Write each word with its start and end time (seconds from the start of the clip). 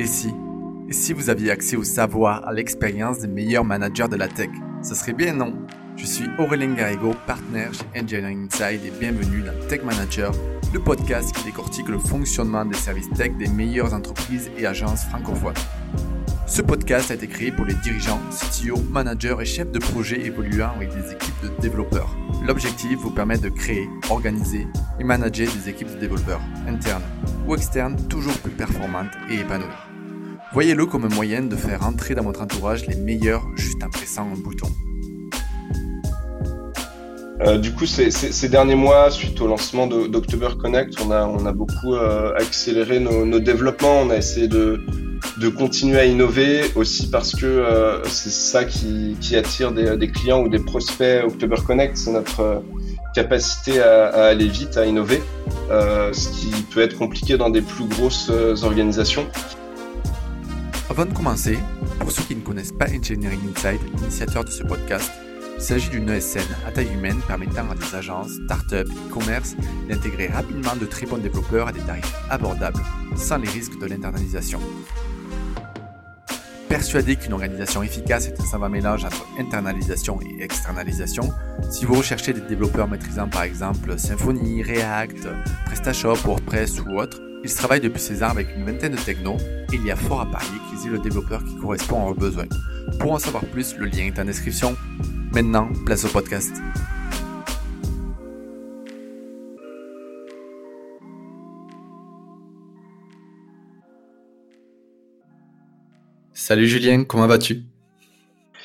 Et 0.00 0.06
si 0.06 0.32
Et 0.88 0.92
si 0.92 1.12
vous 1.12 1.28
aviez 1.28 1.50
accès 1.50 1.74
au 1.74 1.82
savoir, 1.82 2.46
à 2.46 2.52
l'expérience 2.52 3.18
des 3.18 3.26
meilleurs 3.26 3.64
managers 3.64 4.06
de 4.08 4.14
la 4.14 4.28
tech 4.28 4.48
Ce 4.80 4.94
serait 4.94 5.12
bien, 5.12 5.32
non? 5.32 5.54
Je 5.96 6.06
suis 6.06 6.26
Aurélien 6.38 6.72
Garrigo, 6.74 7.14
partenaire 7.26 7.72
chez 7.74 8.00
Engineering 8.00 8.46
Inside 8.46 8.84
et 8.86 8.92
bienvenue 9.00 9.42
dans 9.42 9.66
Tech 9.66 9.82
Manager, 9.82 10.32
le 10.72 10.78
podcast 10.78 11.34
qui 11.34 11.42
décortique 11.42 11.88
le 11.88 11.98
fonctionnement 11.98 12.64
des 12.64 12.76
services 12.76 13.10
tech 13.10 13.32
des 13.38 13.48
meilleures 13.48 13.92
entreprises 13.92 14.52
et 14.56 14.66
agences 14.66 15.04
francophones. 15.06 15.54
Ce 16.46 16.62
podcast 16.62 17.10
a 17.10 17.14
été 17.14 17.26
créé 17.26 17.50
pour 17.50 17.66
les 17.66 17.74
dirigeants, 17.74 18.20
CTO, 18.30 18.76
managers 18.90 19.36
et 19.40 19.44
chefs 19.44 19.72
de 19.72 19.80
projet 19.80 20.24
évoluant 20.24 20.70
avec 20.76 20.90
des 20.90 21.12
équipes 21.12 21.42
de 21.42 21.60
développeurs. 21.60 22.16
L'objectif 22.46 22.98
vous 23.00 23.10
permet 23.10 23.36
de 23.36 23.48
créer, 23.48 23.88
organiser 24.10 24.66
et 25.00 25.04
manager 25.04 25.48
des 25.52 25.68
équipes 25.68 25.90
de 25.90 25.98
développeurs, 25.98 26.40
internes 26.68 27.02
ou 27.46 27.54
externes, 27.54 27.96
toujours 28.08 28.36
plus 28.38 28.52
performantes 28.52 29.12
et 29.28 29.40
épanouies. 29.40 29.87
Voyez-le 30.52 30.86
comme 30.86 31.04
un 31.04 31.14
moyen 31.14 31.42
de 31.42 31.56
faire 31.56 31.86
entrer 31.86 32.14
dans 32.14 32.22
votre 32.22 32.40
entourage 32.40 32.86
les 32.86 32.96
meilleurs 32.96 33.44
juste 33.54 33.84
en 33.84 33.90
pressant 33.90 34.26
un 34.32 34.38
bouton. 34.38 34.68
Euh, 37.42 37.58
du 37.58 37.72
coup, 37.72 37.84
ces, 37.84 38.48
derniers 38.48 38.74
mois, 38.74 39.10
suite 39.10 39.40
au 39.42 39.46
lancement 39.46 39.86
d'October 39.86 40.48
Connect, 40.60 40.94
on 41.04 41.10
a, 41.12 41.52
beaucoup 41.52 41.94
euh, 41.94 42.32
accéléré 42.34 42.98
nos, 42.98 43.38
développements. 43.38 44.00
On 44.00 44.10
a 44.10 44.16
essayé 44.16 44.48
de, 44.48 44.80
continuer 45.56 45.98
à 45.98 46.06
innover 46.06 46.62
aussi 46.74 47.10
parce 47.10 47.36
que 47.36 47.46
euh, 47.46 48.02
c'est 48.04 48.30
ça 48.30 48.64
qui, 48.64 49.16
attire 49.36 49.72
des, 49.72 50.10
clients 50.10 50.40
ou 50.40 50.48
des 50.48 50.60
prospects 50.60 51.24
October 51.24 51.56
Connect. 51.64 51.96
C'est 51.98 52.12
notre 52.12 52.62
capacité 53.14 53.80
à, 53.80 54.28
aller 54.28 54.48
vite, 54.48 54.78
à 54.78 54.86
innover, 54.86 55.22
ce 55.70 56.28
qui 56.30 56.50
peut 56.72 56.80
être 56.80 56.96
compliqué 56.96 57.36
dans 57.36 57.50
des 57.50 57.62
plus 57.62 57.84
grosses 57.84 58.32
organisations. 58.62 59.26
Avant 60.98 61.08
de 61.08 61.16
commencer, 61.16 61.56
pour 62.00 62.10
ceux 62.10 62.24
qui 62.24 62.34
ne 62.34 62.40
connaissent 62.40 62.72
pas 62.72 62.86
Engineering 62.86 63.38
Inside, 63.54 63.78
l'initiateur 63.94 64.44
de 64.44 64.50
ce 64.50 64.64
podcast, 64.64 65.08
il 65.54 65.62
s'agit 65.62 65.90
d'une 65.90 66.08
ESN 66.08 66.42
à 66.66 66.72
taille 66.72 66.92
humaine 66.92 67.20
permettant 67.24 67.70
à 67.70 67.76
des 67.76 67.94
agences, 67.94 68.32
startups, 68.46 68.90
e-commerce 69.06 69.54
d'intégrer 69.88 70.26
rapidement 70.26 70.74
de 70.74 70.86
très 70.86 71.06
bons 71.06 71.18
développeurs 71.18 71.68
à 71.68 71.72
des 71.72 71.82
tarifs 71.82 72.12
abordables, 72.30 72.80
sans 73.14 73.36
les 73.36 73.48
risques 73.48 73.78
de 73.78 73.86
l'internalisation. 73.86 74.58
Persuadé 76.68 77.14
qu'une 77.14 77.34
organisation 77.34 77.84
efficace 77.84 78.26
est 78.26 78.40
un 78.40 78.44
savant 78.44 78.68
mélange 78.68 79.04
entre 79.04 79.24
internalisation 79.38 80.18
et 80.20 80.42
externalisation, 80.42 81.32
si 81.70 81.84
vous 81.84 81.94
recherchez 81.94 82.32
des 82.32 82.40
développeurs 82.40 82.88
maîtrisant 82.88 83.28
par 83.28 83.44
exemple 83.44 83.96
Symfony, 84.00 84.64
React, 84.64 85.28
PrestaShop, 85.66 86.16
WordPress 86.24 86.80
ou 86.80 86.98
autre, 86.98 87.20
ils 87.44 87.54
travaillent 87.54 87.80
depuis 87.80 88.00
ces 88.00 88.22
armes 88.22 88.38
avec 88.38 88.54
une 88.56 88.64
vingtaine 88.64 88.92
de 88.92 89.00
technos 89.00 89.36
et 89.72 89.76
il 89.76 89.84
y 89.84 89.90
a 89.90 89.96
fort 89.96 90.20
à 90.20 90.26
parier 90.26 90.58
qu'ils 90.68 90.88
aient 90.88 90.92
le 90.92 90.98
développeur 90.98 91.42
qui 91.44 91.54
correspond 91.56 92.02
à 92.02 92.04
leurs 92.06 92.14
besoins. 92.14 92.48
Pour 92.98 93.12
en 93.12 93.18
savoir 93.18 93.44
plus, 93.44 93.76
le 93.76 93.86
lien 93.86 94.06
est 94.06 94.18
en 94.18 94.24
description. 94.24 94.76
Maintenant, 95.32 95.68
place 95.86 96.04
au 96.04 96.08
podcast. 96.08 96.56
Salut 106.32 106.66
Julien, 106.66 107.04
comment 107.04 107.26
vas-tu? 107.26 107.64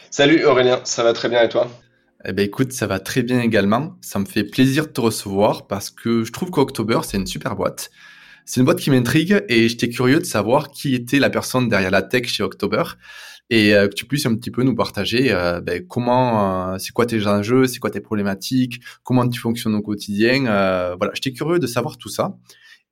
Salut 0.09 0.45
Aurélien, 0.45 0.79
ça 0.85 1.03
va 1.03 1.11
très 1.11 1.27
bien 1.27 1.43
et 1.43 1.49
toi? 1.49 1.69
Eh 2.25 2.31
ben 2.31 2.45
écoute, 2.45 2.71
ça 2.71 2.87
va 2.87 2.99
très 2.99 3.23
bien 3.23 3.41
également. 3.41 3.97
Ça 3.99 4.19
me 4.19 4.25
fait 4.25 4.45
plaisir 4.45 4.87
de 4.87 4.91
te 4.91 5.01
recevoir 5.01 5.67
parce 5.67 5.89
que 5.89 6.23
je 6.23 6.31
trouve 6.31 6.49
qu'October, 6.49 6.99
c'est 7.03 7.17
une 7.17 7.27
super 7.27 7.57
boîte. 7.57 7.91
C'est 8.45 8.59
une 8.59 8.65
boîte 8.65 8.79
qui 8.79 8.89
m'intrigue 8.89 9.43
et 9.47 9.69
j'étais 9.69 9.89
curieux 9.89 10.19
de 10.19 10.25
savoir 10.25 10.71
qui 10.71 10.95
était 10.95 11.19
la 11.19 11.29
personne 11.29 11.69
derrière 11.69 11.91
la 11.91 12.01
tech 12.01 12.27
chez 12.27 12.43
October 12.43 12.83
et 13.49 13.73
euh, 13.73 13.87
que 13.87 13.93
tu 13.93 14.05
puisses 14.05 14.25
un 14.25 14.35
petit 14.35 14.51
peu 14.51 14.63
nous 14.63 14.75
partager 14.75 15.31
euh, 15.31 15.61
ben, 15.61 15.85
comment, 15.87 16.73
euh, 16.73 16.77
c'est 16.77 16.91
quoi 16.91 17.05
tes 17.05 17.25
enjeux, 17.27 17.67
c'est 17.67 17.79
quoi 17.79 17.89
tes 17.89 18.01
problématiques, 18.01 18.81
comment 19.03 19.27
tu 19.27 19.39
fonctionnes 19.39 19.75
au 19.75 19.81
quotidien. 19.81 20.45
Euh, 20.47 20.95
voilà, 20.97 21.13
j'étais 21.15 21.33
curieux 21.33 21.59
de 21.59 21.67
savoir 21.67 21.97
tout 21.97 22.09
ça. 22.09 22.37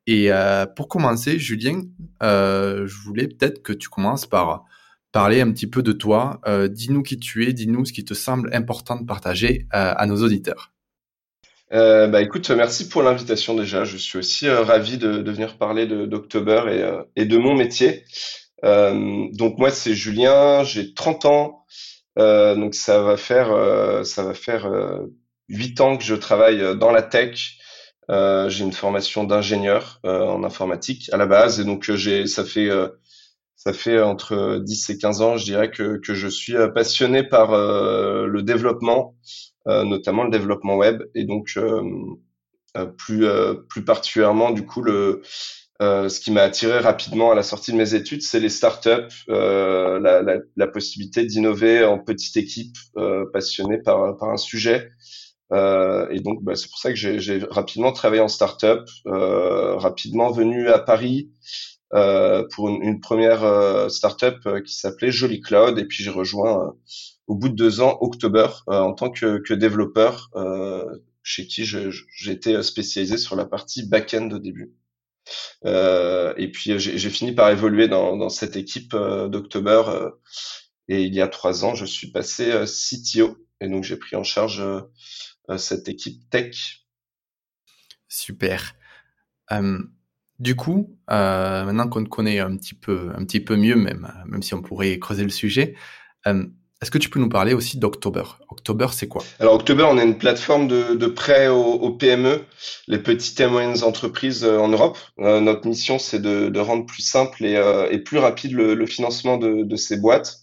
Et 0.07 0.31
pour 0.75 0.87
commencer, 0.87 1.37
Julien, 1.37 1.83
je 2.21 3.03
voulais 3.03 3.27
peut-être 3.27 3.61
que 3.61 3.71
tu 3.71 3.87
commences 3.87 4.25
par 4.25 4.65
parler 5.11 5.41
un 5.41 5.51
petit 5.51 5.67
peu 5.67 5.83
de 5.83 5.91
toi. 5.91 6.41
Dis-nous 6.71 7.03
qui 7.03 7.19
tu 7.19 7.47
es, 7.47 7.53
dis-nous 7.53 7.85
ce 7.85 7.93
qui 7.93 8.03
te 8.03 8.15
semble 8.15 8.49
important 8.51 8.99
de 8.99 9.05
partager 9.05 9.67
à 9.69 10.05
nos 10.07 10.23
auditeurs. 10.23 10.73
Euh, 11.73 12.07
bah 12.07 12.21
écoute, 12.21 12.49
merci 12.51 12.89
pour 12.89 13.01
l'invitation 13.01 13.55
déjà. 13.55 13.85
Je 13.85 13.95
suis 13.95 14.17
aussi 14.17 14.47
euh, 14.47 14.61
ravi 14.61 14.97
de, 14.97 15.21
de, 15.21 15.31
venir 15.31 15.57
parler 15.57 15.87
d'October 15.87 16.63
et, 16.67 16.83
euh, 16.83 17.03
et, 17.15 17.25
de 17.25 17.37
mon 17.37 17.55
métier. 17.55 18.03
Euh, 18.65 19.27
donc 19.31 19.57
moi 19.57 19.71
c'est 19.71 19.93
Julien, 19.95 20.63
j'ai 20.63 20.93
30 20.93 21.25
ans, 21.25 21.65
donc 22.17 22.75
ça 22.75 23.01
va 23.01 23.15
faire 23.17 24.05
ça 24.05 24.23
va 24.23 24.33
faire 24.33 24.69
8 25.49 25.81
ans 25.81 25.97
que 25.97 26.03
je 26.03 26.15
travaille 26.15 26.77
dans 26.77 26.91
la 26.91 27.01
tech. 27.01 27.57
j'ai 28.09 28.63
une 28.63 28.73
formation 28.73 29.23
d'ingénieur 29.23 29.99
en 30.03 30.43
informatique 30.43 31.09
à 31.13 31.17
la 31.17 31.25
base 31.25 31.59
et 31.59 31.63
donc 31.63 31.89
j'ai 31.91 32.27
ça 32.27 32.43
fait 32.43 32.69
ça 33.63 33.73
fait 33.73 34.01
entre 34.01 34.57
10 34.57 34.89
et 34.89 34.97
15 34.97 35.21
ans, 35.21 35.37
je 35.37 35.45
dirais 35.45 35.69
que, 35.69 35.97
que 35.97 36.15
je 36.15 36.27
suis 36.27 36.55
euh, 36.55 36.67
passionné 36.67 37.23
par 37.23 37.53
euh, 37.53 38.25
le 38.25 38.41
développement, 38.41 39.15
euh, 39.67 39.83
notamment 39.83 40.23
le 40.23 40.31
développement 40.31 40.77
web, 40.77 41.03
et 41.13 41.25
donc 41.25 41.53
euh, 41.57 41.83
euh 42.77 42.85
plus 42.85 43.25
plus 43.69 43.83
particulièrement 43.83 44.51
du 44.51 44.65
coup 44.65 44.81
le 44.81 45.21
ce 45.81 46.19
qui 46.19 46.31
m'a 46.31 46.43
attiré 46.43 46.77
rapidement 46.79 47.31
à 47.31 47.35
la 47.35 47.43
sortie 47.43 47.71
de 47.71 47.77
mes 47.77 47.95
études, 47.95 48.21
c'est 48.21 48.39
les 48.39 48.49
startups, 48.49 49.13
la, 49.27 50.21
la, 50.21 50.37
la, 50.55 50.67
possibilité 50.67 51.25
d'innover 51.25 51.83
en 51.83 51.97
petite 51.97 52.37
équipe, 52.37 52.77
passionnée 53.33 53.79
par 53.79 54.15
par 54.17 54.29
un 54.29 54.37
sujet. 54.37 54.89
et 55.51 56.19
donc, 56.19 56.43
bah, 56.43 56.55
c'est 56.55 56.69
pour 56.69 56.77
ça 56.77 56.93
que 56.93 56.97
j'ai 56.97 57.39
rapidement 57.49 57.91
travaillé 57.91 58.21
en 58.21 58.27
startup, 58.27 58.87
rapidement 59.05 60.31
venu 60.31 60.69
à 60.69 60.77
Paris. 60.77 61.31
Euh, 61.93 62.47
pour 62.53 62.69
une, 62.69 62.81
une 62.83 63.01
première 63.01 63.43
euh, 63.43 63.89
startup 63.89 64.37
euh, 64.45 64.61
qui 64.61 64.75
s'appelait 64.75 65.11
Jolly 65.11 65.41
Cloud. 65.41 65.77
Et 65.77 65.85
puis 65.85 66.03
j'ai 66.03 66.09
rejoint 66.09 66.73
au 67.27 67.35
bout 67.35 67.49
de 67.49 67.55
deux 67.55 67.81
ans 67.81 67.97
October 68.01 68.47
en 68.67 68.93
tant 68.93 69.09
que, 69.09 69.39
que 69.39 69.53
développeur, 69.53 70.29
chez 71.23 71.47
qui 71.47 71.65
j'étais 71.65 72.61
spécialisé 72.63 73.17
sur 73.17 73.35
la 73.35 73.45
partie 73.45 73.87
back-end 73.87 74.29
au 74.31 74.39
début. 74.39 74.73
Euh, 75.65 76.33
et 76.37 76.51
puis 76.51 76.77
j'ai 76.79 77.09
fini 77.09 77.33
par 77.33 77.49
évoluer 77.49 77.87
dans, 77.87 78.17
dans 78.17 78.29
cette 78.29 78.55
équipe 78.55 78.93
euh, 78.93 79.27
d'October. 79.27 79.83
Euh, 79.87 80.09
et 80.87 81.03
il 81.03 81.13
y 81.13 81.21
a 81.21 81.27
trois 81.27 81.63
ans, 81.63 81.75
je 81.75 81.85
suis 81.85 82.11
passé 82.11 82.65
CTO. 82.65 83.37
Et 83.61 83.69
donc 83.69 83.83
j'ai 83.83 83.97
pris 83.97 84.15
en 84.15 84.23
charge 84.23 84.63
cette 85.57 85.87
équipe 85.87 86.29
tech. 86.29 86.85
Super. 88.07 88.75
Du 90.41 90.55
coup, 90.55 90.97
euh, 91.11 91.65
maintenant 91.65 91.87
qu'on 91.87 92.03
te 92.03 92.09
connaît 92.09 92.39
un 92.39 92.57
petit 92.57 92.73
peu, 92.73 93.11
un 93.15 93.23
petit 93.25 93.41
peu 93.41 93.55
mieux, 93.55 93.75
même, 93.75 94.11
même 94.25 94.41
si 94.41 94.55
on 94.55 94.63
pourrait 94.63 94.97
creuser 94.97 95.21
le 95.21 95.29
sujet, 95.29 95.75
euh, 96.25 96.43
est-ce 96.81 96.89
que 96.89 96.97
tu 96.97 97.11
peux 97.11 97.19
nous 97.19 97.29
parler 97.29 97.53
aussi 97.53 97.77
d'October? 97.77 98.23
October, 98.49 98.87
c'est 98.91 99.07
quoi? 99.07 99.23
Alors 99.39 99.53
October, 99.53 99.83
on 99.83 99.99
est 99.99 100.03
une 100.03 100.17
plateforme 100.17 100.67
de, 100.67 100.95
de 100.95 101.05
prêt 101.05 101.47
aux, 101.47 101.91
PME, 101.91 102.43
les 102.87 102.97
petites 102.97 103.39
et 103.39 103.45
moyennes 103.45 103.83
entreprises 103.83 104.43
euh, 104.43 104.57
en 104.57 104.69
Europe. 104.69 104.97
Notre 105.19 105.67
mission, 105.67 105.99
c'est 105.99 106.19
de, 106.19 106.59
rendre 106.59 106.87
plus 106.87 107.03
simple 107.03 107.45
et, 107.45 107.99
plus 107.99 108.17
rapide 108.17 108.53
le, 108.53 108.85
financement 108.87 109.37
de, 109.37 109.75
ces 109.75 109.97
boîtes. 109.97 110.37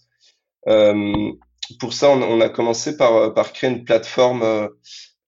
pour 0.65 1.91
ça, 1.91 2.09
on, 2.09 2.39
a 2.39 2.47
commencé 2.47 2.95
par, 2.95 3.51
créer 3.51 3.69
une 3.69 3.83
plateforme 3.83 4.69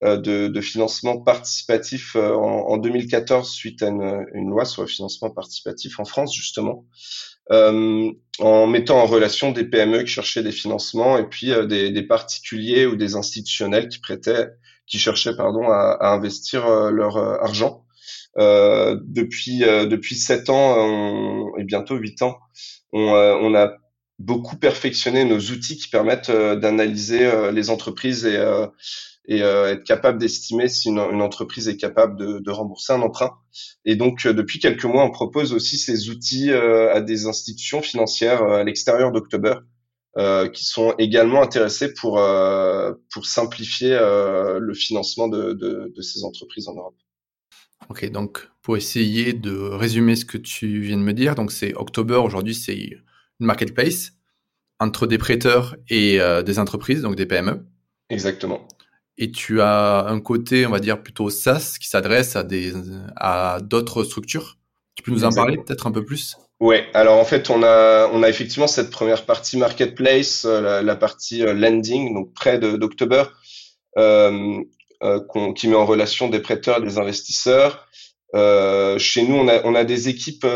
de, 0.02 0.48
de, 0.48 0.62
financement 0.62 1.20
participatif 1.20 2.16
euh, 2.16 2.34
en, 2.34 2.70
en, 2.70 2.78
2014 2.78 3.52
suite 3.52 3.84
à 3.84 3.88
une, 3.88 4.26
une, 4.34 4.50
loi 4.50 4.66
sur 4.66 4.82
le 4.82 4.88
financement 4.88 5.30
participatif 5.30 6.00
en 6.00 6.06
France 6.06 6.34
justement, 6.36 6.86
euh, 7.52 8.12
en 8.40 8.68
mettant 8.68 9.00
en 9.00 9.06
relation 9.06 9.52
des 9.52 9.64
PME 9.64 10.04
qui 10.04 10.12
cherchaient 10.12 10.42
des 10.42 10.52
financements 10.52 11.18
et 11.18 11.28
puis 11.28 11.52
euh, 11.52 11.66
des, 11.66 11.92
des, 11.92 12.02
particuliers 12.02 12.88
ou 12.88 12.96
des 12.96 13.16
institutionnels 13.16 13.90
qui 13.90 14.00
prêtaient, 14.00 14.50
qui 14.88 14.98
cherchaient 14.98 15.36
pardon 15.36 15.70
à, 15.70 15.98
à 16.00 16.14
investir 16.14 16.68
leur 16.90 17.18
argent. 17.18 17.86
depuis 18.38 19.60
depuis 19.60 20.16
sept 20.16 20.50
ans 20.50 20.76
on, 20.78 21.58
et 21.58 21.64
bientôt 21.64 21.96
huit 21.96 22.24
ans, 22.24 22.40
on, 22.92 23.02
on 23.02 23.54
a 23.56 23.74
beaucoup 24.18 24.56
perfectionné 24.56 25.26
nos 25.26 25.40
outils 25.40 25.78
qui 25.78 25.90
permettent 25.90 26.32
d'analyser 26.32 27.52
les 27.52 27.70
entreprises 27.70 28.26
et 28.26 28.38
et 29.26 29.44
euh, 29.44 29.72
être 29.74 29.84
capable 29.84 30.18
d'estimer 30.18 30.68
si 30.68 30.90
une, 30.90 31.00
une, 31.00 31.22
entreprise 31.22 31.68
est 31.68 31.78
capable 31.78 32.18
de, 32.18 32.40
de, 32.40 32.52
rembourser 32.52 32.94
un 32.94 33.02
emprunt. 33.02 33.38
Et 33.86 33.96
donc, 33.96 34.26
euh, 34.26 34.34
depuis 34.34 34.60
quelques 34.60 34.86
mois, 34.86 35.04
on 35.06 35.12
propose 35.12 35.54
aussi 35.54 35.78
ces 35.78 36.10
outils 36.10 36.52
euh, 36.52 36.94
à 36.94 37.02
des 37.02 37.28
institutions 37.28 37.82
financières 37.82 38.44
à 38.44 38.64
l'extérieur 38.64 39.12
d'October 39.12 39.56
qui 40.54 40.66
sont 40.66 40.94
également 40.98 41.42
intéressés 41.42 41.94
pour, 41.94 42.22
pour 43.14 43.26
simplifier 43.26 43.98
le 43.98 44.74
financement 44.74 45.30
de, 45.30 45.54
de, 45.54 45.90
de, 45.96 46.02
ces 46.02 46.26
entreprises 46.26 46.68
en 46.68 46.74
Europe. 46.74 46.98
Ok, 47.90 48.12
donc 48.12 48.50
pour 48.62 48.76
essayer 48.76 49.32
de 49.32 49.54
résumer 49.54 50.18
ce 50.18 50.26
que 50.26 50.38
tu 50.38 50.82
viens 50.82 50.98
de 50.98 51.02
me 51.02 51.14
dire, 51.14 51.36
donc 51.36 51.54
c'est 51.54 51.74
October 51.76 52.16
aujourd'hui, 52.16 52.54
c'est 52.54 52.76
une 53.40 53.46
marketplace 53.46 54.12
entre 54.82 55.08
des 55.08 55.18
prêteurs 55.18 55.78
et 55.90 56.20
des 56.46 56.60
entreprises, 56.60 57.04
donc 57.04 57.16
des 57.16 57.26
PME. 57.26 57.66
Exactement. 58.10 58.68
Et 59.22 59.32
tu 59.32 59.62
as 59.62 60.08
un 60.08 60.20
côté, 60.20 60.66
on 60.66 60.72
va 60.72 60.80
dire 60.80 61.04
plutôt 61.04 61.30
SaaS, 61.30 61.76
qui 61.80 61.88
s'adresse 61.88 62.36
à 62.36 62.44
des 62.44 62.74
à 63.16 63.60
d'autres 63.62 64.04
structures. 64.04 64.58
Tu 64.96 65.04
peux 65.04 65.12
nous 65.12 65.24
en 65.24 65.32
parler 65.32 65.58
peut-être 65.58 65.86
un 65.86 65.92
peu 65.92 66.04
plus? 66.04 66.38
Ouais, 66.60 66.88
alors 66.96 67.20
en 67.20 67.24
fait, 67.24 67.52
on 67.52 67.62
a, 67.62 68.10
on 68.14 68.24
a 68.24 68.30
effectivement 68.30 68.66
cette 68.66 68.90
première 68.90 69.26
partie 69.26 69.58
marketplace, 69.58 70.46
euh, 70.46 70.82
la, 70.82 70.96
partie 70.96 71.44
euh, 71.44 71.54
lending, 71.54 72.16
donc 72.16 72.34
près 72.34 72.58
d'October, 72.58 73.26
euh, 74.00 74.64
euh 75.04 75.20
qui 75.56 75.68
met 75.68 75.76
en 75.76 75.86
relation 75.86 76.28
des 76.28 76.40
prêteurs 76.40 76.80
et 76.80 76.82
des 76.82 76.98
investisseurs. 76.98 77.88
Euh, 78.34 78.98
chez 78.98 79.22
nous, 79.28 79.36
on 79.36 79.48
a, 79.48 79.64
on 79.66 79.76
a 79.76 79.84
des 79.84 80.10
équipes 80.10 80.48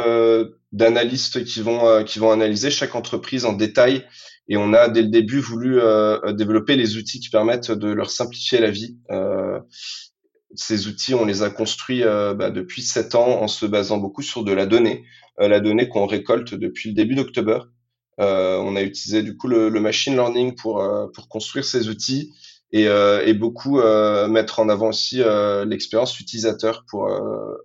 d'analystes 0.72 1.46
qui 1.46 1.62
vont, 1.62 2.04
qui 2.04 2.18
vont 2.18 2.32
analyser 2.32 2.72
chaque 2.72 2.96
entreprise 2.96 3.46
en 3.46 3.54
détail 3.54 4.06
et 4.48 4.58
on 4.58 4.74
a 4.74 4.90
dès 4.90 5.02
le 5.02 5.08
début 5.08 5.40
voulu 5.40 5.80
développer 6.34 6.76
les 6.76 6.98
outils 6.98 7.20
qui 7.20 7.30
permettent 7.30 7.72
de 7.72 7.92
leur 7.92 8.12
simplifier 8.12 8.60
la 8.60 8.70
vie. 8.70 8.98
Ces 10.56 10.88
outils, 10.88 11.14
on 11.14 11.26
les 11.26 11.44
a 11.44 11.50
construits 11.50 12.04
euh, 12.04 12.34
bah, 12.34 12.50
depuis 12.50 12.82
sept 12.82 13.16
ans 13.16 13.42
en 13.42 13.48
se 13.48 13.66
basant 13.66 13.98
beaucoup 13.98 14.22
sur 14.22 14.44
de 14.44 14.54
la 14.54 14.66
donnée, 14.66 15.04
euh, 15.40 15.48
la 15.48 15.60
donnée 15.60 15.90
qu'on 15.90 16.06
récolte 16.06 16.54
depuis 16.54 16.90
le 16.90 16.96
début 16.96 17.16
d'octobre. 17.16 17.68
Euh, 18.22 18.58
on 18.60 18.76
a 18.78 18.82
utilisé 18.82 19.24
du 19.24 19.36
coup 19.36 19.48
le, 19.48 19.70
machine 19.72 20.14
learning 20.14 20.56
pour 20.56 20.82
pour 21.14 21.28
construire 21.28 21.66
ces 21.66 21.90
outils 21.90 22.32
et, 22.78 22.86
et 23.26 23.34
beaucoup 23.34 23.80
mettre 24.28 24.60
en 24.60 24.70
avant 24.70 24.90
aussi 24.90 25.22
l'expérience 25.66 26.20
utilisateur 26.20 26.86
pour 26.90 27.10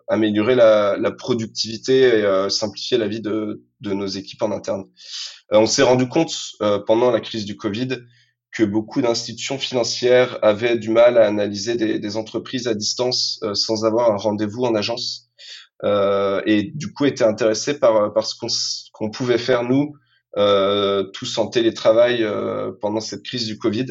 améliorer 0.08 0.54
la, 0.54 0.96
la, 0.96 1.10
productivité 1.10 2.20
et 2.20 2.50
simplifier 2.50 2.96
la 2.96 3.08
vie 3.08 3.20
de, 3.20 3.64
de 3.80 3.92
nos 3.92 4.06
équipes 4.06 4.42
en 4.42 4.52
interne. 4.52 4.84
on 5.50 5.66
s'est 5.66 5.82
rendu 5.82 6.08
compte 6.08 6.34
pendant 6.86 7.10
la 7.10 7.20
crise 7.20 7.44
du 7.44 7.56
Covid 7.56 7.98
que 8.52 8.62
beaucoup 8.64 9.00
d'institutions 9.00 9.58
financières 9.58 10.38
avaient 10.42 10.76
du 10.76 10.90
mal 10.90 11.18
à 11.18 11.26
analyser 11.26 11.76
des, 11.76 11.98
des 11.98 12.16
entreprises 12.16 12.66
à 12.66 12.74
distance 12.74 13.40
euh, 13.42 13.54
sans 13.54 13.84
avoir 13.84 14.10
un 14.10 14.16
rendez-vous 14.16 14.64
en 14.64 14.74
agence 14.74 15.30
euh, 15.84 16.42
et 16.46 16.64
du 16.74 16.92
coup 16.92 17.06
étaient 17.06 17.24
intéressés 17.24 17.78
par, 17.78 18.12
par 18.12 18.26
ce 18.26 18.34
qu'on 18.92 19.10
pouvait 19.10 19.38
faire 19.38 19.62
nous 19.62 19.94
euh, 20.36 21.04
tous 21.12 21.38
en 21.38 21.46
télétravail 21.46 22.22
euh, 22.22 22.72
pendant 22.80 23.00
cette 23.00 23.22
crise 23.22 23.46
du 23.46 23.58
Covid. 23.58 23.86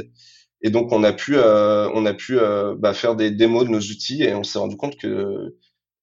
Et 0.61 0.69
donc 0.69 0.91
on 0.91 1.03
a 1.03 1.13
pu 1.13 1.37
euh, 1.37 1.89
on 1.93 2.05
a 2.05 2.13
pu 2.13 2.37
bah, 2.77 2.93
faire 2.93 3.15
des 3.15 3.31
démos 3.31 3.65
de 3.65 3.69
nos 3.69 3.79
outils 3.79 4.23
et 4.23 4.33
on 4.35 4.43
s'est 4.43 4.59
rendu 4.59 4.77
compte 4.77 4.97
que 4.97 5.55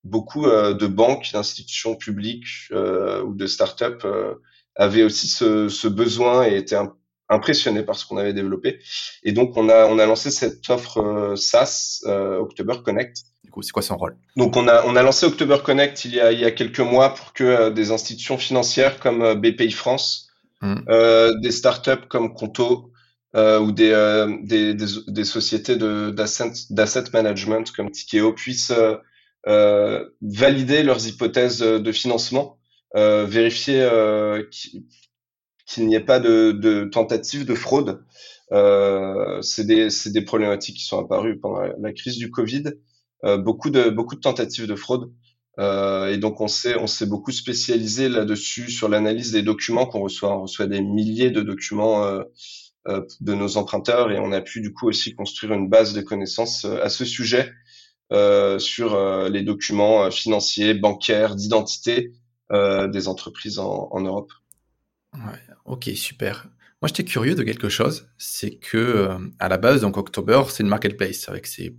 beaucoup 0.04 0.46
de 0.46 0.86
banques, 0.86 1.30
d'institutions 1.32 1.96
publiques 1.96 2.46
ou 2.70 3.34
de 3.34 3.46
startups 3.46 4.06
avaient 4.76 5.02
aussi 5.02 5.28
ce, 5.28 5.68
ce 5.68 5.88
besoin 5.88 6.46
et 6.46 6.56
étaient 6.56 6.76
un, 6.76 6.92
impressionné 7.28 7.82
par 7.82 7.96
ce 7.96 8.06
qu'on 8.06 8.16
avait 8.16 8.32
développé. 8.32 8.78
Et 9.22 9.32
donc, 9.32 9.56
on 9.56 9.68
a, 9.68 9.86
on 9.86 9.98
a 9.98 10.06
lancé 10.06 10.30
cette 10.30 10.68
offre 10.70 10.98
euh, 10.98 11.36
SaaS, 11.36 12.02
euh, 12.06 12.38
October 12.38 12.74
Connect. 12.84 13.16
Du 13.44 13.50
coup, 13.50 13.62
c'est 13.62 13.72
quoi 13.72 13.82
son 13.82 13.96
rôle? 13.96 14.16
Donc, 14.36 14.56
on 14.56 14.68
a, 14.68 14.84
on 14.86 14.96
a 14.96 15.02
lancé 15.02 15.26
October 15.26 15.58
Connect 15.64 16.04
il 16.04 16.14
y 16.14 16.20
a, 16.20 16.32
il 16.32 16.40
y 16.40 16.44
a 16.44 16.50
quelques 16.50 16.80
mois 16.80 17.14
pour 17.14 17.32
que 17.32 17.44
euh, 17.44 17.70
des 17.70 17.90
institutions 17.90 18.38
financières 18.38 19.00
comme 19.00 19.34
BPI 19.34 19.72
France, 19.72 20.28
mmh. 20.62 21.40
des 21.40 21.50
startups 21.50 22.06
comme 22.08 22.32
Conto, 22.34 22.90
ou 23.36 23.72
des, 23.72 24.26
des, 24.42 24.74
des, 24.74 24.86
des, 25.06 25.24
sociétés 25.24 25.76
d'asset 25.76 27.04
management 27.12 27.70
comme 27.72 27.90
Tikeo 27.90 28.32
puissent 28.32 28.72
valider 29.44 30.82
leurs 30.82 31.06
hypothèses 31.06 31.58
de 31.58 31.92
financement, 31.92 32.58
vérifier 32.94 33.86
qu'il 35.66 35.86
n'y 35.88 35.94
ait 35.94 36.00
pas 36.00 36.20
de, 36.20 36.52
de 36.52 36.84
tentative 36.84 37.44
de 37.44 37.54
fraude. 37.54 38.04
Euh, 38.52 39.42
c'est 39.42 39.64
des, 39.64 40.22
problématiques 40.24 40.76
qui 40.76 40.84
sont 40.84 41.00
apparues 41.00 41.38
pendant 41.38 41.60
la, 41.78 41.92
crise 41.92 42.16
du 42.16 42.30
Covid. 42.30 42.64
Euh, 43.24 43.38
beaucoup, 43.38 43.70
de, 43.70 43.90
beaucoup 43.90 44.14
de 44.14 44.20
tentatives 44.20 44.66
de 44.66 44.76
fraude. 44.76 45.12
Euh, 45.58 46.12
et 46.12 46.18
donc 46.18 46.42
on 46.42 46.48
s'est 46.48 46.76
on 46.76 46.86
s'est 46.86 47.06
beaucoup 47.06 47.32
spécialisé 47.32 48.10
là-dessus 48.10 48.70
sur 48.70 48.90
l'analyse 48.90 49.32
des 49.32 49.42
documents 49.42 49.86
qu'on 49.86 50.00
reçoit. 50.00 50.36
On 50.36 50.42
reçoit 50.42 50.66
des 50.66 50.82
milliers 50.82 51.30
de 51.30 51.40
documents 51.40 52.04
euh, 52.04 52.20
euh 52.20 52.65
de 53.20 53.34
nos 53.34 53.56
emprunteurs 53.56 54.10
et 54.10 54.18
on 54.18 54.32
a 54.32 54.40
pu 54.40 54.60
du 54.60 54.72
coup 54.72 54.88
aussi 54.88 55.14
construire 55.14 55.52
une 55.52 55.68
base 55.68 55.92
de 55.92 56.00
connaissances 56.00 56.64
euh, 56.64 56.82
à 56.82 56.88
ce 56.88 57.04
sujet 57.04 57.52
euh, 58.12 58.58
sur 58.58 58.98
les 59.28 59.42
documents 59.42 60.10
financiers, 60.10 60.74
bancaires, 60.74 61.34
d'identité 61.34 62.12
des 62.50 63.08
entreprises 63.08 63.58
en, 63.58 64.00
Europe. 64.00 64.30
Ok, 65.64 65.90
super. 65.96 66.46
Moi, 66.82 66.88
j'étais 66.88 67.04
curieux 67.04 67.34
de 67.34 67.42
quelque 67.42 67.70
chose, 67.70 68.08
c'est 68.18 68.58
que 68.58 68.76
euh, 68.76 69.18
à 69.38 69.48
la 69.48 69.56
base, 69.56 69.80
donc 69.80 69.96
October, 69.96 70.42
c'est 70.50 70.62
une 70.62 70.68
marketplace 70.68 71.26
avec 71.28 71.46
ses, 71.46 71.74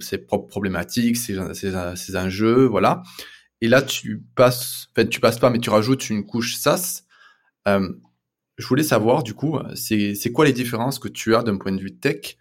ses 0.00 0.18
propres 0.18 0.48
problématiques, 0.48 1.16
ses, 1.16 1.38
ses, 1.54 2.16
enjeux, 2.16 2.66
voilà. 2.66 3.02
Et 3.60 3.68
là, 3.68 3.80
tu 3.80 4.24
passes, 4.34 4.88
enfin, 4.90 5.06
tu 5.06 5.20
passes 5.20 5.38
pas, 5.38 5.50
mais 5.50 5.60
tu 5.60 5.70
rajoutes 5.70 6.10
une 6.10 6.26
couche 6.26 6.56
SaaS. 6.56 7.04
Euh, 7.68 7.88
je 8.60 8.66
voulais 8.66 8.82
savoir, 8.84 9.22
du 9.22 9.34
coup, 9.34 9.58
c'est 9.74 10.32
quoi 10.32 10.44
les 10.44 10.52
différences 10.52 10.98
que 10.98 11.08
tu 11.08 11.34
as 11.34 11.42
d'un 11.42 11.56
point 11.56 11.72
de 11.72 11.80
vue 11.80 11.96
tech 11.96 12.36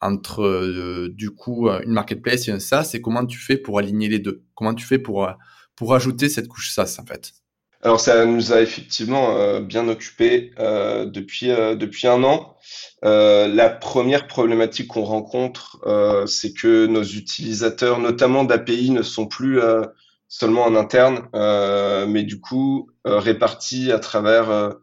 entre, 0.00 0.42
euh, 0.42 1.08
du 1.14 1.30
coup, 1.30 1.68
une 1.68 1.92
marketplace 1.92 2.48
et 2.48 2.52
un 2.52 2.58
SaaS, 2.58 2.90
et 2.94 3.00
comment 3.00 3.24
tu 3.24 3.38
fais 3.38 3.56
pour 3.56 3.78
aligner 3.78 4.08
les 4.08 4.18
deux? 4.18 4.42
Comment 4.54 4.74
tu 4.74 4.84
fais 4.84 4.98
pour 4.98 5.28
pour 5.76 5.94
ajouter 5.94 6.28
cette 6.28 6.48
couche 6.48 6.70
SaaS, 6.70 6.98
en 7.00 7.06
fait? 7.06 7.32
Alors 7.84 7.98
ça 7.98 8.24
nous 8.24 8.52
a 8.52 8.60
effectivement 8.60 9.36
euh, 9.36 9.60
bien 9.60 9.88
occupé 9.88 10.52
euh, 10.60 11.04
depuis 11.04 11.50
euh, 11.50 11.74
depuis 11.74 12.06
un 12.06 12.22
an. 12.22 12.56
la 13.02 13.68
première 13.70 14.28
problématique 14.28 14.86
qu'on 14.86 15.02
rencontre, 15.02 15.80
c'est 16.26 16.52
que 16.52 16.86
nos 16.86 17.02
utilisateurs, 17.02 17.98
notamment 17.98 18.44
d'API, 18.44 18.90
ne 18.90 19.02
sont 19.02 19.26
plus 19.26 19.60
seulement 20.34 20.64
en 20.64 20.74
interne, 20.74 21.28
mais 22.08 22.22
du 22.22 22.40
coup 22.40 22.88
répartis 23.04 23.92
à 23.92 23.98
travers 23.98 24.76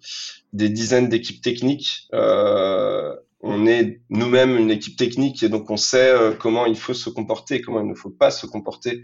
des 0.53 0.69
dizaines 0.69 1.09
d'équipes 1.09 1.41
techniques. 1.41 2.07
on 2.13 3.65
est 3.65 4.01
nous-mêmes 4.09 4.57
une 4.57 4.69
équipe 4.69 4.95
technique 4.95 5.41
et 5.41 5.49
donc 5.49 5.71
on 5.71 5.77
sait 5.77 6.13
comment 6.39 6.65
il 6.67 6.77
faut 6.77 6.93
se 6.93 7.09
comporter 7.09 7.61
comment 7.61 7.81
il 7.81 7.87
ne 7.87 7.95
faut 7.95 8.11
pas 8.11 8.29
se 8.29 8.45
comporter 8.45 9.01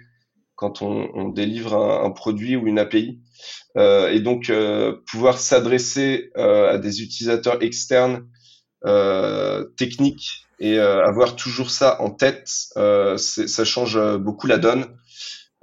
quand 0.56 0.82
on, 0.82 1.10
on 1.14 1.30
délivre 1.30 1.76
un, 1.76 2.06
un, 2.06 2.12
produit 2.12 2.56
ou 2.56 2.68
une 2.68 2.80
API. 2.80 3.20
Euh, 3.78 4.12
et 4.12 4.20
donc, 4.20 4.50
euh, 4.50 4.94
pouvoir 5.12 5.38
s'adresser 5.38 6.32
euh, 6.38 6.74
à 6.74 6.78
des 6.78 7.02
utilisateurs 7.02 7.62
externes 7.62 8.28
euh, 8.86 9.66
techniques 9.78 10.46
et 10.60 10.80
avoir 10.80 11.36
toujours 11.36 11.70
ça 11.70 12.02
en 12.02 12.10
tête, 12.10 12.48
ça 12.48 13.66
change 13.66 14.00
beaucoup 14.20 14.48
la 14.48 14.58
donne. 14.58 14.86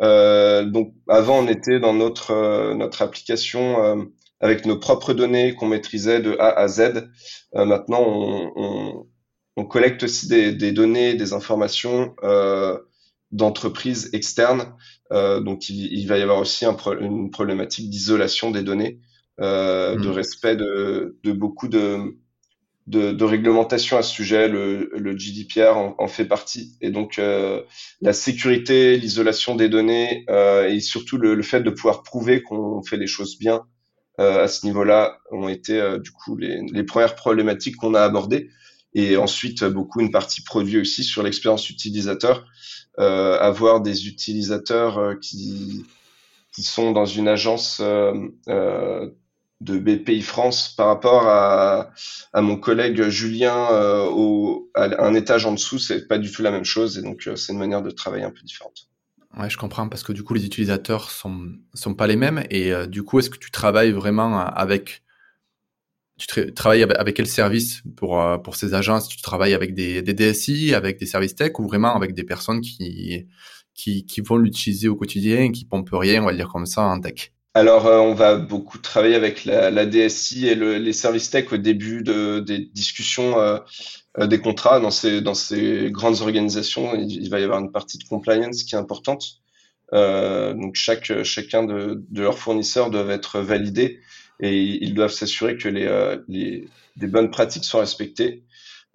Donc, 0.03 0.95
avant, 1.09 1.39
on 1.39 1.49
était 1.49 1.79
dans 1.79 1.95
notre, 1.95 2.75
notre 2.75 3.03
application 3.03 4.11
avec 4.41 4.67
nos 4.67 4.79
propres 4.79 5.13
données 5.13 5.55
qu'on 5.55 5.67
maîtrisait 5.67 6.21
de 6.21 6.37
A 6.39 6.51
à 6.59 6.69
Z. 6.69 7.09
maintenant, 7.55 8.03
on, 8.05 8.53
on, 8.57 9.07
on, 9.57 9.65
collecte 9.65 10.03
aussi 10.03 10.27
des, 10.27 10.53
des 10.53 10.73
données, 10.73 11.15
des 11.15 11.33
informations 11.33 12.15
euh, 12.25 12.77
d'entreprises 13.31 14.11
externes. 14.13 14.75
Euh, 15.13 15.41
donc, 15.41 15.69
il, 15.69 15.93
il, 15.93 16.07
va 16.07 16.19
y 16.19 16.23
avoir 16.23 16.39
aussi 16.39 16.65
un 16.65 16.77
une 17.01 17.31
problématique 17.31 17.89
d'isolation 17.89 18.51
des 18.51 18.63
données, 18.63 19.01
euh, 19.41 19.97
de 19.97 20.09
mmh. 20.09 20.13
respect 20.13 20.57
de, 20.57 21.19
de 21.23 21.33
beaucoup 21.33 21.69
de, 21.69 22.19
de, 22.87 23.13
de 23.13 23.25
réglementations 23.25 23.97
à 23.97 24.03
ce 24.03 24.13
sujet. 24.13 24.49
Le, 24.49 24.91
le 24.97 25.17
GDPR 25.17 25.77
en, 25.77 25.95
en, 25.99 26.09
fait 26.09 26.25
partie. 26.25 26.77
Et 26.81 26.91
donc, 26.91 27.19
euh, 27.19 27.63
la 28.01 28.13
sécurité, 28.13 28.97
l'isolation 28.97 29.55
des 29.55 29.69
données 29.69 30.25
euh, 30.31 30.69
et 30.69 30.81
surtout 30.81 31.19
le, 31.19 31.35
le, 31.35 31.43
fait 31.43 31.61
de 31.61 31.71
pouvoir 31.71 32.03
prouver 32.03 32.43
qu'on 32.43 32.83
fait 32.83 32.97
les 32.97 33.07
choses 33.07 33.39
bien 33.39 33.63
euh, 34.21 34.45
à 34.45 34.49
ce 34.49 34.67
niveau-là 34.67 35.19
ont 35.31 35.49
été 35.49 35.81
euh, 35.81 35.99
du 35.99 36.11
coup 36.11 36.37
les, 36.37 36.61
les 36.71 36.85
premières 36.85 37.15
problématiques 37.15 37.77
qu'on 37.77 37.95
a 37.95 38.03
abordées 38.03 38.51
et 38.95 39.17
ensuite 39.17 39.65
beaucoup 39.65 40.01
une 40.01 40.11
partie 40.11 40.43
produit 40.43 40.79
aussi 40.79 41.03
sur 41.03 41.23
l'expérience 41.23 41.71
utilisateur, 41.71 42.45
euh, 42.99 43.39
avoir 43.39 43.81
des 43.81 44.07
utilisateurs 44.09 44.99
euh, 44.99 45.15
qui 45.15 45.85
qui 46.55 46.63
sont 46.63 46.93
dans 46.93 47.07
une 47.07 47.29
agence 47.29 47.81
de 49.63 49.79
BPI 49.79 50.23
France 50.23 50.75
par 50.77 50.89
rapport 50.89 51.27
à, 51.27 51.91
à 52.33 52.43
mon 52.43 52.57
collègue 52.57 53.09
Julien 53.09 53.69
euh, 53.73 54.05
au, 54.05 54.71
à 54.75 55.05
un 55.05 55.15
étage 55.15 55.47
en 55.47 55.53
dessous, 55.53 55.79
c'est 55.79 56.07
pas 56.07 56.19
du 56.19 56.31
tout 56.31 56.43
la 56.43 56.51
même 56.51 56.65
chose 56.65 56.99
et 56.99 57.03
donc 57.03 57.29
c'est 57.37 57.53
une 57.53 57.59
manière 57.59 57.83
de 57.83 57.91
travailler 57.91 58.25
un 58.25 58.31
peu 58.31 58.43
différente. 58.43 58.89
Ouais, 59.39 59.49
je 59.49 59.57
comprends 59.57 59.89
parce 59.89 60.03
que 60.03 60.13
du 60.13 60.23
coup 60.23 60.35
les 60.35 60.45
utilisateurs 60.45 61.11
sont 61.11 61.53
sont 61.73 61.95
pas 61.95 62.07
les 62.07 62.17
mêmes 62.17 62.45
et 62.51 62.73
du 62.87 63.03
coup 63.03 63.19
est-ce 63.19 63.31
que 63.31 63.39
tu 63.39 63.51
travailles 63.51 63.93
vraiment 63.93 64.41
avec 64.41 65.03
tu 66.19 66.53
travailles 66.55 66.83
avec, 66.83 67.17
quel 67.17 67.27
service 67.27 67.83
pour, 67.97 68.21
euh, 68.21 68.39
pour 68.39 68.57
ces 68.57 68.75
agences? 68.75 69.09
Tu 69.09 69.21
travailles 69.21 69.55
avec 69.55 69.75
des, 69.75 70.03
des, 70.03 70.15
DSI, 70.15 70.75
avec 70.75 70.99
des 70.99 71.07
services 71.07 71.35
tech 71.35 71.59
ou 71.59 71.67
vraiment 71.67 71.97
avec 71.97 72.15
des 72.15 72.25
personnes 72.25 72.61
qui, 72.61 73.27
qui, 73.75 74.07
qui 74.07 74.21
vont 74.21 74.37
l'utiliser 74.37 74.89
au 74.89 74.97
quotidien 74.97 75.51
qui 75.51 75.65
pompent 75.65 75.91
rien, 75.93 76.23
on 76.23 76.27
va 76.27 76.35
dire 76.35 76.49
comme 76.49 76.67
ça, 76.67 76.83
en 76.83 77.01
tech? 77.01 77.33
Alors, 77.55 77.87
euh, 77.87 77.99
on 77.99 78.15
va 78.15 78.37
beaucoup 78.37 78.79
travailler 78.79 79.15
avec 79.15 79.45
la, 79.45 79.71
la 79.71 79.85
DSI 79.85 80.47
et 80.49 80.55
le, 80.55 80.79
les 80.79 80.95
services 80.95 81.29
tech 81.29 81.53
au 81.53 81.59
début 81.59 82.03
de, 82.03 82.41
des 82.41 82.59
discussions 82.61 83.39
euh, 83.39 83.59
euh, 84.19 84.27
des 84.27 84.41
contrats 84.41 84.81
dans 84.81 84.91
ces, 84.91 85.21
dans 85.21 85.35
ces 85.35 85.91
grandes 85.91 86.23
organisations. 86.23 86.95
Il, 86.97 87.29
va 87.29 87.41
y 87.41 87.45
avoir 87.45 87.61
une 87.61 87.71
partie 87.71 87.99
de 87.99 88.05
compliance 88.05 88.65
qui 88.65 88.75
est 88.75 88.79
importante. 88.79 89.43
Euh, 89.93 90.55
donc, 90.55 90.77
chaque, 90.77 91.23
chacun 91.25 91.65
de, 91.65 92.03
de, 92.09 92.23
leurs 92.23 92.39
fournisseurs 92.39 92.91
doivent 92.91 93.11
être 93.11 93.41
validés 93.41 94.01
et 94.41 94.59
ils 94.59 94.95
doivent 94.95 95.13
s'assurer 95.13 95.59
que 95.59 95.69
les, 95.69 96.17
les, 96.29 96.69
les, 96.97 97.07
bonnes 97.07 97.31
pratiques 97.31 97.65
sont 97.65 97.81
respectées. 97.81 98.45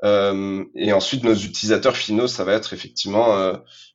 et 0.04 0.94
ensuite, 0.94 1.24
nos 1.24 1.36
utilisateurs 1.36 1.96
finaux, 1.96 2.28
ça 2.28 2.44
va 2.44 2.54
être 2.54 2.74
effectivement 2.74 3.38
euh, 3.38 3.54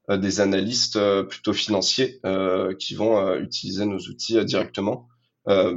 des 0.08 0.40
analystes 0.40 0.96
euh, 0.96 1.22
plutôt 1.22 1.52
financiers 1.52 2.20
euh, 2.24 2.74
qui 2.74 2.94
vont 2.94 3.36
utiliser 3.36 3.84
nos 3.84 3.98
outils 3.98 4.44
directement, 4.44 5.08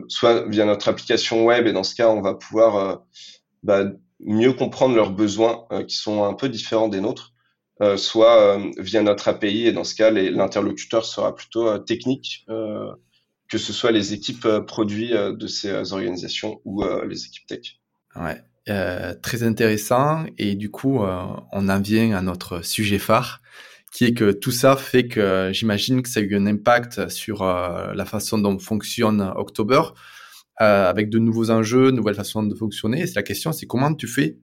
soit 0.08 0.48
via 0.48 0.65
notre 0.65 0.88
application 0.89 1.44
web, 1.46 1.65
et 1.65 1.74
dans 1.74 1.84
ce 1.84 1.96
cas, 1.96 2.10
on 2.10 2.22
va 2.22 2.36
pouvoir 2.36 3.03
bah, 3.63 3.86
mieux 4.20 4.53
comprendre 4.53 4.96
leurs 4.96 5.12
besoins 5.12 5.65
qui 5.88 5.96
sont 5.96 6.24
un 6.24 6.34
peu 6.34 6.50
différents 6.50 6.88
des 6.88 7.01
nôtres, 7.01 7.34
soit 7.98 8.60
via 8.77 9.01
notre 9.01 9.27
API, 9.27 9.65
et 9.65 9.72
dans 9.72 9.84
ce 9.84 9.96
cas, 9.96 10.12
l'interlocuteur 10.12 11.03
sera 11.03 11.34
plutôt 11.34 11.79
technique, 11.79 12.46
que 12.48 13.58
ce 13.58 13.74
soit 13.74 13.91
les 13.91 14.13
équipes 14.13 14.48
produits 14.67 15.13
de 15.13 15.48
ces 15.48 15.94
organisations 15.94 16.62
ou 16.63 16.84
les 17.10 17.25
équipes 17.25 17.48
tech. 17.48 17.79
Ouais. 18.15 18.44
très 19.24 19.41
intéressant 19.41 20.25
et 20.38 20.53
du 20.53 20.70
coup 20.70 21.00
on 21.00 21.70
en 21.70 21.82
vient 21.82 22.15
à 22.15 22.22
notre 22.22 22.62
sujet 22.62 23.00
phare 23.00 23.41
qui 23.96 24.04
est 24.04 24.14
que 24.14 24.34
tout 24.34 24.52
ça 24.52 24.75
fait 24.75 25.08
que 25.08 25.52
j'imagine 25.54 26.02
que 26.02 26.10
ça 26.10 26.20
a 26.20 26.24
eu 26.24 26.36
un 26.36 26.46
impact 26.48 27.08
sur 27.08 27.44
euh, 27.44 27.94
la 27.94 28.04
façon 28.04 28.38
dont 28.38 28.60
fonctionne 28.60 29.22
October, 29.38 29.80
euh, 30.60 30.90
avec 30.90 31.10
de 31.10 31.18
nouveaux 31.18 31.50
enjeux, 31.50 31.92
nouvelles 31.92 32.16
façons 32.16 32.44
de 32.44 32.54
fonctionner. 32.54 33.04
Et 33.04 33.06
la 33.16 33.24
question, 33.24 33.54
c'est 33.54 33.68
comment 33.68 33.94
tu 33.94 34.08
fais 34.08 34.38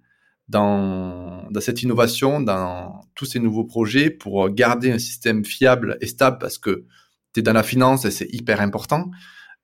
dans, 0.48 1.46
dans 1.50 1.60
cette 1.60 1.82
innovation, 1.82 2.40
dans 2.40 3.02
tous 3.14 3.26
ces 3.26 3.40
nouveaux 3.40 3.64
projets, 3.64 4.08
pour 4.08 4.48
garder 4.48 4.90
un 4.90 4.98
système 4.98 5.44
fiable 5.44 5.98
et 6.00 6.06
stable, 6.06 6.38
parce 6.40 6.56
que 6.56 6.86
tu 7.34 7.40
es 7.40 7.42
dans 7.42 7.52
la 7.52 7.62
finance 7.62 8.06
et 8.06 8.10
c'est 8.10 8.32
hyper 8.32 8.62
important. 8.62 9.10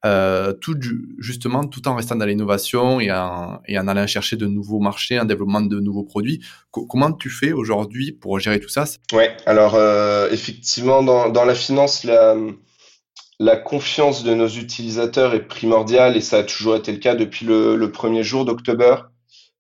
Euh, 0.07 0.53
tout 0.53 0.79
justement 1.19 1.65
tout 1.65 1.89
en 1.89 1.97
restant 1.97 2.15
dans 2.15 2.25
l'innovation 2.25 3.01
et 3.01 3.11
en, 3.11 3.59
allant 3.67 4.07
chercher 4.07 4.37
de 4.37 4.47
nouveaux 4.47 4.79
marchés, 4.79 5.19
en 5.19 5.25
développement 5.25 5.61
de 5.61 5.81
nouveaux 5.81 6.05
produits. 6.05 6.41
comment 6.71 7.13
tu 7.13 7.31
fais 7.31 7.51
aujourd'hui 7.51 8.13
pour 8.13 8.39
gérer 8.39 8.61
tout 8.61 8.69
ça? 8.69 8.85
Ouais, 9.13 9.37
alors 9.45 9.75
euh, 9.75 10.31
effectivement, 10.31 11.03
dans, 11.03 11.45
la 11.45 11.55
finance, 11.57 12.05
la, 12.05 13.57
confiance 13.57 14.23
de 14.23 14.35
nos 14.35 14.47
utilisateurs 14.49 15.35
est 15.35 15.49
primordiale 15.49 16.17
et 16.17 16.21
ça 16.21 16.39
a 16.39 16.43
toujours 16.45 16.77
été 16.77 16.93
le 16.93 16.99
cas 16.99 17.17
depuis 17.17 17.45
le 17.45 17.91
premier 17.91 18.23
jour 18.23 18.45
d'octobre. 18.45 19.11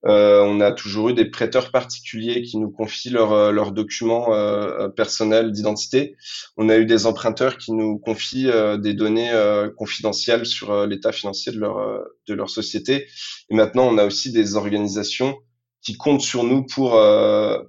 Euh, 0.06 0.42
on 0.42 0.60
a 0.60 0.70
toujours 0.70 1.08
eu 1.08 1.14
des 1.14 1.24
prêteurs 1.24 1.72
particuliers 1.72 2.42
qui 2.42 2.58
nous 2.58 2.70
confient 2.70 3.10
leurs 3.10 3.32
euh, 3.32 3.70
documents 3.70 4.32
euh, 4.32 4.88
personnels 4.88 5.50
d'identité. 5.52 6.16
On 6.56 6.68
a 6.68 6.76
eu 6.76 6.86
des 6.86 7.06
emprunteurs 7.06 7.58
qui 7.58 7.72
nous 7.72 7.98
confient 7.98 8.50
des 8.78 8.94
données 8.94 9.32
confidentielles 9.76 10.46
sur 10.46 10.86
l'état 10.86 11.12
financier 11.12 11.52
de 11.52 11.58
leur, 11.58 12.04
de 12.26 12.34
leur 12.34 12.50
société. 12.50 13.06
Et 13.50 13.54
maintenant, 13.54 13.86
on 13.86 13.98
a 13.98 14.04
aussi 14.04 14.32
des 14.32 14.56
organisations 14.56 15.36
qui 15.82 15.96
comptent 15.96 16.20
sur 16.22 16.44
nous 16.44 16.64
pour, 16.66 17.00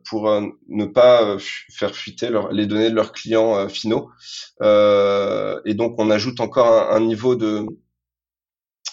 pour 0.09 0.41
ne 0.67 0.85
pas 0.85 1.37
faire 1.71 1.95
fuiter 1.95 2.29
les 2.51 2.65
données 2.65 2.89
de 2.89 2.95
leurs 2.95 3.11
clients 3.11 3.69
finaux. 3.69 4.09
et 4.61 5.73
donc, 5.73 5.95
on 5.97 6.09
ajoute 6.09 6.39
encore 6.39 6.67
un, 6.67 6.95
un 6.95 6.99
niveau 6.99 7.35
de 7.35 7.65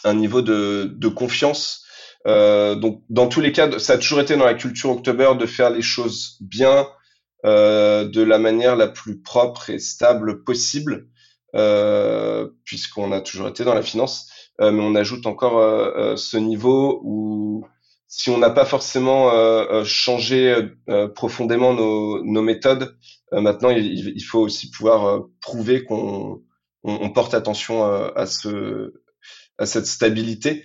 un 0.04 0.14
niveau 0.14 0.42
de, 0.42 0.94
de 0.94 1.08
confiance 1.08 1.85
euh, 1.85 1.85
donc, 2.26 3.02
dans 3.08 3.28
tous 3.28 3.40
les 3.40 3.52
cas, 3.52 3.78
ça 3.78 3.94
a 3.94 3.98
toujours 3.98 4.20
été 4.20 4.36
dans 4.36 4.44
la 4.44 4.54
culture 4.54 4.90
October 4.90 5.32
de 5.38 5.46
faire 5.46 5.70
les 5.70 5.82
choses 5.82 6.38
bien, 6.40 6.86
euh, 7.44 8.08
de 8.08 8.22
la 8.22 8.38
manière 8.38 8.74
la 8.74 8.88
plus 8.88 9.20
propre 9.20 9.70
et 9.70 9.78
stable 9.78 10.42
possible, 10.42 11.06
euh, 11.54 12.48
puisqu'on 12.64 13.12
a 13.12 13.20
toujours 13.20 13.48
été 13.48 13.62
dans 13.62 13.74
la 13.74 13.82
finance. 13.82 14.30
Euh, 14.60 14.72
mais 14.72 14.82
on 14.82 14.94
ajoute 14.94 15.26
encore 15.26 15.58
euh, 15.58 16.16
ce 16.16 16.36
niveau 16.36 17.00
où 17.04 17.64
si 18.08 18.30
on 18.30 18.38
n'a 18.38 18.50
pas 18.50 18.64
forcément 18.64 19.30
changé 19.84 20.56
profondément 21.14 21.74
nos, 21.74 22.24
nos 22.24 22.40
méthodes, 22.40 22.96
maintenant 23.32 23.70
il, 23.70 24.14
il, 24.16 24.22
faut 24.22 24.38
aussi 24.38 24.70
pouvoir 24.70 25.24
prouver 25.40 25.82
qu'on 25.84 26.40
on, 26.84 26.98
on 27.02 27.10
porte 27.10 27.34
attention 27.34 27.84
à 27.84 28.26
ce 28.26 28.94
à 29.58 29.66
cette 29.66 29.86
stabilité. 29.86 30.64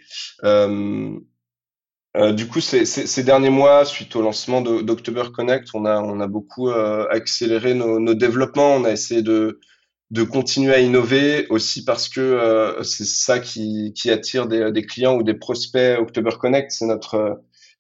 Euh, 2.17 2.33
du 2.33 2.47
coup, 2.47 2.59
ces, 2.59 3.23
derniers 3.23 3.49
mois, 3.49 3.85
suite 3.85 4.15
au 4.15 4.21
lancement 4.21 4.61
d'October 4.61 5.23
Connect, 5.33 5.69
on 5.73 5.85
a, 5.85 6.27
beaucoup 6.27 6.69
euh, 6.69 7.07
accéléré 7.09 7.73
nos, 7.73 8.13
développements. 8.13 8.75
On 8.75 8.83
a 8.83 8.91
essayé 8.91 9.21
de, 9.21 9.59
continuer 10.29 10.73
à 10.73 10.79
innover 10.79 11.47
aussi 11.49 11.85
parce 11.85 12.09
que 12.09 12.19
euh, 12.19 12.83
c'est 12.83 13.05
ça 13.05 13.39
qui, 13.39 13.93
attire 14.07 14.47
des, 14.47 14.85
clients 14.85 15.15
ou 15.15 15.23
des 15.23 15.35
prospects 15.35 15.97
October 15.99 16.31
Connect. 16.39 16.71
C'est 16.71 16.85
notre 16.85 17.15
euh, 17.15 17.33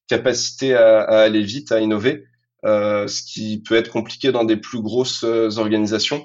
capacité 0.07 0.75
à, 0.75 1.01
aller 1.01 1.43
vite, 1.43 1.71
à 1.73 1.81
innover. 1.81 2.25
Euh, 2.63 3.07
ce 3.07 3.23
qui 3.23 3.59
peut 3.59 3.73
être 3.75 3.89
compliqué 3.89 4.31
dans 4.31 4.43
des 4.43 4.57
plus 4.57 4.81
grosses 4.81 5.23
euh, 5.23 5.49
organisations. 5.57 6.23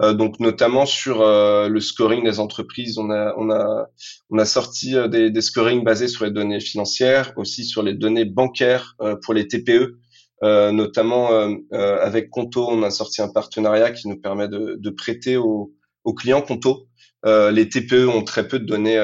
Euh, 0.00 0.14
donc 0.14 0.40
notamment 0.40 0.84
sur 0.84 1.18
le 1.20 1.80
scoring 1.80 2.24
des 2.24 2.40
entreprises, 2.40 2.98
on 2.98 3.10
a 3.10 3.34
on 3.36 3.50
a 3.50 3.86
on 4.30 4.38
a 4.38 4.44
sorti 4.44 4.96
des, 5.08 5.30
des 5.30 5.40
scorings 5.40 5.84
basés 5.84 6.08
sur 6.08 6.24
les 6.24 6.32
données 6.32 6.60
financières, 6.60 7.32
aussi 7.36 7.64
sur 7.64 7.82
les 7.82 7.94
données 7.94 8.24
bancaires 8.24 8.96
pour 9.22 9.34
les 9.34 9.46
TPE. 9.46 9.98
notamment 10.42 11.30
avec 11.72 12.30
Conto, 12.30 12.68
on 12.68 12.82
a 12.82 12.90
sorti 12.90 13.22
un 13.22 13.28
partenariat 13.28 13.90
qui 13.92 14.08
nous 14.08 14.20
permet 14.20 14.48
de, 14.48 14.76
de 14.78 14.90
prêter 14.90 15.36
aux, 15.36 15.72
aux 16.04 16.14
clients 16.14 16.42
Conto. 16.42 16.88
les 17.24 17.68
TPE 17.68 18.08
ont 18.08 18.24
très 18.24 18.48
peu 18.48 18.58
de 18.58 18.66
données 18.66 19.00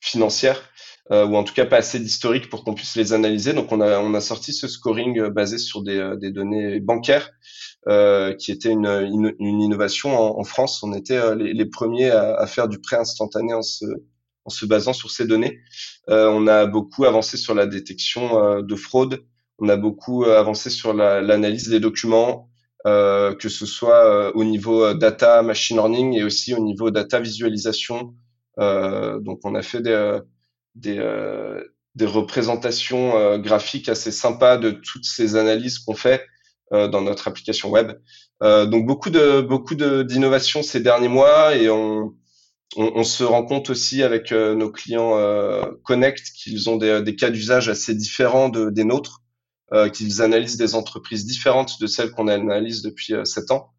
financières 0.00 0.62
euh, 1.12 1.26
ou 1.26 1.36
en 1.36 1.44
tout 1.44 1.52
cas 1.52 1.66
pas 1.66 1.76
assez 1.76 1.98
d'historique 1.98 2.48
pour 2.48 2.64
qu'on 2.64 2.74
puisse 2.74 2.96
les 2.96 3.12
analyser. 3.12 3.52
Donc 3.52 3.72
on 3.72 3.80
a, 3.80 3.98
on 4.00 4.14
a 4.14 4.20
sorti 4.20 4.52
ce 4.52 4.68
scoring 4.68 5.18
euh, 5.18 5.30
basé 5.30 5.58
sur 5.58 5.82
des, 5.82 5.98
euh, 5.98 6.16
des 6.16 6.30
données 6.30 6.80
bancaires, 6.80 7.30
euh, 7.88 8.34
qui 8.34 8.50
était 8.50 8.70
une, 8.70 9.34
une, 9.38 9.60
innovation 9.60 10.16
en, 10.16 10.40
en, 10.40 10.44
France. 10.44 10.82
On 10.82 10.94
était 10.94 11.36
les, 11.36 11.52
les 11.52 11.66
premiers 11.66 12.10
à, 12.10 12.34
à, 12.34 12.46
faire 12.46 12.68
du 12.68 12.80
prêt 12.80 12.96
instantané 12.96 13.52
en 13.52 13.62
se, 13.62 13.84
en 14.46 14.50
se 14.50 14.64
basant 14.64 14.94
sur 14.94 15.10
ces 15.10 15.26
données. 15.26 15.58
Euh, 16.08 16.28
on 16.30 16.46
a 16.46 16.66
beaucoup 16.66 17.04
avancé 17.04 17.36
sur 17.36 17.54
la 17.54 17.66
détection 17.66 18.62
de 18.62 18.76
fraude. 18.76 19.24
On 19.58 19.68
a 19.68 19.76
beaucoup 19.76 20.24
avancé 20.24 20.68
sur 20.68 20.94
l'analyse 20.94 21.68
des 21.68 21.80
documents, 21.80 22.48
euh, 22.86 23.34
que 23.34 23.48
ce 23.48 23.66
soit 23.66 24.34
au 24.34 24.44
niveau 24.44 24.94
data 24.94 25.42
machine 25.42 25.76
learning 25.76 26.14
et 26.14 26.24
aussi 26.24 26.54
au 26.54 26.60
niveau 26.60 26.90
data 26.90 27.20
visualisation. 27.20 28.14
Euh, 28.58 29.20
donc 29.20 29.40
on 29.44 29.54
a 29.54 29.62
fait 29.62 29.80
des, 29.80 30.18
des, 30.74 30.98
euh, 30.98 31.62
des 31.94 32.06
représentations 32.06 33.16
euh, 33.16 33.38
graphiques 33.38 33.88
assez 33.88 34.10
sympas 34.10 34.56
de 34.56 34.70
toutes 34.70 35.04
ces 35.04 35.36
analyses 35.36 35.78
qu'on 35.78 35.94
fait 35.94 36.24
euh, 36.72 36.88
dans 36.88 37.00
notre 37.00 37.28
application 37.28 37.70
web. 37.70 37.92
donc 38.42 38.86
beaucoup 38.86 39.10
de 39.10 39.40
beaucoup 39.40 39.74
d'innovations 39.74 40.62
ces 40.62 40.80
derniers 40.80 41.08
mois 41.08 41.54
et 41.54 41.70
on, 41.70 42.14
on, 42.76 43.04
se 43.04 43.22
rend 43.24 43.44
compte 43.44 43.70
aussi 43.70 44.02
avec 44.02 44.32
nos 44.32 44.70
clients 44.70 45.14
Connect 45.84 46.32
qu'ils 46.36 46.68
ont 46.68 46.76
des, 46.76 47.00
des 47.02 47.14
cas 47.14 47.30
d'usage 47.30 47.68
assez 47.68 47.94
différents 47.94 48.48
de, 48.48 48.70
des 48.70 48.84
nôtres, 48.84 49.22
qu'ils 49.94 50.20
analysent 50.20 50.56
des 50.56 50.74
entreprises 50.74 51.24
différentes 51.24 51.80
de 51.80 51.86
celles 51.86 52.10
qu'on 52.10 52.28
analyse 52.28 52.82
depuis 52.82 53.14
sept 53.24 53.50
ans, 53.50 53.70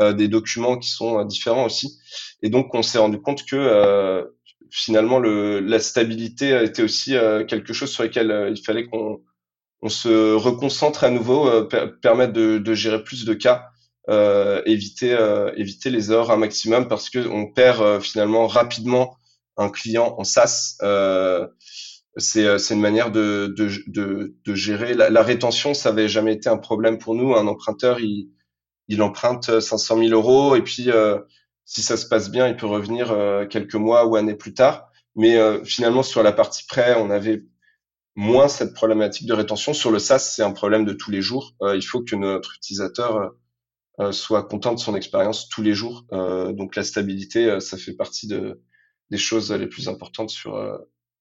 des 0.00 0.28
documents 0.28 0.78
qui 0.78 0.88
sont 0.88 1.24
différents 1.24 1.66
aussi. 1.66 1.98
Et 2.42 2.48
donc 2.48 2.72
on 2.74 2.82
s'est 2.82 2.98
rendu 2.98 3.20
compte 3.20 3.44
que 3.44 4.30
finalement, 4.74 5.20
le, 5.20 5.60
la 5.60 5.78
stabilité 5.78 6.64
été 6.64 6.82
aussi 6.82 7.16
euh, 7.16 7.44
quelque 7.44 7.72
chose 7.72 7.92
sur 7.92 8.02
lequel 8.02 8.32
euh, 8.32 8.50
il 8.50 8.60
fallait 8.60 8.86
qu'on 8.86 9.22
on 9.82 9.88
se 9.88 10.34
reconcentre 10.34 11.04
à 11.04 11.10
nouveau, 11.10 11.48
euh, 11.48 11.68
permettre 12.02 12.32
de, 12.32 12.58
de, 12.58 12.74
gérer 12.74 13.04
plus 13.04 13.24
de 13.24 13.34
cas, 13.34 13.68
éviter, 14.66 15.16
éviter 15.56 15.90
les 15.90 16.10
erreurs 16.10 16.30
un 16.30 16.36
maximum 16.36 16.88
parce 16.88 17.08
que 17.08 17.26
on 17.26 17.46
perd 17.46 18.02
finalement 18.02 18.46
rapidement 18.46 19.16
un 19.56 19.70
client 19.70 20.14
en 20.18 20.24
SaaS. 20.24 20.76
c'est 22.16 22.70
une 22.70 22.80
manière 22.80 23.10
de, 23.10 23.54
de, 23.56 23.70
de, 23.86 24.34
de 24.44 24.54
gérer. 24.54 24.94
La, 24.94 25.08
la, 25.08 25.22
rétention, 25.22 25.72
ça 25.72 25.90
avait 25.90 26.08
jamais 26.08 26.34
été 26.34 26.50
un 26.50 26.58
problème 26.58 26.98
pour 26.98 27.14
nous. 27.14 27.34
Un 27.34 27.46
emprunteur, 27.46 28.00
il, 28.00 28.30
il 28.88 29.00
emprunte 29.02 29.60
500 29.60 29.98
000 29.98 30.10
euros 30.10 30.56
et 30.56 30.62
puis 30.62 30.90
si 31.64 31.82
ça 31.82 31.96
se 31.96 32.06
passe 32.06 32.30
bien, 32.30 32.48
il 32.48 32.56
peut 32.56 32.66
revenir 32.66 33.10
euh, 33.12 33.46
quelques 33.46 33.74
mois 33.74 34.06
ou 34.06 34.16
années 34.16 34.34
plus 34.34 34.54
tard. 34.54 34.90
Mais 35.16 35.36
euh, 35.36 35.64
finalement, 35.64 36.02
sur 36.02 36.22
la 36.22 36.32
partie 36.32 36.66
prêt, 36.66 36.96
on 36.98 37.10
avait 37.10 37.44
moins 38.16 38.48
cette 38.48 38.74
problématique 38.74 39.26
de 39.26 39.32
rétention. 39.32 39.74
Sur 39.74 39.90
le 39.90 39.98
SaaS, 39.98 40.18
c'est 40.18 40.42
un 40.42 40.52
problème 40.52 40.84
de 40.84 40.92
tous 40.92 41.10
les 41.10 41.22
jours. 41.22 41.54
Euh, 41.62 41.76
il 41.76 41.82
faut 41.82 42.02
que 42.02 42.16
notre 42.16 42.54
utilisateur 42.56 43.32
soit 44.10 44.42
content 44.42 44.74
de 44.74 44.80
son 44.80 44.96
expérience 44.96 45.48
tous 45.48 45.62
les 45.62 45.72
jours. 45.72 46.04
donc 46.10 46.74
la 46.74 46.82
stabilité, 46.82 47.60
ça 47.60 47.76
fait 47.76 47.92
partie 47.92 48.26
de, 48.26 48.60
des 49.10 49.18
choses 49.18 49.52
les 49.52 49.68
plus 49.68 49.88
importantes 49.88 50.30
sur, 50.30 50.60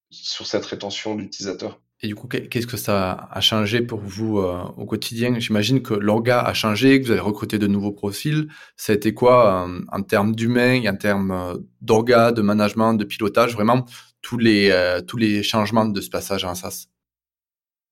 sur 0.10 0.48
cette 0.48 0.66
rétention 0.66 1.14
d'utilisateurs. 1.14 1.83
Et 2.04 2.08
du 2.08 2.16
coup, 2.16 2.28
qu'est-ce 2.28 2.68
que 2.68 2.76
ça 2.76 3.30
a 3.32 3.40
changé 3.40 3.82
pour 3.82 4.00
vous 4.00 4.40
euh, 4.40 4.62
au 4.76 4.86
quotidien? 4.86 5.40
J'imagine 5.40 5.82
que 5.82 5.94
l'orga 5.94 6.42
a 6.42 6.54
changé, 6.54 7.00
que 7.00 7.06
vous 7.06 7.12
avez 7.12 7.22
recruté 7.22 7.58
de 7.58 7.66
nouveaux 7.66 7.94
profils. 7.94 8.50
Ça 8.76 8.92
a 8.92 8.96
été 8.98 9.14
quoi 9.14 9.66
euh, 9.66 9.80
en 9.90 10.02
termes 10.02 10.36
d'humain, 10.36 10.86
en 10.86 10.98
termes 10.98 11.32
euh, 11.32 11.54
d'orga, 11.80 12.34
de 12.34 12.42
management, 12.42 12.96
de 12.96 13.06
pilotage, 13.06 13.54
vraiment 13.54 13.86
tous 14.22 14.38
les, 14.38 14.72
tous 15.06 15.18
les 15.18 15.44
changements 15.44 15.86
de 15.86 16.00
ce 16.00 16.10
passage 16.10 16.46
en 16.46 16.56
SaaS? 16.56 16.88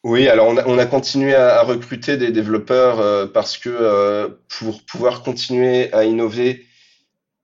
Oui, 0.03 0.29
alors 0.29 0.47
on 0.47 0.57
a, 0.57 0.65
on 0.65 0.77
a 0.77 0.85
continué 0.85 1.35
à, 1.35 1.61
recruter 1.63 2.15
des 2.15 2.31
développeurs 2.31 3.29
parce 3.33 3.57
que 3.57 4.37
pour 4.47 4.81
pouvoir 4.85 5.23
continuer 5.23 5.91
à 5.93 6.05
innover 6.05 6.65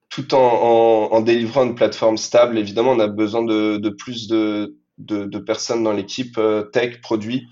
tout 0.09 0.33
en, 0.33 0.39
en, 0.39 1.11
en, 1.11 1.19
délivrant 1.19 1.65
une 1.65 1.75
plateforme 1.75 2.15
stable, 2.15 2.57
évidemment, 2.57 2.91
on 2.91 2.99
a 2.99 3.07
besoin 3.07 3.43
de, 3.43 3.75
de 3.75 3.89
plus 3.89 4.29
de, 4.29 4.77
de, 4.97 5.37
personnes 5.39 5.83
dans 5.83 5.93
l'équipe 5.93 6.37
euh, 6.37 6.63
tech, 6.63 7.01
produit. 7.01 7.47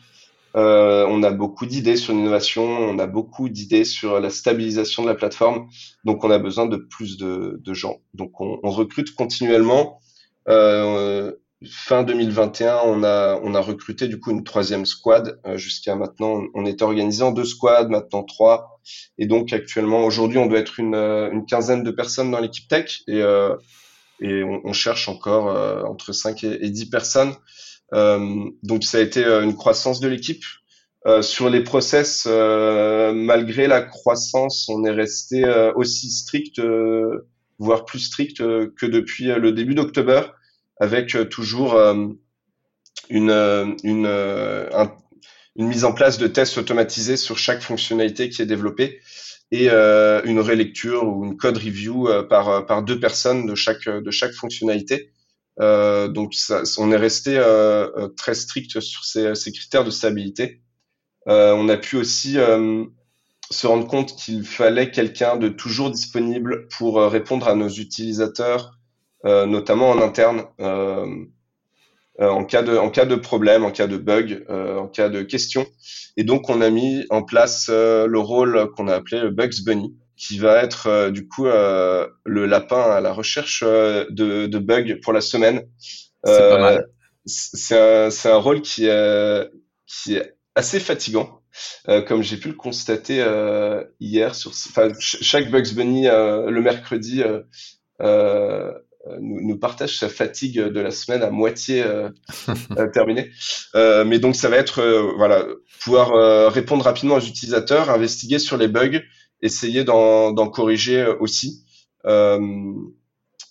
Euh, 0.55 1.05
on 1.09 1.21
a 1.23 1.31
beaucoup 1.31 1.65
d'idées 1.65 1.97
sur 1.97 2.13
l'innovation, 2.13 2.63
on 2.63 2.97
a 2.97 3.07
beaucoup 3.07 3.49
d'idées 3.49 3.83
sur 3.83 4.21
la 4.21 4.29
stabilisation 4.29 5.03
de 5.03 5.09
la 5.09 5.15
plateforme. 5.15 5.67
Donc, 6.05 6.23
on 6.23 6.31
a 6.31 6.39
besoin 6.39 6.65
de 6.65 6.77
plus 6.77 7.17
de, 7.17 7.59
gens. 7.73 7.97
Donc, 8.13 8.39
on, 8.39 8.69
recrute 8.69 9.13
continuellement. 9.15 9.99
Euh, 10.47 11.33
fin 11.67 12.03
2021, 12.03 12.79
on 12.85 13.03
a, 13.03 13.37
on 13.43 13.53
a 13.53 13.59
recruté 13.59 14.07
du 14.07 14.19
coup 14.19 14.31
une 14.31 14.45
troisième 14.45 14.85
squad. 14.85 15.41
Jusqu'à 15.55 15.95
maintenant, 15.95 16.43
on 16.53 16.65
est 16.65 16.81
organisé 16.81 17.21
en 17.21 17.31
deux 17.31 17.43
squads, 17.43 17.89
maintenant 17.89 18.23
trois. 18.23 18.79
Et 19.17 19.25
donc, 19.25 19.51
actuellement, 19.51 20.05
aujourd'hui, 20.05 20.37
on 20.37 20.45
doit 20.45 20.59
être 20.59 20.79
une, 20.79 20.95
une 20.95 21.45
quinzaine 21.45 21.83
de 21.83 21.91
personnes 21.91 22.31
dans 22.31 22.39
l'équipe 22.39 22.69
tech. 22.69 23.01
Et 23.07 23.21
et 24.21 24.43
on, 24.43 24.61
on 24.63 24.73
cherche 24.73 25.09
encore 25.09 25.49
euh, 25.49 25.83
entre 25.83 26.13
5 26.13 26.43
et, 26.43 26.69
10 26.69 26.89
personnes. 26.89 27.33
Euh, 27.93 28.49
donc 28.63 28.83
ça 28.83 28.97
a 28.97 29.01
été 29.01 29.23
euh, 29.23 29.43
une 29.43 29.55
croissance 29.55 29.99
de 29.99 30.07
l'équipe. 30.07 30.43
sur 31.21 31.51
les 31.51 31.61
process, 31.61 32.25
malgré 32.25 33.67
la 33.67 33.81
croissance, 33.83 34.67
on 34.69 34.83
est 34.85 34.95
resté 35.03 35.45
aussi 35.75 36.09
strict, 36.09 36.59
voire 37.59 37.85
plus 37.85 37.99
strict 37.99 38.37
que 38.37 38.85
depuis 38.87 39.25
le 39.25 39.51
début 39.51 39.75
d'octobre, 39.75 40.33
avec 40.79 41.15
toujours 41.29 41.77
une, 43.11 43.77
une, 43.83 44.07
une 45.55 45.67
mise 45.67 45.85
en 45.85 45.93
place 45.93 46.17
de 46.17 46.25
tests 46.25 46.57
automatisés 46.57 47.17
sur 47.17 47.37
chaque 47.37 47.61
fonctionnalité 47.61 48.29
qui 48.29 48.41
est 48.41 48.47
développée 48.47 48.99
et 49.51 49.69
euh, 49.69 50.21
une 50.23 50.39
relecture 50.39 51.07
ou 51.07 51.23
une 51.25 51.37
code 51.37 51.57
review 51.57 52.07
euh, 52.07 52.23
par, 52.23 52.65
par 52.65 52.83
deux 52.83 52.99
personnes 52.99 53.45
de 53.45 53.55
chaque, 53.55 53.87
de 53.87 54.11
chaque 54.11 54.33
fonctionnalité. 54.33 55.11
Euh, 55.61 56.07
donc 56.07 56.33
ça, 56.33 56.63
on 56.77 56.91
est 56.91 56.97
resté 56.97 57.39
très 58.17 58.33
strict 58.33 58.79
sur 58.79 59.05
ces, 59.05 59.35
ces, 59.35 59.51
critères 59.51 59.85
de 59.85 59.91
stabilité. 59.91 60.61
on 61.27 61.69
a 61.69 61.77
pu 61.77 61.95
aussi 61.95 62.37
se 63.51 63.67
rendre 63.67 63.87
compte 63.87 64.15
qu'il 64.15 64.43
fallait 64.45 64.91
quelqu'un 64.91 65.37
de 65.37 65.49
toujours 65.49 65.91
disponible 65.91 66.67
pour 66.77 67.01
répondre 67.01 67.47
à 67.47 67.55
nos 67.55 67.69
utilisateurs, 67.69 68.77
notamment 69.23 69.91
en 69.91 70.01
interne. 70.01 70.43
Euh, 72.21 72.29
en 72.29 72.45
cas 72.45 72.61
de 72.61 72.77
en 72.77 72.89
cas 72.89 73.05
de 73.05 73.15
problème, 73.15 73.65
en 73.65 73.71
cas 73.71 73.87
de 73.87 73.97
bug, 73.97 74.45
euh, 74.49 74.77
en 74.77 74.87
cas 74.87 75.09
de 75.09 75.21
question. 75.21 75.65
Et 76.15 76.23
donc 76.23 76.49
on 76.49 76.61
a 76.61 76.69
mis 76.69 77.05
en 77.09 77.23
place 77.23 77.67
euh, 77.69 78.07
le 78.07 78.19
rôle 78.19 78.71
qu'on 78.75 78.87
a 78.87 78.95
appelé 78.95 79.19
le 79.19 79.31
Bugs 79.31 79.63
Bunny, 79.65 79.93
qui 80.15 80.37
va 80.39 80.63
être 80.63 81.09
du 81.09 81.27
coup 81.27 81.45
le 81.45 82.45
lapin 82.45 82.81
à 82.81 83.01
la 83.01 83.11
recherche 83.11 83.63
de, 83.63 84.45
de 84.45 84.59
bugs 84.59 84.99
pour 85.03 85.11
la 85.11 85.21
semaine. 85.21 85.63
C'est 87.25 87.77
un, 87.77 88.09
un 88.09 88.37
rôle 88.37 88.61
qui 88.61 88.85
est 88.85 89.49
qui 89.85 90.15
est 90.15 90.35
assez 90.55 90.79
fatigant. 90.79 91.41
Euh, 91.87 92.01
comme 92.01 92.21
j'ai 92.21 92.35
pu 92.35 92.49
le 92.49 92.53
constater 92.53 93.21
euh, 93.21 93.81
hier 94.01 94.35
sur 94.35 94.51
enfin, 94.51 94.89
chaque 94.99 95.49
Bugs 95.49 95.73
Bunny 95.73 96.03
le 96.05 96.59
mercredi 96.59 97.23
euh, 97.23 97.41
euh, 98.01 98.73
nous, 99.19 99.39
nous, 99.41 99.57
partage 99.57 99.97
sa 99.97 100.09
fatigue 100.09 100.59
de 100.59 100.79
la 100.79 100.91
semaine 100.91 101.21
à 101.23 101.29
moitié 101.29 101.83
euh, 101.83 102.09
euh 102.77 102.87
terminée. 102.91 103.29
Euh, 103.75 104.03
mais 104.05 104.19
donc 104.19 104.35
ça 104.35 104.49
va 104.49 104.57
être 104.57 104.81
voilà 105.17 105.45
pouvoir 105.83 106.51
répondre 106.51 106.83
rapidement 106.83 107.15
aux 107.15 107.21
utilisateurs, 107.21 107.89
investiguer 107.89 108.39
sur 108.39 108.57
les 108.57 108.67
bugs, 108.67 109.01
essayer 109.41 109.83
d'en 109.83 110.49
corriger 110.49 111.05
aussi. 111.19 111.63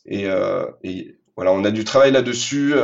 Et, 0.06 0.26
et, 0.82 1.18
voilà, 1.36 1.52
on 1.52 1.64
a 1.64 1.70
du 1.70 1.84
travail 1.84 2.12
là-dessus. 2.12 2.74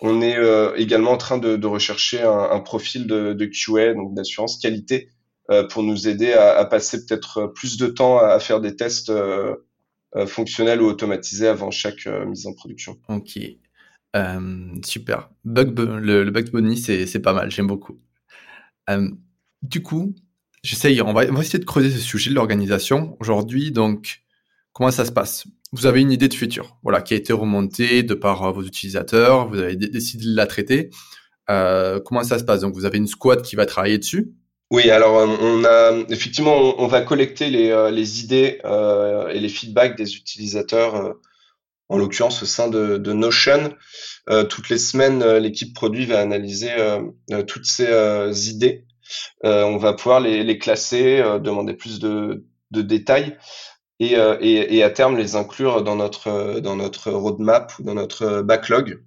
on 0.00 0.22
est 0.22 0.36
également 0.76 1.12
en 1.12 1.16
train 1.16 1.38
de, 1.38 1.56
de 1.56 1.66
rechercher 1.66 2.22
un, 2.22 2.50
un, 2.50 2.60
profil 2.60 3.06
de, 3.06 3.32
de 3.32 3.46
QA, 3.46 3.94
donc 3.94 4.14
d'assurance 4.14 4.58
qualité, 4.58 5.10
pour 5.70 5.82
nous 5.82 6.08
aider 6.08 6.32
à, 6.32 6.56
à 6.56 6.64
passer 6.64 7.06
peut-être 7.06 7.52
plus 7.54 7.76
de 7.76 7.86
temps 7.86 8.18
à, 8.18 8.28
à 8.28 8.40
faire 8.40 8.60
des 8.60 8.74
tests 8.74 9.12
euh, 10.16 10.26
fonctionnel 10.26 10.80
ou 10.80 10.86
automatisé 10.86 11.46
avant 11.48 11.70
chaque 11.70 12.06
euh, 12.06 12.24
mise 12.24 12.46
en 12.46 12.54
production. 12.54 12.98
Ok, 13.08 13.38
euh, 14.16 14.74
super. 14.82 15.30
Bug, 15.44 15.78
le, 15.78 16.24
le 16.24 16.30
Bunny, 16.30 16.78
c'est 16.78 17.20
pas 17.20 17.34
mal, 17.34 17.50
j'aime 17.50 17.66
beaucoup. 17.66 18.00
du 19.62 19.82
coup, 19.82 20.14
j'essaye, 20.62 21.02
on 21.02 21.12
va, 21.12 21.26
on 21.28 21.34
va 21.34 21.40
essayer 21.40 21.58
de 21.58 21.66
creuser 21.66 21.90
ce 21.90 21.98
sujet 21.98 22.30
de 22.30 22.34
l'organisation 22.34 23.16
aujourd'hui. 23.20 23.70
Donc, 23.70 24.22
comment 24.72 24.90
ça 24.90 25.04
se 25.04 25.12
passe? 25.12 25.46
Vous 25.72 25.84
avez 25.84 26.00
une 26.00 26.10
idée 26.10 26.28
de 26.28 26.34
futur, 26.34 26.78
voilà, 26.82 27.02
qui 27.02 27.12
a 27.12 27.16
été 27.18 27.34
remontée 27.34 28.02
de 28.02 28.14
par 28.14 28.50
vos 28.54 28.62
utilisateurs, 28.62 29.48
vous 29.48 29.58
avez 29.58 29.76
décidé 29.76 30.24
de 30.24 30.34
la 30.34 30.46
traiter. 30.46 30.88
Comment 31.46 32.22
ça 32.22 32.38
se 32.38 32.44
passe? 32.44 32.62
Donc, 32.62 32.74
vous 32.74 32.86
avez 32.86 32.96
une 32.96 33.06
squad 33.06 33.42
qui 33.42 33.56
va 33.56 33.66
travailler 33.66 33.98
dessus. 33.98 34.32
Oui, 34.70 34.90
alors 34.90 35.18
euh, 35.18 35.26
on 35.40 35.64
a 35.64 35.92
effectivement 36.10 36.74
on, 36.78 36.86
va 36.88 37.00
collecter 37.00 37.48
les, 37.48 37.70
euh, 37.70 37.90
idées 37.90 38.60
euh, 38.66 39.28
et 39.28 39.40
les 39.40 39.48
feedbacks 39.48 39.96
des 39.96 40.14
utilisateurs, 40.16 41.16
en 41.88 41.96
l'occurrence 41.96 42.42
au 42.42 42.46
sein 42.46 42.68
de, 42.68 43.12
Notion. 43.12 43.74
toutes 44.50 44.68
les 44.68 44.78
semaines, 44.78 45.24
l'équipe 45.38 45.74
produit 45.74 46.04
va 46.04 46.20
analyser 46.20 46.70
toutes 47.46 47.64
ces 47.64 48.50
idées. 48.50 48.84
on 49.42 49.78
va 49.78 49.94
pouvoir 49.94 50.20
les, 50.20 50.58
classer, 50.58 51.22
demander 51.40 51.72
plus 51.74 51.98
de, 51.98 52.44
détails 52.70 53.38
et, 54.00 54.16
et, 54.40 54.76
et, 54.76 54.82
à 54.82 54.90
terme 54.90 55.16
les 55.16 55.34
inclure 55.34 55.82
dans 55.82 55.96
notre 55.96 56.60
dans 56.60 56.76
notre 56.76 57.10
roadmap 57.10 57.72
ou 57.78 57.84
dans 57.84 57.94
notre 57.94 58.42
backlog 58.42 59.00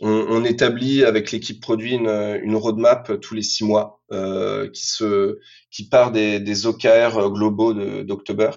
on, 0.00 0.44
établit 0.44 1.04
avec 1.04 1.32
l'équipe 1.32 1.60
produit 1.60 1.94
une, 1.94 2.56
roadmap 2.56 3.20
tous 3.20 3.34
les 3.34 3.42
six 3.42 3.64
mois 3.64 4.00
euh, 4.12 4.68
qui 4.70 4.86
se 4.86 5.38
qui 5.70 5.88
part 5.88 6.12
des, 6.12 6.40
des 6.40 6.66
OKR 6.66 7.30
globaux 7.30 7.74
d'October. 8.04 8.50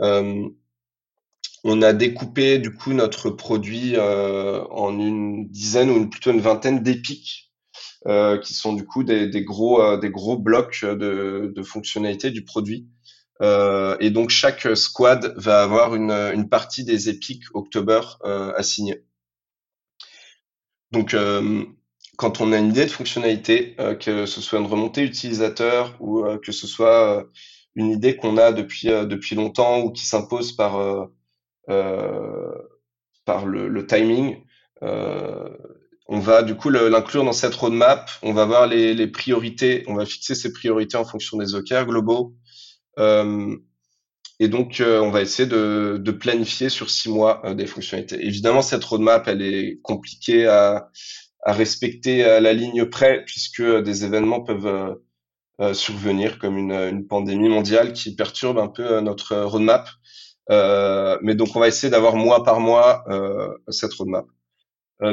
Euh, 0.00 0.48
on 1.62 1.80
a 1.80 1.92
découpé 1.92 2.58
du 2.58 2.74
coup 2.74 2.92
notre 2.92 3.30
produit 3.30 3.94
euh, 3.96 4.64
en 4.70 4.98
une 4.98 5.48
dizaine 5.48 5.90
ou 5.90 6.08
plutôt 6.08 6.32
une 6.32 6.40
vingtaine 6.40 6.82
d'épiques 6.82 7.52
qui 8.42 8.52
sont 8.52 8.74
du 8.74 8.84
coup 8.84 9.02
des, 9.02 9.30
gros 9.42 9.96
des 9.96 10.10
gros 10.10 10.36
blocs 10.36 10.84
de, 10.84 11.50
de 11.56 11.62
fonctionnalités 11.62 12.30
du 12.30 12.44
produit. 12.44 12.86
Et 13.40 14.10
donc 14.10 14.28
chaque 14.28 14.76
squad 14.76 15.32
va 15.38 15.62
avoir 15.62 15.94
une, 15.94 16.10
une 16.10 16.50
partie 16.50 16.84
des 16.84 17.08
épiques 17.08 17.44
October 17.54 18.02
assignée. 18.56 19.04
Donc, 20.94 21.12
euh, 21.12 21.64
quand 22.16 22.40
on 22.40 22.52
a 22.52 22.58
une 22.58 22.68
idée 22.68 22.86
de 22.86 22.90
fonctionnalité, 22.90 23.74
euh, 23.80 23.96
que 23.96 24.26
ce 24.26 24.40
soit 24.40 24.60
une 24.60 24.66
remontée 24.66 25.02
utilisateur 25.02 25.96
ou 25.98 26.24
euh, 26.24 26.38
que 26.38 26.52
ce 26.52 26.68
soit 26.68 27.26
une 27.74 27.90
idée 27.90 28.16
qu'on 28.16 28.36
a 28.38 28.52
depuis 28.52 28.86
depuis 28.86 29.34
longtemps 29.34 29.80
ou 29.80 29.90
qui 29.90 30.06
s'impose 30.06 30.52
par 30.52 31.08
par 33.24 33.46
le, 33.46 33.86
timing, 33.86 34.44
on 34.80 36.20
va 36.20 36.42
du 36.42 36.54
coup 36.54 36.70
l'inclure 36.70 37.24
dans 37.24 37.32
cette 37.32 37.54
roadmap. 37.54 38.08
On 38.22 38.32
va 38.32 38.44
voir 38.44 38.68
les, 38.68 39.06
priorités, 39.08 39.82
on 39.88 39.94
va 39.94 40.06
fixer 40.06 40.36
ces 40.36 40.52
priorités 40.52 40.96
en 40.96 41.04
fonction 41.04 41.38
des 41.38 41.56
OKR 41.56 41.86
globaux. 41.86 42.36
Et 44.40 44.48
donc, 44.48 44.80
euh, 44.80 45.00
on 45.00 45.10
va 45.10 45.22
essayer 45.22 45.48
de, 45.48 45.96
de, 46.00 46.10
planifier 46.10 46.68
sur 46.68 46.90
six 46.90 47.08
mois 47.08 47.40
euh, 47.44 47.54
des 47.54 47.66
fonctionnalités. 47.66 48.24
Évidemment, 48.24 48.62
cette 48.62 48.82
roadmap, 48.84 49.28
elle 49.28 49.42
est 49.42 49.78
compliquée 49.82 50.46
à, 50.46 50.90
à 51.44 51.52
respecter 51.52 52.24
à 52.24 52.40
la 52.40 52.52
ligne 52.52 52.86
près, 52.86 53.24
puisque 53.24 53.62
des 53.62 54.04
événements 54.04 54.40
peuvent 54.40 54.98
euh, 55.60 55.74
survenir, 55.74 56.38
comme 56.40 56.58
une, 56.58 56.72
une, 56.72 57.06
pandémie 57.06 57.48
mondiale 57.48 57.92
qui 57.92 58.16
perturbe 58.16 58.58
un 58.58 58.66
peu 58.66 59.00
notre 59.00 59.36
roadmap. 59.36 59.88
mais 60.50 61.34
donc, 61.36 61.54
on 61.54 61.60
va 61.60 61.68
essayer 61.68 61.90
d'avoir 61.90 62.16
mois 62.16 62.42
par 62.42 62.58
mois 62.58 63.04
cette 63.68 63.94
roadmap. 63.94 64.26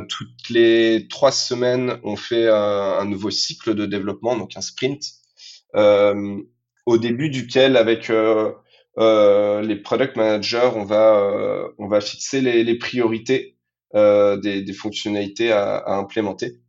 toutes 0.09 0.49
les 0.49 1.07
trois 1.09 1.31
semaines, 1.31 1.99
on 2.03 2.15
fait 2.15 2.47
un, 2.49 3.05
nouveau 3.05 3.29
cycle 3.29 3.75
de 3.75 3.85
développement, 3.85 4.35
donc 4.35 4.57
un 4.57 4.61
sprint 4.61 5.03
au 5.75 6.97
début 6.97 7.29
duquel, 7.29 7.77
avec 7.77 8.09
les 8.97 9.75
product 9.83 10.15
managers, 10.15 10.69
on 10.75 10.83
va, 10.83 11.67
on 11.77 11.87
va 11.87 12.01
fixer 12.01 12.41
les, 12.41 12.63
les 12.63 12.77
priorités 12.77 13.57
des, 13.93 14.61
des, 14.61 14.73
fonctionnalités 14.73 15.51
à, 15.51 15.77
à 15.77 15.95
implémenter. 15.95 16.61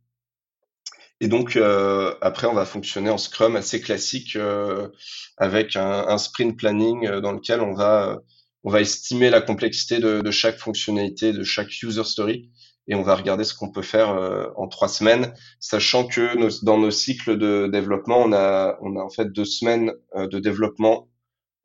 Et 1.23 1.29
donc 1.29 1.55
euh, 1.55 2.13
après, 2.19 2.47
on 2.47 2.53
va 2.53 2.65
fonctionner 2.65 3.09
en 3.09 3.17
Scrum 3.17 3.55
assez 3.55 3.79
classique 3.79 4.35
euh, 4.35 4.89
avec 5.37 5.77
un, 5.77 6.05
un, 6.07 6.17
sprint 6.17 6.57
planning 6.57 7.09
dans 7.21 7.31
lequel 7.31 7.61
on 7.61 7.73
va 7.73 8.19
on 8.65 8.69
va 8.69 8.81
estimer 8.81 9.29
la 9.29 9.39
complexité 9.39 9.99
de, 9.99 10.19
de, 10.19 10.31
chaque 10.31 10.57
fonctionnalité, 10.57 11.31
de 11.31 11.43
chaque 11.43 11.81
user 11.81 12.03
story, 12.03 12.49
et 12.87 12.95
on 12.95 13.03
va 13.03 13.15
regarder 13.15 13.45
ce 13.45 13.53
qu'on 13.53 13.71
peut 13.71 13.81
faire 13.81 14.09
euh, 14.09 14.47
en 14.57 14.67
trois 14.67 14.89
semaines, 14.89 15.33
sachant 15.61 16.07
que 16.07 16.37
nos, 16.37 16.49
dans 16.63 16.77
nos 16.77 16.91
cycles 16.91 17.37
de 17.37 17.67
développement, 17.67 18.19
on 18.19 18.33
a, 18.33 18.77
on 18.81 18.97
a 18.97 19.01
en 19.01 19.09
fait 19.09 19.31
deux 19.31 19.45
semaines 19.45 19.93
euh, 20.15 20.27
de 20.27 20.39
développement, 20.39 21.07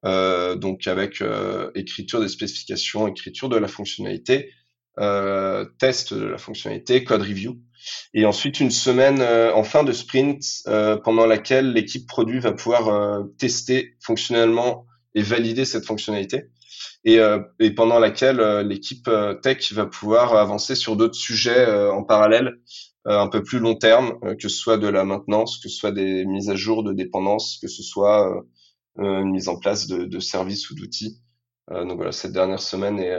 euh, 0.05 0.55
donc 0.57 0.87
avec 0.87 1.21
euh, 1.21 1.71
écriture 1.75 2.21
des 2.21 2.29
spécifications, 2.29 3.09
écriture 3.09 3.49
de 3.49 3.57
la 3.57 3.69
fonctionnalité, 3.69 4.53
test 5.79 6.13
de 6.13 6.25
la 6.25 6.39
fonctionnalité, 6.39 7.05
code 7.05 7.23
review, 7.23 7.61
et 8.15 8.27
ensuite 8.27 8.59
une 8.59 8.73
semaine 8.73 9.23
en 9.23 9.63
fin 9.63 9.85
de 9.85 9.93
sprint 9.93 10.43
pendant 11.05 11.25
laquelle 11.25 11.73
l'équipe 11.73 12.05
produit 12.09 12.41
va 12.41 12.51
pouvoir 12.51 13.23
tester 13.39 13.95
fonctionnellement 14.01 14.87
et 15.15 15.23
valider 15.23 15.65
cette 15.65 15.87
fonctionnalité. 15.87 16.51
Et, 17.05 17.21
euh, 17.21 17.41
et 17.61 17.71
pendant 17.71 17.99
laquelle 17.99 18.41
euh, 18.41 18.63
l'équipe 18.63 19.09
euh, 19.09 19.35
tech 19.35 19.73
va 19.73 19.87
pouvoir 19.87 20.35
avancer 20.35 20.75
sur 20.75 20.97
d'autres 20.97 21.15
sujets 21.15 21.67
en 21.91 22.03
parallèle, 22.03 22.59
un 23.05 23.29
peu 23.29 23.43
plus 23.43 23.59
long 23.59 23.75
terme, 23.75 24.19
que 24.39 24.49
ce 24.49 24.57
soit 24.57 24.77
de 24.77 24.87
la 24.87 25.03
maintenance, 25.03 25.59
que 25.63 25.71
ce 25.71 25.77
soit 25.79 25.93
des 25.93 26.27
mises 26.27 26.51
à 26.51 26.57
jour 26.57 26.83
de 26.83 26.93
dépendance, 26.93 27.59
que 27.63 27.67
ce 27.67 27.83
soit 27.83 28.45
une 28.99 29.31
mise 29.31 29.49
en 29.49 29.59
place 29.59 29.87
de, 29.87 30.21
services 30.21 30.71
ou 30.71 30.75
d'outils. 30.75 31.21
donc 31.71 31.97
voilà, 31.97 32.13
cette 32.13 32.33
dernière 32.33 32.61
semaine 32.61 32.99
est, 32.99 33.17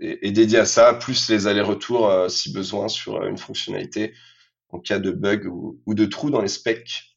est, 0.00 0.32
dédiée 0.32 0.58
à 0.58 0.64
ça, 0.64 0.94
plus 0.94 1.28
les 1.30 1.46
allers-retours 1.46 2.30
si 2.30 2.52
besoin 2.52 2.88
sur 2.88 3.24
une 3.24 3.38
fonctionnalité 3.38 4.14
en 4.70 4.80
cas 4.80 4.98
de 4.98 5.10
bug 5.10 5.46
ou, 5.46 5.94
de 5.94 6.04
trou 6.04 6.30
dans 6.30 6.42
les 6.42 6.48
specs 6.48 7.08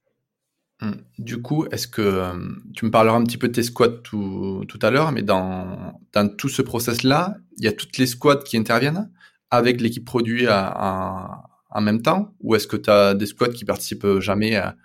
Mmh. 0.81 0.91
Du 1.19 1.41
coup, 1.41 1.65
est-ce 1.71 1.87
que 1.87 2.01
euh, 2.01 2.33
tu 2.73 2.85
me 2.85 2.91
parleras 2.91 3.15
un 3.15 3.23
petit 3.23 3.37
peu 3.37 3.47
de 3.47 3.53
tes 3.53 3.63
squads 3.63 4.01
tout, 4.03 4.65
à 4.81 4.89
l'heure, 4.89 5.11
mais 5.11 5.21
dans, 5.21 5.93
tout 6.37 6.49
ce 6.49 6.61
process-là, 6.61 7.37
il 7.57 7.65
y 7.65 7.67
a 7.67 7.71
toutes 7.71 7.97
les 7.97 8.07
squads 8.07 8.43
qui 8.43 8.57
interviennent 8.57 9.11
avec 9.51 9.79
l'équipe 9.79 10.05
produit 10.05 10.47
en 10.49 11.81
même 11.81 12.01
temps, 12.01 12.33
ou 12.39 12.55
est-ce 12.55 12.67
que 12.67 12.77
tu 12.77 12.89
as 12.89 13.13
des 13.13 13.27
squads 13.27 13.53
qui 13.53 13.65
participent 13.65 14.19
jamais 14.19 14.55
à, 14.55 14.75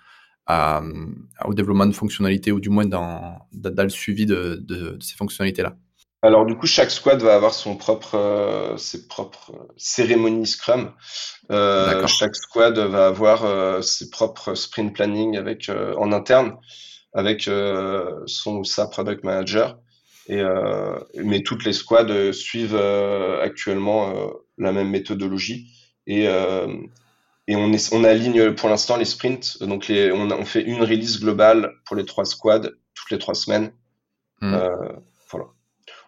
à, 0.47 0.83
au 1.45 1.55
développement 1.55 1.87
de 1.87 1.93
fonctionnalités, 1.93 2.53
ou 2.53 2.61
du 2.61 2.71
moins 2.71 2.87
dans, 2.87 3.39
dans 3.53 3.83
le 3.83 3.89
suivi 3.89 4.27
de, 4.27 4.63
de, 4.63 4.93
de 4.93 5.03
ces 5.03 5.17
fonctionnalités-là 5.17 5.77
alors 6.27 6.45
du 6.45 6.57
coup, 6.57 6.67
chaque 6.67 6.91
squad 6.91 7.23
va 7.23 7.37
avoir 7.37 7.55
son 7.55 7.77
propre, 7.77 8.17
euh, 8.17 8.77
ses 8.79 9.07
propres 9.07 9.69
cérémonies 9.77 10.47
Scrum. 10.47 10.93
Euh, 11.53 12.07
chaque 12.09 12.35
squad 12.35 12.77
va 12.79 13.07
avoir 13.07 13.45
euh, 13.45 13.81
ses 13.81 14.11
propres 14.11 14.55
sprint 14.55 14.93
planning 14.93 15.37
avec 15.37 15.69
euh, 15.69 15.95
en 15.97 16.13
interne 16.13 16.57
avec 17.13 17.49
euh, 17.49 18.23
son 18.27 18.57
ou 18.57 18.65
sa 18.65 18.89
product 18.89 19.25
manager. 19.25 19.79
Et 20.29 20.43
mais 21.15 21.45
toutes 21.45 21.65
les 21.65 21.73
squads 21.73 22.33
suivent 22.33 22.75
actuellement 22.75 24.13
la 24.59 24.73
même 24.73 24.91
méthodologie 24.91 25.69
et 26.09 26.27
et 27.49 27.57
on, 27.57 27.73
est, 27.73 27.93
on 27.93 28.05
aligne 28.05 28.55
pour 28.55 28.69
l'instant 28.69 28.97
les 28.97 29.05
sprints. 29.05 29.63
Donc 29.63 29.89
les, 29.89 30.13
on, 30.13 30.31
on, 30.31 30.45
fait 30.45 30.63
une 30.63 30.83
release 30.83 31.21
globale 31.21 31.73
pour 31.85 31.97
les 31.97 32.05
trois 32.05 32.25
squads 32.25 32.71
toutes 32.95 33.11
les 33.11 33.19
trois 33.19 33.35
semaines. 33.35 33.73
Hmm. 34.41 34.57
voilà. 35.31 35.47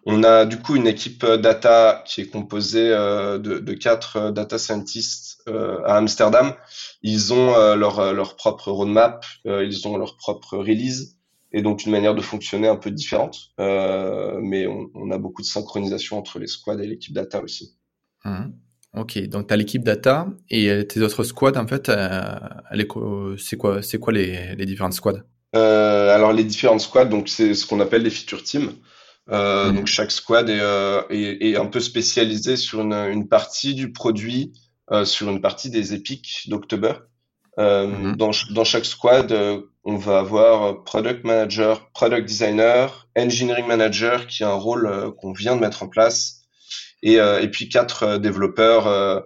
On 0.05 0.23
a 0.23 0.45
du 0.45 0.59
coup 0.59 0.75
une 0.75 0.87
équipe 0.87 1.23
euh, 1.23 1.37
data 1.37 2.03
qui 2.05 2.21
est 2.21 2.27
composée 2.27 2.89
euh, 2.91 3.37
de, 3.37 3.59
de, 3.59 3.73
quatre 3.73 4.17
euh, 4.17 4.31
data 4.31 4.57
scientists 4.57 5.43
à 5.47 5.97
Amsterdam. 5.97 6.53
Ils 7.01 7.33
ont 7.33 7.75
leur, 7.75 8.13
leur 8.13 8.35
propre 8.35 8.71
roadmap, 8.71 9.25
ils 9.45 9.87
ont 9.87 9.97
leur 9.97 10.15
propre 10.15 10.57
release 10.57 11.17
et 11.51 11.63
donc 11.63 11.85
une 11.85 11.91
manière 11.91 12.13
de 12.13 12.21
fonctionner 12.21 12.67
un 12.67 12.75
peu 12.75 12.91
différente. 12.91 13.51
mais 13.57 14.67
on, 14.67 14.91
on, 14.93 15.09
a 15.09 15.17
beaucoup 15.17 15.41
de 15.41 15.47
synchronisation 15.47 16.19
entre 16.19 16.37
les 16.37 16.45
squads 16.45 16.79
et 16.79 16.85
l'équipe 16.85 17.15
data 17.15 17.41
aussi. 17.41 17.75
Mmh. 18.25 18.49
Ok, 18.95 19.19
donc 19.27 19.47
tu 19.47 19.53
as 19.53 19.57
l'équipe 19.57 19.83
data 19.83 20.27
et 20.49 20.87
tes 20.87 21.01
autres 21.01 21.23
squads, 21.23 21.57
en 21.57 21.67
fait, 21.67 21.91
c'est 23.37 23.57
quoi, 23.57 23.81
c'est 23.81 23.99
quoi 23.99 24.13
les, 24.13 24.55
les 24.55 24.65
différentes 24.65 24.93
squads? 24.93 25.23
Euh, 25.55 26.13
Alors 26.13 26.33
les 26.33 26.43
différentes 26.43 26.81
squads, 26.81 27.05
donc 27.05 27.29
c'est 27.29 27.53
ce 27.53 27.65
qu'on 27.65 27.79
appelle 27.79 28.03
les 28.03 28.09
feature 28.09 28.43
teams. 28.43 28.71
Euh, 29.31 29.71
mmh. 29.71 29.75
Donc 29.75 29.87
chaque 29.87 30.11
squad 30.11 30.49
est, 30.49 30.59
euh, 30.59 31.01
est, 31.09 31.49
est, 31.49 31.55
un 31.55 31.65
peu 31.65 31.79
spécialisé 31.79 32.55
sur 32.55 32.81
une, 32.81 32.93
une 32.93 33.27
partie 33.27 33.75
du 33.75 33.91
produit, 33.91 34.53
euh, 34.91 35.05
sur 35.05 35.29
une 35.29 35.41
partie 35.41 35.69
des 35.69 35.93
épiques 35.93 36.45
d'October. 36.47 36.93
Euh, 37.57 37.87
mmh. 37.87 38.15
dans, 38.15 38.31
dans, 38.51 38.63
chaque 38.63 38.85
squad, 38.85 39.31
euh, 39.31 39.61
on 39.83 39.97
va 39.97 40.19
avoir 40.19 40.83
product 40.83 41.25
manager, 41.25 41.89
product 41.91 42.27
designer, 42.27 43.07
engineering 43.17 43.67
manager 43.67 44.27
qui 44.27 44.43
a 44.43 44.49
un 44.49 44.53
rôle 44.53 45.13
qu'on 45.17 45.33
vient 45.33 45.55
de 45.55 45.61
mettre 45.61 45.83
en 45.83 45.87
place, 45.87 46.38
et, 47.01 47.15
et 47.15 47.47
puis 47.49 47.69
quatre 47.69 48.17
développeurs 48.17 49.23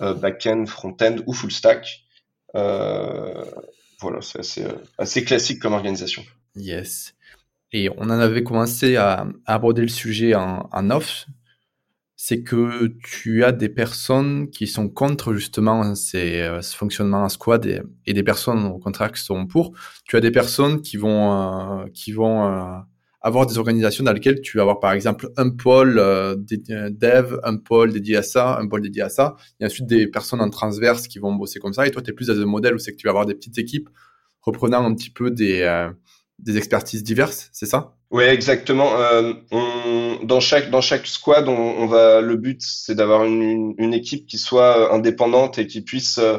back-end, 0.00 0.66
front-end 0.66 1.16
ou 1.26 1.32
full 1.32 1.52
stack. 1.52 2.04
voilà, 2.52 4.20
c'est 4.20 4.66
assez, 4.98 5.24
classique 5.24 5.60
comme 5.60 5.72
organisation. 5.72 6.24
Yes. 6.56 7.14
Et 7.74 7.90
on 7.90 8.04
en 8.04 8.10
avait 8.10 8.44
commencé 8.44 8.94
à, 8.94 9.26
aborder 9.46 9.82
le 9.82 9.88
sujet 9.88 10.34
en, 10.36 10.90
off, 10.90 11.26
c'est 12.14 12.44
que 12.44 12.94
tu 13.02 13.44
as 13.44 13.50
des 13.50 13.68
personnes 13.68 14.48
qui 14.48 14.68
sont 14.68 14.88
contre 14.88 15.34
justement 15.34 15.82
euh, 15.82 15.94
ce 16.62 16.76
fonctionnement 16.76 17.24
en 17.24 17.28
squad 17.28 17.66
et, 18.06 18.12
des 18.12 18.22
personnes 18.22 18.64
au 18.66 18.78
contraire 18.78 19.10
qui 19.10 19.22
sont 19.22 19.46
pour. 19.46 19.72
Tu 20.06 20.16
as 20.16 20.20
des 20.20 20.30
personnes 20.30 20.82
qui 20.82 20.96
vont, 20.96 21.82
euh, 21.82 21.86
qui 21.92 22.12
vont 22.12 22.46
euh, 22.46 22.78
avoir 23.24 23.46
des 23.46 23.58
organisations 23.58 24.04
dans 24.04 24.12
lesquelles 24.12 24.42
tu 24.42 24.58
vas 24.58 24.62
avoir 24.62 24.80
par 24.80 24.92
exemple 24.92 25.30
un 25.36 25.48
pôle 25.48 25.98
euh, 25.98 26.36
dev, 26.36 27.40
un 27.42 27.56
pôle 27.56 27.92
dédié 27.92 28.16
à 28.18 28.22
ça, 28.22 28.58
un 28.58 28.68
pôle 28.68 28.82
dédié 28.82 29.02
à 29.02 29.08
ça, 29.08 29.34
et 29.60 29.64
ensuite 29.64 29.86
des 29.86 30.06
personnes 30.06 30.42
en 30.42 30.50
transverse 30.50 31.08
qui 31.08 31.18
vont 31.18 31.32
bosser 31.34 31.58
comme 31.58 31.72
ça. 31.72 31.86
Et 31.86 31.90
toi, 31.90 32.02
tu 32.02 32.10
es 32.10 32.12
plus 32.12 32.28
dans 32.28 32.38
un 32.38 32.44
modèle 32.44 32.74
où 32.74 32.78
c'est 32.78 32.92
que 32.92 32.96
tu 32.98 33.06
vas 33.06 33.12
avoir 33.12 33.26
des 33.26 33.34
petites 33.34 33.58
équipes 33.58 33.88
reprenant 34.42 34.84
un 34.84 34.94
petit 34.94 35.08
peu 35.08 35.30
des, 35.30 35.62
euh, 35.62 35.88
des 36.38 36.58
expertises 36.58 37.02
diverses, 37.02 37.48
c'est 37.52 37.66
ça? 37.66 37.96
Oui, 38.10 38.24
exactement. 38.24 38.96
Euh, 39.00 39.32
dans 40.22 40.40
chaque 40.40 40.70
dans 40.70 40.82
chaque 40.82 41.06
squad, 41.06 41.48
on, 41.48 41.86
va. 41.86 42.20
Le 42.20 42.36
but, 42.36 42.60
c'est 42.62 42.94
d'avoir 42.94 43.24
une, 43.24 43.74
une, 43.78 43.94
équipe 43.94 44.26
qui 44.26 44.38
soit 44.38 44.78
euh, 44.78 44.94
indépendante 44.94 45.58
et 45.58 45.66
qui 45.66 45.80
puisse 45.80 46.18
euh, 46.18 46.38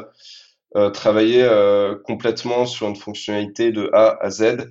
euh 0.76 0.90
travailler 0.90 1.42
euh, 1.42 1.96
complètement 2.04 2.64
sur 2.64 2.88
une 2.88 2.96
fonctionnalité 2.96 3.72
de 3.72 3.90
A 3.92 4.16
à 4.22 4.30
Z, 4.30 4.42
euh, 4.42 4.64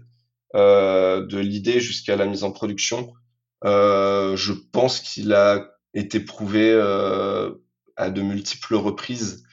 de 0.56 1.38
l'idée 1.38 1.80
jusqu'à 1.80 2.15
la 2.15 2.26
mise 2.26 2.44
en 2.44 2.52
production. 2.52 3.13
je 3.63 4.52
pense 4.72 5.00
qu'il 5.00 5.34
a 5.34 5.68
été 5.94 6.20
prouvé 6.20 6.74
à 7.98 8.10
de 8.10 8.22
multiples 8.22 8.76
reprises 8.76 9.46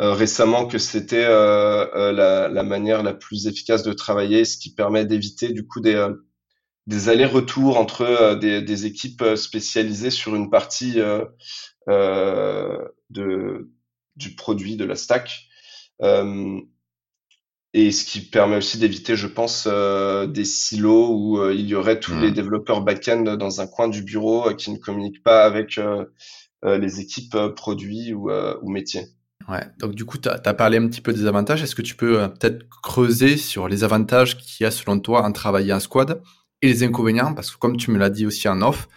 euh, 0.00 0.12
récemment 0.12 0.66
que 0.66 0.78
c'était 0.78 1.24
euh, 1.24 1.86
euh, 1.94 2.48
la, 2.50 2.62
manière 2.64 3.04
la 3.04 3.14
plus 3.14 3.46
efficace 3.46 3.84
de 3.84 3.92
travailler, 3.92 4.44
ce 4.44 4.58
qui 4.58 4.74
permet 4.74 5.04
d'éviter 5.04 5.52
du 5.52 5.68
coup 5.68 5.80
des, 5.80 6.08
des 6.88 7.08
allers-retours 7.08 7.78
entre 7.78 8.34
des, 8.34 8.60
des, 8.60 8.86
équipes 8.86 9.24
spécialisées 9.36 10.10
sur 10.10 10.34
une 10.34 10.50
partie 10.50 10.96
de, 11.86 13.70
du 14.16 14.34
produit 14.34 14.76
de 14.76 14.84
la 14.84 14.96
stack. 14.96 15.46
Et 17.74 17.90
ce 17.90 18.04
qui 18.04 18.20
permet 18.20 18.56
aussi 18.56 18.78
d'éviter, 18.78 19.16
je 19.16 19.26
pense, 19.26 19.66
des 19.66 20.44
silos 20.44 21.10
où 21.10 21.50
il 21.50 21.66
y 21.66 21.74
aurait 21.74 22.00
tous 22.00 22.18
les 22.18 22.30
mmh. 22.30 22.34
développeurs 22.34 22.80
back-end 22.80 23.36
dans 23.36 23.60
un 23.60 23.66
coin 23.66 23.88
du 23.88 24.02
bureau 24.02 24.54
qui 24.54 24.70
ne 24.70 24.78
communiquent 24.78 25.22
pas 25.22 25.44
avec 25.44 25.78
les 26.62 27.00
équipes 27.00 27.36
produits 27.56 28.14
ou, 28.14 28.30
ou 28.30 28.70
métiers. 28.70 29.08
Ouais, 29.48 29.62
donc 29.78 29.94
du 29.94 30.04
coup, 30.04 30.18
tu 30.18 30.28
as, 30.28 30.40
as, 30.42 30.54
parlé 30.54 30.78
un 30.78 30.88
petit 30.88 31.00
peu 31.00 31.12
des 31.12 31.26
avantages. 31.26 31.62
Est-ce 31.62 31.74
que 31.74 31.82
tu 31.82 31.96
peux 31.96 32.20
euh, 32.20 32.28
peut-être 32.28 32.66
creuser 32.82 33.36
sur 33.36 33.68
les 33.68 33.84
avantages 33.84 34.38
qu'il 34.38 34.64
y 34.64 34.66
a 34.66 34.70
selon 34.70 34.98
toi 34.98 35.22
en 35.22 35.32
travaillant 35.32 35.76
en 35.76 35.80
squad 35.80 36.22
et 36.62 36.68
les 36.68 36.82
inconvénients? 36.82 37.34
Parce 37.34 37.50
que 37.50 37.58
comme 37.58 37.76
tu 37.76 37.90
me 37.90 37.98
l'as 37.98 38.10
dit 38.10 38.24
aussi 38.24 38.48
en 38.48 38.62
off, 38.62 38.88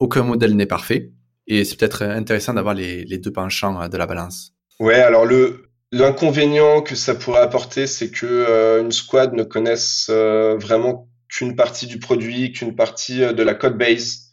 aucun 0.00 0.24
modèle 0.24 0.56
n'est 0.56 0.66
parfait. 0.66 1.12
Et 1.46 1.64
c'est 1.64 1.78
peut-être 1.78 2.02
intéressant 2.02 2.54
d'avoir 2.54 2.74
les, 2.74 3.04
les, 3.04 3.18
deux 3.18 3.32
penchants 3.32 3.80
euh, 3.80 3.88
de 3.88 3.96
la 3.96 4.06
balance. 4.06 4.54
Ouais, 4.80 5.00
alors 5.00 5.24
le 5.24 5.71
l'inconvénient 5.92 6.80
que 6.82 6.96
ça 6.96 7.14
pourrait 7.14 7.42
apporter, 7.42 7.86
c'est 7.86 8.10
que 8.10 8.26
euh, 8.26 8.80
une 8.80 8.92
squad 8.92 9.34
ne 9.34 9.44
connaisse 9.44 10.08
euh, 10.10 10.56
vraiment 10.56 11.08
qu'une 11.28 11.54
partie 11.54 11.86
du 11.86 11.98
produit, 11.98 12.52
qu'une 12.52 12.74
partie 12.74 13.22
euh, 13.22 13.32
de 13.32 13.42
la 13.42 13.54
code 13.54 13.78
base. 13.78 14.30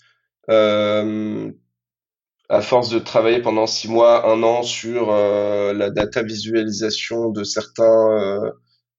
Euh, 0.50 1.52
à 2.50 2.62
force 2.62 2.90
de 2.90 2.98
travailler 2.98 3.42
pendant 3.42 3.68
six 3.68 3.88
mois, 3.88 4.28
un 4.28 4.42
an 4.42 4.64
sur 4.64 5.12
euh, 5.12 5.72
la 5.74 5.92
data 5.92 6.24
visualisation 6.24 7.30
de 7.30 7.44
certains, 7.44 8.42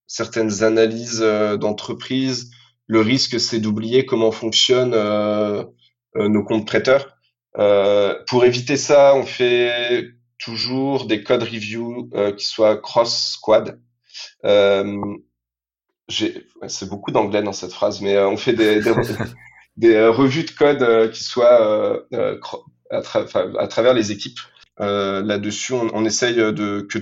certaines 0.07 0.63
analyses 0.63 1.21
d'entreprise, 1.59 2.53
le 2.87 3.01
risque, 3.01 3.41
c'est 3.41 3.59
d'oublier 3.59 4.07
comment 4.07 4.31
fonctionnent 4.31 4.95
nos 6.15 6.45
comptes 6.45 6.65
prêteurs. 6.65 7.17
pour 8.29 8.45
éviter 8.45 8.77
ça, 8.77 9.17
on 9.17 9.25
fait 9.25 10.13
toujours 10.41 11.07
des 11.07 11.23
code 11.23 11.43
review 11.43 12.11
qui 12.37 12.45
soient 12.47 12.77
cross 12.77 13.33
squad. 13.33 13.81
c'est 16.09 16.89
beaucoup 16.89 17.13
d'anglais 17.13 17.43
dans 17.43 17.53
cette 17.53 17.73
phrase, 17.73 18.01
mais 18.01 18.19
on 18.19 18.37
fait 18.37 18.55
des, 18.55 18.81
des, 18.81 18.93
des 19.77 20.07
revues 20.07 20.45
de 20.45 20.51
code 20.51 21.13
qui 21.13 21.23
soient 21.23 22.05
à, 22.13 22.35
à, 22.91 23.67
travers 23.69 23.95
les 23.95 24.13
équipes. 24.13 24.41
Euh, 24.81 25.23
Là-dessus, 25.23 25.75
on, 25.75 25.91
on, 25.93 26.05
essaye 26.05 26.37
de 26.37 26.81
que 26.81 26.99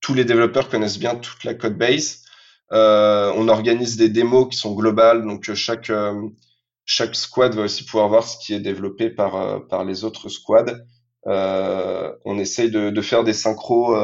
tous 0.00 0.14
les 0.14 0.24
développeurs 0.24 0.68
connaissent 0.68 0.98
bien 0.98 1.14
toute 1.14 1.44
la 1.44 1.54
code 1.54 1.78
base. 1.78 2.22
Euh, 2.72 3.32
on 3.36 3.48
organise 3.48 3.96
des 3.96 4.08
démos 4.08 4.48
qui 4.50 4.56
sont 4.56 4.74
globales, 4.74 5.26
donc 5.26 5.52
chaque 5.54 5.90
euh, 5.90 6.28
chaque 6.84 7.16
squad 7.16 7.54
va 7.54 7.62
aussi 7.62 7.84
pouvoir 7.84 8.08
voir 8.08 8.24
ce 8.24 8.38
qui 8.38 8.54
est 8.54 8.60
développé 8.60 9.10
par 9.10 9.36
euh, 9.36 9.58
par 9.58 9.84
les 9.84 10.04
autres 10.04 10.28
squads. 10.28 10.76
Euh, 11.26 12.12
on 12.24 12.38
essaye 12.38 12.70
de, 12.70 13.00
faire 13.00 13.24
des 13.24 13.32
synchros 13.32 13.96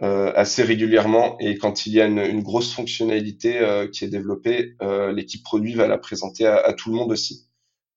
assez 0.00 0.62
régulièrement 0.62 1.36
et 1.40 1.58
quand 1.58 1.86
il 1.86 1.92
y 1.92 2.00
a 2.00 2.06
une, 2.06 2.42
grosse 2.42 2.72
fonctionnalité 2.72 3.88
qui 3.92 4.04
est 4.04 4.08
développée, 4.08 4.76
l'équipe 5.12 5.42
produit 5.42 5.74
va 5.74 5.88
la 5.88 5.98
présenter 5.98 6.46
à, 6.46 6.72
tout 6.72 6.90
le 6.90 6.96
monde 6.96 7.12
aussi. 7.12 7.48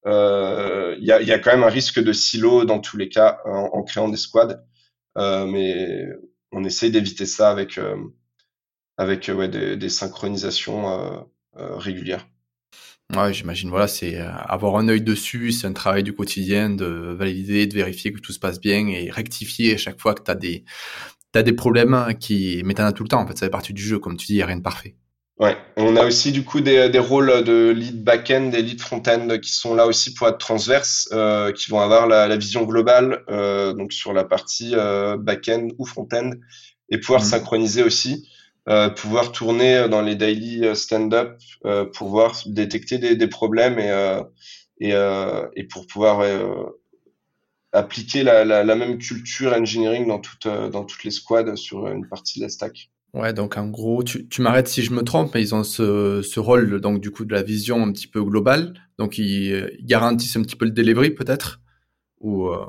Euh, 0.08 0.96
il 1.00 1.06
y, 1.06 1.12
a, 1.12 1.40
quand 1.40 1.52
même 1.52 1.64
un 1.64 1.70
risque 1.70 2.00
de 2.02 2.14
silo 2.14 2.66
dans 2.66 2.80
tous 2.80 2.98
les 2.98 3.10
cas 3.10 3.40
en, 3.46 3.84
créant 3.84 4.10
des 4.10 4.18
squads, 4.18 4.64
euh, 5.18 5.46
mais 5.46 6.08
on 6.52 6.64
essaye 6.64 6.92
d'éviter 6.92 7.26
ça 7.26 7.52
avec 7.52 7.78
euh, 7.78 7.98
avec 8.98 9.30
des 9.32 9.90
synchronisations 9.90 11.28
régulières. 11.56 12.28
Ouais, 13.16 13.34
j'imagine. 13.34 13.70
Voilà, 13.70 13.88
c'est 13.88 14.18
avoir 14.18 14.78
un 14.78 14.88
œil 14.88 15.02
dessus, 15.02 15.52
c'est 15.52 15.68
un 15.68 15.74
travail 15.74 16.04
du 16.04 16.14
quotidien 16.14 16.70
de 16.70 16.86
valider, 16.86 17.68
de 17.68 17.74
vérifier 17.74 18.14
que 18.14 18.20
tout 18.20 18.32
se 18.32 18.40
passe 18.40 18.60
bien 18.60 18.88
et 18.88 19.10
rectifier 19.12 19.74
à 19.74 19.78
chaque 19.78 20.00
fois 20.00 20.14
que 20.14 20.24
tu 20.24 20.32
as 20.32 20.36
des, 20.36 20.64
as 21.36 21.44
des 21.44 21.54
problèmes 21.54 22.16
qui. 22.20 22.62
Mais 22.66 22.74
t'en 22.74 22.86
as 22.86 22.94
tout 22.94 23.04
le 23.04 23.10
temps, 23.10 23.22
en 23.22 23.28
fait, 23.28 23.38
ça 23.38 23.46
fait 23.46 23.52
partie 23.52 23.74
du 23.74 23.82
jeu. 23.84 24.00
Comme 24.00 24.18
tu 24.18 24.28
dis, 24.28 24.34
il 24.34 24.38
n'y 24.38 24.44
a 24.44 24.46
rien 24.46 24.58
de 24.58 24.62
parfait. 24.62 24.96
Ouais, 25.42 25.58
on 25.76 25.96
a 25.96 26.06
aussi 26.06 26.32
du 26.32 26.44
coup 26.44 26.62
des, 26.62 26.90
des 26.90 27.00
rôles 27.00 27.44
de 27.44 27.72
lead 27.76 28.04
back-end 28.04 28.52
et 28.52 28.62
lead 28.62 28.80
front-end 28.80 29.28
qui 29.42 29.52
sont 29.52 29.74
là 29.74 29.88
aussi 29.88 30.14
pour 30.14 30.28
être 30.28 30.38
transverses, 30.38 31.10
euh, 31.14 31.52
qui 31.52 31.72
vont 31.72 31.80
avoir 31.80 32.06
la, 32.06 32.28
la 32.28 32.38
vision 32.38 32.64
globale 32.64 33.24
euh, 33.28 33.74
donc 33.74 33.92
sur 33.92 34.14
la 34.14 34.24
partie 34.24 34.76
euh, 34.76 35.18
back-end 35.18 35.70
ou 35.80 35.88
front-end 35.88 36.30
et 36.92 37.00
pouvoir 37.00 37.22
mmh. 37.22 37.26
synchroniser 37.26 37.82
aussi, 37.82 38.14
euh, 38.14 38.41
pouvoir 38.96 39.32
tourner 39.32 39.88
dans 39.90 40.02
les 40.02 40.16
daily 40.16 40.76
stand-up, 40.76 41.40
euh, 41.66 41.86
pouvoir 41.86 42.42
détecter 42.46 42.98
des, 42.98 43.28
problèmes 43.28 43.80
et, 44.80 44.92
et, 44.92 45.64
pour 45.66 45.88
pouvoir 45.88 46.24
appliquer 47.74 48.24
la, 48.24 48.76
même 48.76 48.98
culture 48.98 49.54
engineering 49.54 50.08
dans, 50.08 50.20
toute, 50.20 50.48
dans 50.48 50.86
toutes 50.86 51.04
les 51.04 51.12
squads 51.12 51.56
sur 51.56 51.88
une 51.88 52.08
partie 52.08 52.40
de 52.40 52.46
la 52.46 52.50
stack. 52.50 52.92
Ouais, 53.14 53.34
donc 53.34 53.58
en 53.58 53.68
gros, 53.68 54.04
tu, 54.04 54.28
tu 54.30 54.42
m'arrêtes 54.42 54.70
si 54.70 54.84
je 54.84 54.94
me 54.94 55.04
trompe, 55.04 55.34
mais 55.34 55.42
ils 55.42 55.54
ont 55.54 55.66
ce, 55.66 56.22
ce 56.22 56.40
rôle 56.40 56.80
donc 56.80 57.02
du 57.02 57.12
coup 57.12 57.26
de 57.26 57.34
la 57.34 57.44
vision 57.44 57.84
un 57.84 57.92
petit 57.92 58.08
peu 58.08 58.24
globale, 58.24 58.74
donc 58.98 59.18
ils, 59.18 59.78
garantissent 59.82 60.38
un 60.38 60.44
petit 60.44 60.56
peu 60.56 60.64
le 60.64 60.72
delivery 60.72 61.12
peut-être, 61.12 61.60
ou, 62.22 62.48
euh, 62.48 62.66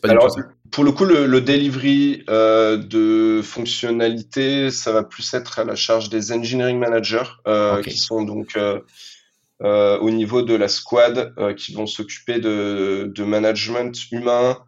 pas 0.00 0.10
Alors, 0.10 0.34
du 0.34 0.42
tout 0.42 0.48
ça. 0.48 0.54
Pour 0.70 0.84
le 0.84 0.92
coup, 0.92 1.04
le, 1.04 1.26
le 1.26 1.40
delivery 1.40 2.24
euh, 2.28 2.76
de 2.76 3.40
fonctionnalités, 3.42 4.70
ça 4.70 4.92
va 4.92 5.02
plus 5.04 5.32
être 5.32 5.58
à 5.60 5.64
la 5.64 5.76
charge 5.76 6.10
des 6.10 6.32
engineering 6.32 6.78
managers, 6.78 7.30
euh, 7.46 7.78
okay. 7.78 7.90
qui 7.90 7.98
sont 7.98 8.22
donc 8.22 8.56
euh, 8.56 9.98
au 9.98 10.10
niveau 10.10 10.42
de 10.42 10.54
la 10.54 10.68
squad, 10.68 11.34
qui 11.56 11.72
vont 11.72 11.86
s'occuper 11.86 12.40
de, 12.40 13.10
de 13.14 13.24
management 13.24 13.94
humain, 14.10 14.58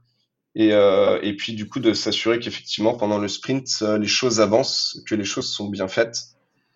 et, 0.55 0.71
et 0.71 1.37
puis 1.37 1.53
du 1.53 1.69
coup 1.69 1.79
de 1.79 1.93
s'assurer 1.93 2.39
qu'effectivement 2.39 2.97
pendant 2.97 3.19
le 3.19 3.29
sprint 3.29 3.83
les 4.01 4.07
choses 4.07 4.41
avancent, 4.41 5.03
que 5.07 5.15
les 5.15 5.25
choses 5.25 5.49
sont 5.53 5.69
bien 5.69 5.89
faites. 5.89 6.19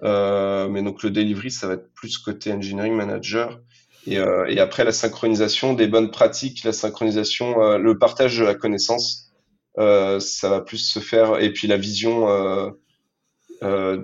Mais 0.02 0.82
donc 0.82 1.02
le 1.02 1.10
delivery 1.10 1.50
ça 1.50 1.68
va 1.68 1.74
être 1.74 1.90
plus 1.94 2.18
côté 2.18 2.52
engineering 2.52 2.94
manager 2.94 3.60
et, 4.06 4.18
euh, 4.18 4.46
et 4.48 4.58
après 4.58 4.84
la 4.84 4.92
synchronisation 4.92 5.74
des 5.74 5.86
bonnes 5.86 6.10
pratiques, 6.10 6.64
la 6.64 6.72
synchronisation, 6.72 7.62
euh, 7.62 7.78
le 7.78 7.98
partage 7.98 8.38
de 8.38 8.44
la 8.44 8.54
connaissance, 8.54 9.32
euh, 9.78 10.20
ça 10.20 10.48
va 10.48 10.60
plus 10.60 10.78
se 10.78 10.98
faire 10.98 11.40
et 11.40 11.52
puis 11.52 11.66
la 11.68 11.76
vision 11.76 12.26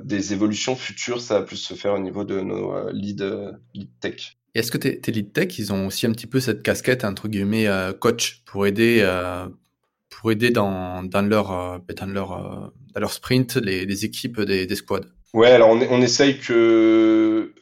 des 0.05 0.33
évolutions 0.33 0.77
futures, 0.77 1.21
ça 1.21 1.41
va 1.41 1.45
plus 1.45 1.57
se 1.57 1.75
faire 1.75 1.95
au 1.95 1.99
niveau 1.99 2.25
de 2.25 2.41
nos 2.41 2.91
lead, 2.91 3.25
lead 3.75 3.91
tech. 4.01 4.37
Est-ce 4.55 4.71
que 4.71 4.79
tes, 4.79 5.01
tes 5.01 5.11
lead 5.11 5.33
tech, 5.33 5.59
ils 5.59 5.73
ont 5.73 5.89
aussi 5.89 6.07
un 6.07 6.13
petit 6.13 6.29
peu 6.29 6.39
cette 6.39 6.63
casquette 6.63 7.05
entre 7.05 7.27
guillemets 7.27 7.67
coach 7.99 8.43
pour 8.47 8.67
aider 8.67 9.03
pour 10.09 10.33
aider 10.33 10.51
dans, 10.51 11.03
dans, 11.03 11.23
leur, 11.23 11.81
dans, 11.97 12.07
leur, 12.07 12.33
euh, 12.33 12.67
dans 12.95 13.01
leur 13.01 13.13
sprint 13.13 13.57
les, 13.57 13.87
les 13.87 14.05
équipes 14.05 14.41
des, 14.41 14.67
des, 14.67 14.75
squads? 14.75 15.07
Ouais, 15.35 15.49
alors 15.49 15.71
on, 15.71 15.81
on, 15.91 16.01
essaye 16.01 16.39
que, 16.39 17.53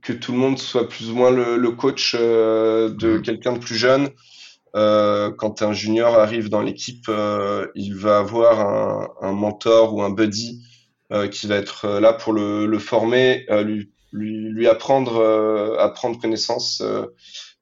que 0.00 0.12
tout 0.12 0.32
le 0.32 0.38
monde 0.38 0.58
soit 0.58 0.88
plus 0.88 1.10
ou 1.10 1.14
moins 1.14 1.30
le, 1.30 1.56
le 1.56 1.70
coach 1.70 2.16
euh, 2.18 2.90
de 2.90 3.18
mmh. 3.18 3.22
quelqu'un 3.22 3.52
de 3.52 3.58
plus 3.58 3.76
jeune. 3.76 4.08
Euh, 4.74 5.30
quand 5.30 5.60
un 5.60 5.72
junior 5.72 6.18
arrive 6.18 6.48
dans 6.48 6.62
l'équipe, 6.62 7.04
euh, 7.08 7.66
il 7.74 7.94
va 7.94 8.18
avoir 8.18 8.60
un, 8.60 9.08
un, 9.20 9.32
mentor 9.32 9.94
ou 9.94 10.02
un 10.02 10.10
buddy 10.10 10.62
qui 11.30 11.46
va 11.46 11.56
être 11.56 12.00
là 12.00 12.14
pour 12.14 12.32
le, 12.32 12.64
le 12.64 12.78
former, 12.78 13.44
lui, 13.64 13.90
lui, 14.12 14.48
lui, 14.48 14.66
apprendre, 14.66 15.22
apprendre 15.78 16.18
connaissance 16.18 16.82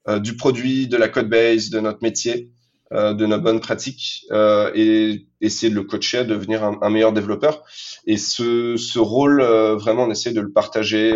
du 0.08 0.36
produit, 0.36 0.86
de 0.86 0.96
la 0.96 1.08
code 1.08 1.28
base, 1.28 1.68
de 1.68 1.80
notre 1.80 1.98
métier. 2.00 2.52
Euh, 2.92 3.14
de 3.14 3.24
nos 3.24 3.38
bonnes 3.38 3.60
pratiques 3.60 4.26
euh, 4.32 4.72
et 4.74 5.28
essayer 5.40 5.70
de 5.70 5.76
le 5.76 5.84
coacher 5.84 6.18
à 6.18 6.24
devenir 6.24 6.64
un, 6.64 6.90
meilleur 6.90 7.12
développeur. 7.12 7.62
Et 8.04 8.16
ce, 8.16 8.76
ce 8.76 8.98
rôle, 8.98 9.40
euh, 9.42 9.76
vraiment, 9.76 10.06
on 10.06 10.10
essaie 10.10 10.32
de 10.32 10.40
le 10.40 10.50
partager. 10.50 11.12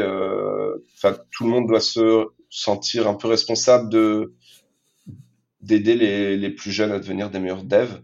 Enfin, 0.94 1.16
tout 1.32 1.42
le 1.42 1.50
monde 1.50 1.66
doit 1.66 1.80
se 1.80 2.26
sentir 2.48 3.08
un 3.08 3.14
peu 3.14 3.26
responsable 3.26 3.88
de 3.88 4.34
d'aider 5.62 5.96
les, 5.96 6.36
les 6.36 6.50
plus 6.50 6.70
jeunes 6.70 6.92
à 6.92 7.00
devenir 7.00 7.30
des 7.30 7.40
meilleurs 7.40 7.64
devs. 7.64 8.00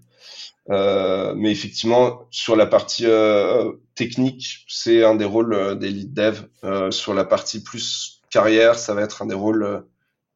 Euh, 0.70 1.34
mais 1.36 1.52
effectivement, 1.52 2.26
sur 2.30 2.56
la 2.56 2.66
partie 2.66 3.06
euh, 3.06 3.72
technique, 3.94 4.64
c'est 4.66 5.04
un 5.04 5.14
des 5.14 5.24
rôles 5.24 5.78
des 5.78 5.90
lead 5.90 6.12
dev. 6.12 6.90
Sur 6.90 7.14
la 7.14 7.24
partie 7.24 7.62
plus 7.62 8.20
carrière, 8.30 8.76
ça 8.76 8.94
va 8.94 9.02
être 9.02 9.22
un 9.22 9.26
des 9.26 9.34
rôles 9.34 9.84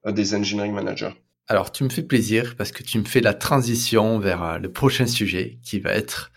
des 0.06 0.34
engineering 0.36 0.72
managers. 0.72 1.23
Alors, 1.46 1.72
tu 1.72 1.84
me 1.84 1.90
fais 1.90 2.02
plaisir 2.02 2.56
parce 2.56 2.72
que 2.72 2.82
tu 2.82 2.98
me 2.98 3.04
fais 3.04 3.20
la 3.20 3.34
transition 3.34 4.18
vers 4.18 4.42
euh, 4.42 4.58
le 4.58 4.72
prochain 4.72 5.06
sujet 5.06 5.58
qui 5.62 5.78
va 5.78 5.92
être 5.92 6.32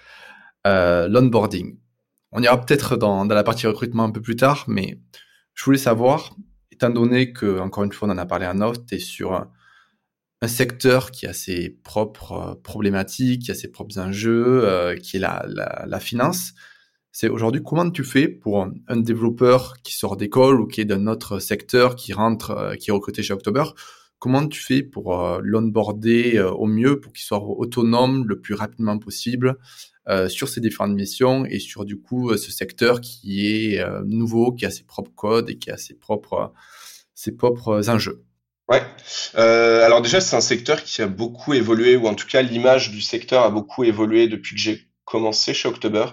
euh, 0.66 1.08
l'onboarding. 1.08 1.80
On 2.34 2.44
ira 2.44 2.60
peut-être 2.60 2.98
dans, 2.98 3.24
la 3.24 3.44
partie 3.44 3.68
recrutement 3.68 4.04
un 4.04 4.12
peu 4.12 4.22
plus 4.22 4.36
tard, 4.36 4.66
mais 4.68 5.00
je 5.54 5.64
voulais 5.64 5.78
savoir, 5.78 6.36
étant 6.72 6.90
donné 6.90 7.32
que, 7.32 7.60
encore 7.60 7.86
une 7.86 7.94
fois, 7.94 8.10
on 8.10 8.12
en 8.12 8.18
a 8.18 8.26
parlé 8.26 8.46
en 8.48 8.60
off, 8.60 8.86
tu 8.86 8.96
es 8.96 9.00
sur 9.00 9.34
un, 9.34 9.50
secteur 10.46 11.12
qui 11.12 11.26
a 11.26 11.34
ses 11.34 11.70
propres 11.70 12.32
euh, 12.34 12.56
problématiques, 12.56 13.44
qui 13.44 13.52
a 13.52 13.56
ses 13.56 13.70
propres 13.70 14.00
enjeux, 14.00 14.96
qui 15.02 15.18
est 15.18 15.20
la, 15.20 16.00
finance. 16.02 16.52
C'est 17.14 17.30
aujourd'hui 17.30 17.64
comment 17.64 17.90
tu 17.90 18.04
fais 18.04 18.28
pour 18.28 18.68
un, 18.88 18.98
développeur 18.98 19.78
qui 19.84 19.94
sort 19.94 20.18
d'école 20.18 20.60
ou 20.60 20.68
qui 20.68 20.82
est 20.82 20.86
d'un 20.86 21.08
autre 21.08 21.40
secteur, 21.40 21.96
qui 21.96 22.12
rentre, 22.12 22.76
qui 22.78 22.90
est 22.90 22.94
recruté 22.94 23.24
chez 23.24 23.34
October, 23.34 23.64
Comment 24.20 24.48
tu 24.48 24.60
fais 24.60 24.82
pour 24.82 25.22
euh, 25.22 25.40
l'onboarder 25.44 26.38
euh, 26.38 26.50
au 26.50 26.66
mieux 26.66 27.00
pour 27.00 27.14
qu'il 27.14 27.24
soit 27.24 27.40
autonome 27.40 28.26
le 28.28 28.40
plus 28.40 28.56
rapidement 28.56 28.98
possible 28.98 29.58
euh, 30.08 30.28
sur 30.28 30.50
ces 30.50 30.60
différentes 30.60 30.96
missions 30.96 31.46
et 31.46 31.60
sur 31.60 31.86
du 31.86 32.00
coup 32.00 32.36
ce 32.36 32.52
secteur 32.52 33.00
qui 33.00 33.46
est 33.46 33.84
nouveau, 34.06 34.54
qui 34.54 34.66
a 34.66 34.72
ses 34.72 34.84
propres 34.84 35.12
codes 35.14 35.50
et 35.52 35.58
qui 35.58 35.70
a 35.70 35.78
ses 35.78 35.94
propres, 35.94 36.52
ses 37.14 37.32
propres 37.32 37.90
enjeux? 37.90 38.24
Ouais. 38.70 38.82
Alors 39.36 40.02
déjà, 40.02 40.20
c'est 40.20 40.36
un 40.36 40.42
secteur 40.42 40.84
qui 40.84 41.02
a 41.02 41.08
beaucoup 41.08 41.54
évolué, 41.54 41.96
ou 41.96 42.08
en 42.08 42.16
tout 42.16 42.28
cas 42.28 42.42
l'image 42.42 42.92
du 42.92 43.02
secteur 43.02 43.44
a 43.44 43.50
beaucoup 43.50 43.84
évolué 43.84 44.28
depuis 44.28 44.56
que 44.56 44.62
j'ai 44.62 44.82
commencé 45.06 45.54
chez 45.54 45.68
October. 45.70 46.06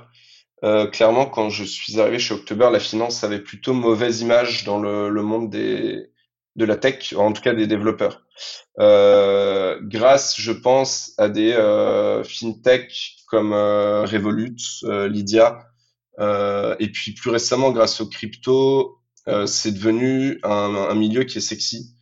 Clairement, 0.92 1.26
quand 1.26 1.50
je 1.50 1.64
suis 1.64 2.00
arrivé 2.00 2.18
chez 2.18 2.34
October, 2.34 2.68
la 2.72 2.80
finance 2.80 3.24
avait 3.24 3.40
plutôt 3.40 3.72
mauvaise 3.74 4.20
image 4.20 4.64
dans 4.64 4.80
le 4.80 5.22
monde 5.22 5.50
des, 5.50 6.10
de 6.56 6.64
la 6.64 6.76
tech, 6.76 7.14
en 7.16 7.32
tout 7.32 7.42
cas 7.42 7.54
des 7.54 7.66
développeurs. 7.66 8.22
Euh, 8.78 9.78
grâce, 9.82 10.34
je 10.38 10.52
pense, 10.52 11.12
à 11.18 11.28
des 11.28 11.52
euh, 11.52 12.22
fintech 12.24 13.16
comme 13.26 13.52
euh, 13.52 14.04
Revolut, 14.04 14.56
euh, 14.84 15.08
Lydia, 15.08 15.66
euh, 16.20 16.76
et 16.78 16.90
puis 16.92 17.14
plus 17.14 17.30
récemment, 17.30 17.72
grâce 17.72 18.00
aux 18.00 18.08
crypto, 18.08 18.98
c'est 19.46 19.72
devenu 19.72 20.38
un, 20.42 20.50
un, 20.50 20.94
milieu 20.94 21.24
qui 21.24 21.38
est 21.38 21.40
sexy, 21.40 21.96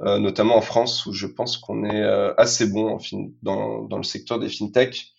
notamment 0.00 0.56
en 0.56 0.60
France, 0.60 1.06
où 1.06 1.12
je 1.12 1.28
pense 1.28 1.58
qu'on 1.58 1.84
est 1.84 2.02
assez 2.36 2.66
bon 2.66 2.98
dans, 3.42 3.84
dans 3.84 3.98
le 3.98 4.02
secteur 4.02 4.40
des 4.40 4.48
fintech. 4.48 5.12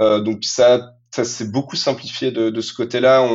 donc 0.00 0.42
ça, 0.44 0.94
ça 1.14 1.24
s'est 1.26 1.48
beaucoup 1.48 1.76
simplifié 1.76 2.30
de, 2.30 2.48
de 2.48 2.60
ce 2.62 2.72
côté-là. 2.72 3.28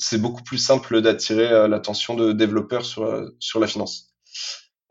C'est 0.00 0.20
beaucoup 0.20 0.42
plus 0.42 0.58
simple 0.58 1.00
d'attirer 1.00 1.68
l'attention 1.68 2.14
de 2.14 2.32
développeurs 2.32 2.84
sur, 2.84 3.30
sur 3.38 3.60
la 3.60 3.66
finance. 3.66 4.10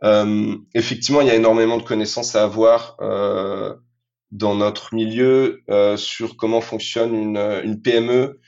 Euh, 0.04 0.56
effectivement, 0.74 1.22
il 1.22 1.28
y 1.28 1.32
a 1.32 1.36
énormément 1.36 1.78
de 1.78 1.84
connaissances 1.84 2.36
à 2.36 2.44
avoir 2.44 2.96
euh, 3.02 3.76
dans 4.32 4.56
notre 4.56 4.94
milieu 4.94 5.62
euh, 5.70 5.98
sur 5.98 6.38
comment 6.38 6.62
fonctionne 6.62 7.14
une, 7.14 7.38
une 7.38 7.82
PME, 7.82 8.40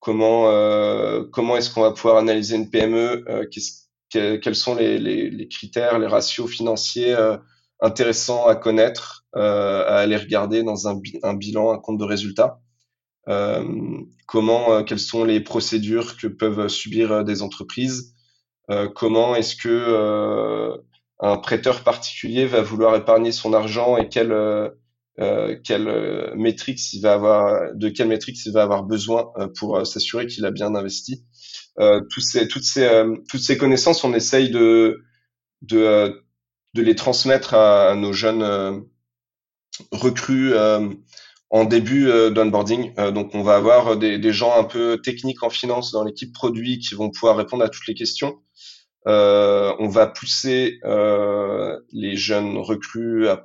comment 0.00 0.50
euh, 0.50 1.24
comment 1.32 1.56
est-ce 1.56 1.70
qu'on 1.70 1.82
va 1.82 1.92
pouvoir 1.92 2.18
analyser 2.18 2.56
une 2.56 2.70
PME, 2.70 3.24
quels 4.10 4.54
sont 4.54 4.74
les, 4.74 5.48
critères, 5.48 5.98
les 5.98 6.06
ratios 6.06 6.50
financiers 6.50 7.16
intéressants 7.80 8.46
à 8.46 8.56
connaître, 8.56 9.26
à 9.34 9.98
aller 9.98 10.16
regarder 10.16 10.62
dans 10.62 10.88
un, 10.88 11.00
un, 11.22 11.34
bilan, 11.34 11.72
un 11.72 11.78
compte 11.78 11.98
de 11.98 12.04
résultats. 12.04 12.60
Comment, 14.26 14.84
quelles 14.84 14.98
sont 14.98 15.24
les 15.24 15.40
procédures 15.40 16.16
que 16.16 16.26
peuvent 16.26 16.68
subir 16.68 17.24
des 17.24 17.42
entreprises, 17.42 18.14
comment 18.94 19.34
est-ce 19.36 19.54
que 19.56 20.78
un 21.20 21.36
prêteur 21.36 21.82
particulier 21.82 22.46
va 22.46 22.62
vouloir 22.62 22.94
épargner 22.96 23.32
son 23.32 23.52
argent 23.52 23.96
et 23.96 24.08
quelle 24.08 24.32
euh, 24.32 24.70
euh 25.20 25.56
quelle 25.64 25.88
euh, 25.88 26.34
il 26.36 27.00
va 27.02 27.12
avoir, 27.14 27.74
de 27.74 27.88
quelle 27.88 28.08
métrique 28.08 28.38
il 28.44 28.52
va 28.52 28.62
avoir 28.62 28.84
besoin 28.84 29.32
euh, 29.38 29.48
pour 29.58 29.84
s'assurer 29.86 30.26
qu'il 30.26 30.46
a 30.46 30.50
bien 30.50 30.74
investi? 30.74 31.24
Euh, 31.80 32.00
ces, 32.18 32.48
toutes 32.48 32.64
ces, 32.64 33.04
toutes 33.28 33.40
ces 33.40 33.58
connaissances, 33.58 34.04
on 34.04 34.14
essaye 34.14 34.50
de, 34.50 35.02
de, 35.62 36.22
de 36.74 36.82
les 36.82 36.94
transmettre 36.94 37.54
à, 37.54 37.94
nos 37.94 38.12
jeunes 38.12 38.84
recrues 39.92 40.54
en 41.50 41.64
début 41.64 42.06
d'onboarding. 42.30 42.94
donc, 43.12 43.34
on 43.34 43.42
va 43.42 43.56
avoir 43.56 43.96
des, 43.96 44.18
des, 44.18 44.32
gens 44.32 44.58
un 44.58 44.64
peu 44.64 45.00
techniques 45.02 45.42
en 45.42 45.50
finance 45.50 45.92
dans 45.92 46.04
l'équipe 46.04 46.32
produit 46.32 46.78
qui 46.78 46.94
vont 46.94 47.10
pouvoir 47.10 47.36
répondre 47.36 47.64
à 47.64 47.68
toutes 47.68 47.86
les 47.86 47.94
questions. 47.94 48.38
Euh, 49.08 49.74
on 49.78 49.88
va 49.88 50.06
pousser 50.06 50.80
euh, 50.84 51.78
les 51.92 52.16
jeunes 52.16 52.58
recrues 52.58 53.28
à, 53.28 53.44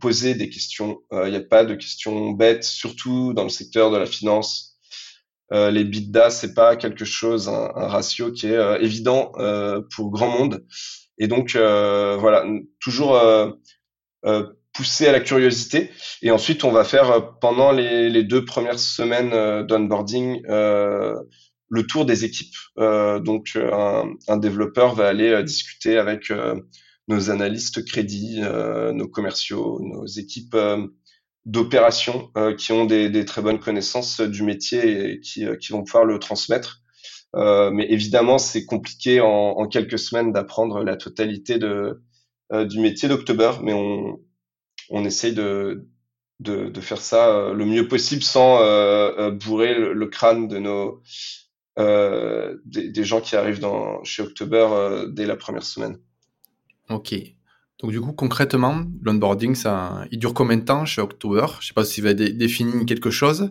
poser 0.00 0.34
des 0.34 0.50
questions. 0.50 1.00
Il 1.12 1.30
n'y 1.30 1.36
a 1.36 1.40
pas 1.40 1.64
de 1.64 1.74
questions 1.74 2.30
bêtes, 2.30 2.64
surtout 2.64 3.32
dans 3.34 3.44
le 3.44 3.48
secteur 3.48 3.90
de 3.90 3.96
la 3.96 4.06
finance. 4.06 4.78
Euh, 5.52 5.70
les 5.70 5.84
biddas, 5.84 6.30
c'est 6.30 6.54
pas 6.54 6.76
quelque 6.76 7.04
chose, 7.04 7.48
un, 7.48 7.68
ratio 7.88 8.32
qui 8.32 8.46
est 8.46 8.82
évident 8.82 9.32
pour 9.94 10.10
grand 10.10 10.28
monde. 10.28 10.64
Et 11.18 11.28
donc 11.28 11.56
voilà, 11.56 12.44
toujours 12.80 13.18
pousser 14.72 15.06
à 15.06 15.12
la 15.12 15.20
curiosité. 15.20 15.90
Et 16.22 16.30
ensuite, 16.30 16.64
on 16.64 16.72
va 16.72 16.84
faire 16.84 17.38
pendant 17.40 17.72
les, 17.72 18.22
deux 18.24 18.44
premières 18.44 18.78
semaines 18.78 19.66
d'onboarding 19.66 20.42
le 21.72 21.86
tour 21.86 22.04
des 22.04 22.24
équipes. 22.24 22.54
Euh, 22.78 23.18
donc, 23.18 23.52
euh, 23.56 24.04
un, 24.28 24.36
développeur 24.36 24.94
va 24.94 25.08
aller 25.08 25.30
euh, 25.30 25.42
discuter 25.42 25.96
avec 25.96 26.30
nos 27.08 27.30
analystes 27.30 27.84
crédits, 27.84 28.40
nos 28.40 29.08
commerciaux, 29.08 29.80
nos 29.82 30.06
équipes 30.06 30.56
d'opération 31.44 32.30
qui 32.56 32.70
ont 32.70 32.84
des, 32.84 33.10
des, 33.10 33.24
très 33.24 33.42
bonnes 33.42 33.58
connaissances 33.58 34.20
du 34.20 34.44
métier 34.44 35.10
et 35.10 35.20
qui, 35.20 35.44
qui 35.60 35.72
vont 35.72 35.82
pouvoir 35.82 36.04
le 36.04 36.20
transmettre. 36.20 36.82
Euh, 37.34 37.70
mais 37.70 37.86
évidemment, 37.90 38.38
c'est 38.38 38.64
compliqué 38.66 39.20
en, 39.20 39.26
en, 39.28 39.66
quelques 39.66 39.98
semaines 39.98 40.32
d'apprendre 40.32 40.84
la 40.84 40.96
totalité 40.96 41.58
de, 41.58 42.02
euh, 42.52 42.64
du 42.66 42.78
métier 42.78 43.08
d'October, 43.08 43.52
mais 43.62 43.72
on, 43.72 44.20
on 44.92 45.04
essaye 45.04 45.34
de, 45.34 45.88
de, 46.40 46.68
de, 46.68 46.80
faire 46.80 47.00
ça 47.00 47.52
le 47.52 47.64
mieux 47.64 47.88
possible 47.88 48.22
sans 48.22 48.58
bourrer 49.32 49.74
le, 49.74 49.92
le, 49.92 50.06
crâne 50.06 50.46
de 50.46 50.58
nos, 50.58 51.02
euh, 51.78 52.58
des, 52.66 53.04
gens 53.04 53.22
qui 53.22 53.34
arrivent 53.34 53.60
dans, 53.60 54.04
chez 54.04 54.22
October 54.22 54.68
euh, 54.70 55.06
dès 55.08 55.24
la 55.24 55.36
première 55.36 55.62
semaine. 55.62 55.98
Ok. 56.90 57.14
Donc 57.80 57.90
du 57.90 58.00
coup, 58.00 58.12
concrètement, 58.12 58.84
l'onboarding, 59.02 59.54
ça, 59.54 60.04
il 60.10 60.18
dure 60.18 60.34
combien 60.34 60.58
de 60.58 60.64
temps 60.64 60.84
chez 60.84 61.00
October? 61.00 61.46
Je 61.60 61.68
sais 61.68 61.74
pas 61.74 61.84
si 61.84 62.00
vous 62.00 62.08
avez 62.08 62.32
défini 62.32 62.84
quelque 62.84 63.10
chose. 63.10 63.50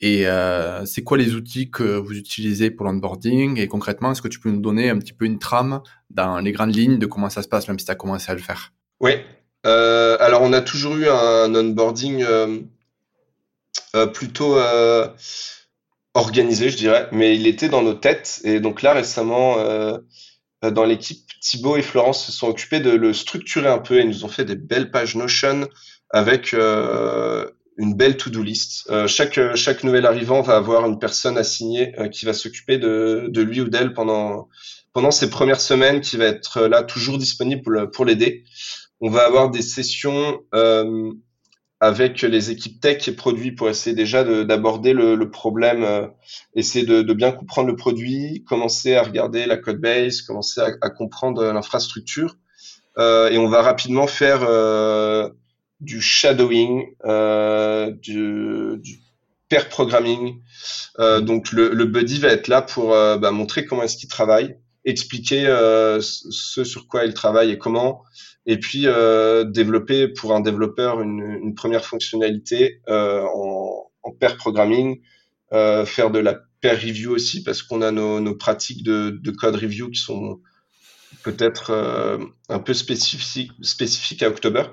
Et 0.00 0.26
euh, 0.26 0.84
c'est 0.84 1.02
quoi 1.02 1.16
les 1.16 1.34
outils 1.34 1.70
que 1.70 1.96
vous 1.96 2.12
utilisez 2.12 2.70
pour 2.70 2.84
l'onboarding? 2.84 3.58
Et 3.58 3.66
concrètement, 3.66 4.12
est-ce 4.12 4.20
que 4.20 4.28
tu 4.28 4.40
peux 4.40 4.50
nous 4.50 4.60
donner 4.60 4.90
un 4.90 4.98
petit 4.98 5.14
peu 5.14 5.24
une 5.24 5.38
trame 5.38 5.80
dans 6.10 6.40
les 6.40 6.52
grandes 6.52 6.76
lignes 6.76 6.98
de 6.98 7.06
comment 7.06 7.30
ça 7.30 7.42
se 7.42 7.48
passe, 7.48 7.66
même 7.66 7.78
si 7.78 7.86
tu 7.86 7.90
as 7.92 7.94
commencé 7.94 8.30
à 8.30 8.34
le 8.34 8.40
faire? 8.40 8.74
Oui. 9.00 9.12
Euh, 9.66 10.16
alors, 10.20 10.42
on 10.42 10.52
a 10.52 10.60
toujours 10.60 10.96
eu 10.96 11.08
un 11.08 11.54
onboarding 11.54 12.22
euh, 12.22 12.58
euh 13.94 14.06
plutôt 14.06 14.56
organisé, 16.14 16.70
je 16.70 16.76
dirais, 16.76 17.08
mais 17.12 17.34
il 17.36 17.46
était 17.46 17.68
dans 17.68 17.82
nos 17.82 17.94
têtes. 17.94 18.40
Et 18.44 18.60
donc 18.60 18.82
là, 18.82 18.92
récemment, 18.92 19.56
dans 20.62 20.84
l'équipe, 20.84 21.24
Thibaut 21.40 21.76
et 21.76 21.82
Florence 21.82 22.24
se 22.24 22.32
sont 22.32 22.48
occupés 22.48 22.80
de 22.80 22.90
le 22.90 23.12
structurer 23.12 23.68
un 23.68 23.78
peu 23.78 23.98
et 23.98 24.04
nous 24.04 24.24
ont 24.24 24.28
fait 24.28 24.44
des 24.44 24.54
belles 24.54 24.90
pages 24.90 25.16
Notion 25.16 25.68
avec 26.10 26.52
une 26.52 27.94
belle 27.94 28.16
to-do 28.16 28.42
list. 28.42 28.88
Chaque, 29.08 29.84
nouvel 29.84 30.06
arrivant 30.06 30.40
va 30.40 30.56
avoir 30.56 30.86
une 30.86 30.98
personne 31.00 31.36
assignée 31.36 31.92
qui 32.12 32.26
va 32.26 32.32
s'occuper 32.32 32.78
de, 32.78 33.40
lui 33.40 33.60
ou 33.60 33.68
d'elle 33.68 33.92
pendant, 33.92 34.48
ces 35.10 35.30
premières 35.30 35.60
semaines, 35.60 36.00
qui 36.00 36.16
va 36.16 36.26
être 36.26 36.62
là 36.62 36.84
toujours 36.84 37.18
disponible 37.18 37.90
pour 37.90 38.04
l'aider. 38.04 38.44
On 39.06 39.10
va 39.10 39.26
avoir 39.26 39.50
des 39.50 39.60
sessions 39.60 40.40
euh, 40.54 41.12
avec 41.78 42.22
les 42.22 42.50
équipes 42.50 42.80
tech 42.80 43.06
et 43.06 43.12
produits 43.12 43.52
pour 43.52 43.68
essayer 43.68 43.94
déjà 43.94 44.24
d'aborder 44.46 44.94
le, 44.94 45.30
problème, 45.30 45.84
euh, 45.84 46.06
essayer 46.54 46.86
de, 46.86 47.12
bien 47.12 47.30
comprendre 47.30 47.68
le 47.68 47.76
produit, 47.76 48.44
commencer 48.48 48.94
à 48.94 49.02
regarder 49.02 49.44
la 49.44 49.58
code 49.58 49.78
base, 49.78 50.22
commencer 50.22 50.62
à, 50.80 50.88
comprendre 50.88 51.44
l'infrastructure. 51.52 52.38
Euh, 52.96 53.28
et 53.28 53.36
on 53.36 53.46
va 53.46 53.60
rapidement 53.60 54.06
faire 54.06 54.40
du 55.80 56.00
shadowing, 56.00 56.86
du, 58.00 59.00
pair 59.50 59.68
programming. 59.68 60.40
Donc 60.98 61.52
le, 61.52 61.74
le, 61.74 61.84
buddy 61.84 62.20
va 62.20 62.28
être 62.28 62.48
là 62.48 62.62
pour 62.62 62.92
bah, 62.92 63.30
montrer 63.32 63.66
comment 63.66 63.82
est-ce 63.82 63.98
qu'il 63.98 64.08
travaille, 64.08 64.56
expliquer 64.84 65.46
ce 66.00 66.64
sur 66.64 66.88
quoi 66.88 67.04
il 67.04 67.14
travaille 67.14 67.50
et 67.50 67.58
comment 67.58 68.02
et 68.46 68.58
puis 68.58 68.86
euh, 68.86 69.44
développer 69.44 70.08
pour 70.08 70.34
un 70.34 70.40
développeur 70.40 71.00
une, 71.00 71.38
une 71.42 71.54
première 71.54 71.84
fonctionnalité 71.84 72.80
euh, 72.88 73.22
en, 73.22 73.90
pair 74.20 74.36
programming, 74.36 75.00
euh, 75.54 75.86
faire 75.86 76.10
de 76.10 76.18
la 76.18 76.38
pair 76.60 76.78
review 76.78 77.12
aussi 77.12 77.42
parce 77.42 77.62
qu'on 77.62 77.80
a 77.80 77.90
nos, 77.90 78.20
nos, 78.20 78.34
pratiques 78.34 78.82
de, 78.82 79.18
de, 79.22 79.30
code 79.30 79.56
review 79.56 79.90
qui 79.90 79.98
sont 79.98 80.40
peut-être 81.22 81.70
euh, 81.70 82.18
un 82.50 82.58
peu 82.58 82.74
spécifiques 82.74 84.22
à 84.22 84.28
October. 84.28 84.64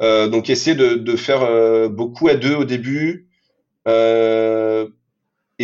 Euh, 0.00 0.26
donc 0.26 0.50
essayer 0.50 0.74
de, 0.74 0.94
de 0.94 1.16
faire 1.16 1.42
euh, 1.42 1.88
beaucoup 1.88 2.26
à 2.28 2.34
deux 2.34 2.54
au 2.54 2.64
début. 2.64 3.28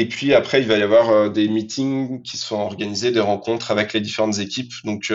Et 0.00 0.06
puis 0.06 0.34
après, 0.34 0.60
il 0.60 0.68
va 0.68 0.76
y 0.78 0.82
avoir 0.82 1.30
des 1.30 1.48
meetings 1.48 2.22
qui 2.22 2.36
sont 2.36 2.56
organisés, 2.56 3.10
des 3.10 3.20
rencontres 3.20 3.70
avec 3.70 3.92
les 3.92 4.00
différentes 4.00 4.38
équipes. 4.38 4.72
Donc 4.84 5.12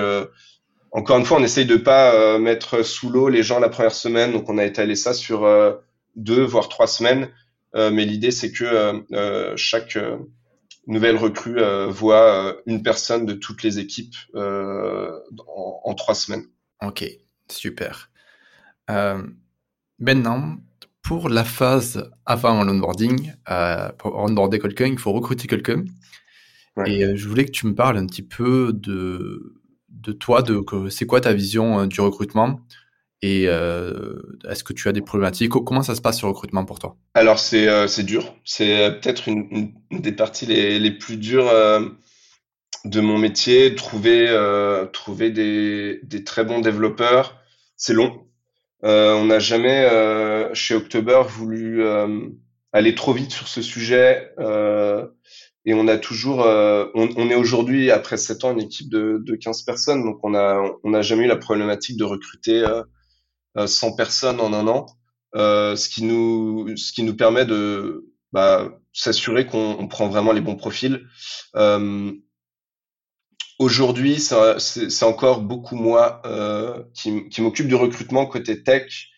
encore 0.94 1.18
une 1.18 1.26
fois, 1.26 1.40
on 1.40 1.44
essaye 1.44 1.66
de 1.66 1.76
pas 1.76 2.14
euh, 2.14 2.38
mettre 2.38 2.84
sous 2.84 3.10
l'eau 3.10 3.28
les 3.28 3.42
gens 3.42 3.60
la 3.60 3.70
première 3.70 3.96
semaine, 3.96 4.32
donc 4.32 4.48
on 4.48 4.60
a 4.60 4.64
étalé 4.64 4.96
ça 4.96 5.14
sur 5.16 5.44
euh, 5.44 5.74
deux 6.16 6.44
voire 6.44 6.70
trois 6.70 6.88
semaines. 6.88 7.30
Euh, 7.76 7.90
mais 7.90 8.06
l'idée 8.06 8.30
c'est 8.30 8.52
que 8.52 9.04
chaque 9.56 9.98
nouvelle 10.86 11.18
recrue 11.18 11.60
voit 11.90 12.56
une 12.68 12.84
personne 12.84 13.26
de 13.26 13.34
toutes 13.34 13.64
les 13.64 13.80
équipes 13.80 14.16
en, 14.36 15.82
en, 15.84 15.94
trois 15.96 16.14
semaines. 16.14 16.46
Ok, 16.84 17.04
super. 17.50 18.12
maintenant, 19.98 20.58
pour 21.04 21.30
la 21.30 21.44
phase 21.44 22.10
avant 22.26 22.64
l'onboarding, 22.64 23.34
pour 24.00 24.16
onboarder 24.18 24.60
quelqu'un, 24.60 24.88
il 24.88 24.98
faut 24.98 25.12
recruter 25.12 25.48
quelqu'un. 25.48 25.84
Ouais. 26.76 26.92
Et 26.92 27.16
je 27.16 27.28
voulais 27.28 27.46
que 27.46 27.52
tu 27.52 27.68
me 27.68 27.76
parles 27.76 27.98
un 27.98 28.08
petit 28.08 28.24
peu 28.24 28.74
de 28.74 29.60
de 29.90 30.12
toi, 30.12 30.42
de 30.42 30.64
c'est 30.90 31.06
quoi 31.06 31.22
ta 31.22 31.34
vision 31.34 31.82
euh, 31.82 31.86
du 31.86 32.02
recrutement 32.02 32.60
et 33.22 33.46
euh, 33.48 34.16
est-ce 34.50 34.64
que 34.66 34.74
tu 34.74 34.90
as 34.90 34.92
des 34.92 35.02
problématiques? 35.02 35.52
Comment 35.52 35.82
ça 35.84 35.96
se 35.96 36.02
passe 36.02 36.22
le 36.22 36.28
recrutement 36.28 36.66
pour 36.66 36.80
toi? 36.80 36.98
Alors 37.14 37.40
c'est 37.40 37.70
euh, 37.70 37.88
c'est 37.88 38.04
dur, 38.04 38.36
c'est 38.44 39.00
peut-être 39.00 39.30
une, 39.30 39.72
une, 39.92 40.02
des 40.02 40.12
parties 40.12 40.46
les, 40.46 40.80
les 40.80 40.92
plus 40.92 41.16
dures 41.16 41.50
de 42.86 43.02
mon 43.02 43.18
métier. 43.18 43.76
Trouver 43.76 44.28
trouver 44.92 45.30
des, 45.30 46.02
des 46.04 46.24
très 46.24 46.44
bons 46.44 46.60
développeurs, 46.60 47.38
c'est 47.78 47.94
long. 47.94 48.28
On 48.84 49.26
n'a 49.26 49.40
jamais 49.40 49.88
chez 50.54 50.76
October 50.76 51.24
voulu 51.28 51.84
aller 52.72 52.96
trop 52.96 53.14
vite 53.14 53.32
sur 53.32 53.48
ce 53.48 53.62
sujet 53.62 54.32
et 55.66 55.74
on 55.74 55.88
a 55.88 55.98
toujours, 55.98 56.44
euh, 56.44 56.88
on, 56.94 57.10
on, 57.16 57.30
est 57.30 57.36
aujourd'hui 57.36 57.90
après 57.90 58.18
7 58.18 58.44
ans 58.44 58.52
une 58.52 58.62
équipe 58.62 58.90
de, 58.90 59.22
de 59.24 59.36
15 59.36 59.62
personnes, 59.64 60.04
donc 60.04 60.20
on 60.24 60.36
a, 60.36 60.62
on 60.84 60.90
n'a 60.90 61.02
jamais 61.02 61.24
eu 61.24 61.28
la 61.28 61.38
problématique 61.38 61.98
de 61.98 62.04
recruter 62.04 62.66
euh, 63.58 63.68
100 63.68 63.88
euh, 63.88 63.96
personnes 63.96 64.42
en 64.42 64.52
un 64.54 64.68
an, 64.68 64.86
euh, 65.36 65.76
ce 65.76 65.88
qui 65.88 66.04
nous, 66.04 66.76
ce 66.76 66.92
qui 66.92 67.04
nous 67.04 67.16
permet 67.16 67.46
de, 67.46 68.06
bah, 68.34 68.78
s'assurer 68.92 69.46
qu'on 69.48 69.88
prend 69.88 70.10
vraiment 70.10 70.34
les 70.34 70.42
bons 70.42 70.58
profils. 70.58 71.08
Aujourd'hui, 73.64 74.20
c'est 74.20 75.04
encore 75.04 75.42
beaucoup 75.42 75.76
moi 75.76 76.22
qui, 76.94 77.30
qui 77.30 77.42
m'occupe 77.42 77.68
du 77.68 77.76
recrutement 77.76 78.26
côté 78.26 78.62
tech. 78.62 79.10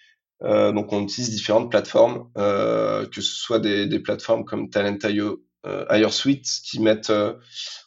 donc, 0.42 0.94
on 0.94 1.04
utilise 1.04 1.32
différentes 1.32 1.72
plateformes, 1.72 2.30
que 2.36 3.22
ce 3.22 3.22
soit 3.22 3.60
des, 3.60 4.00
plateformes 4.00 4.46
comme 4.46 4.70
Talent.io, 4.70 5.44
euh, 5.66 6.10
Suite, 6.10 6.48
qui 6.64 6.80
mettent 6.80 7.12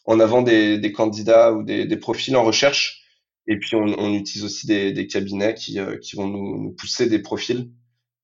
en 0.05 0.19
avant 0.19 0.41
des, 0.41 0.91
candidats 0.91 1.53
ou 1.53 1.63
des, 1.63 1.97
profils 1.97 2.35
en 2.35 2.43
recherche. 2.43 3.03
Et 3.47 3.57
puis, 3.57 3.75
on, 3.75 4.13
utilise 4.13 4.43
aussi 4.43 4.67
des, 4.67 5.07
cabinets 5.07 5.55
qui, 5.55 5.77
vont 5.77 6.27
nous, 6.27 6.71
pousser 6.71 7.07
des 7.07 7.19
profils. 7.19 7.71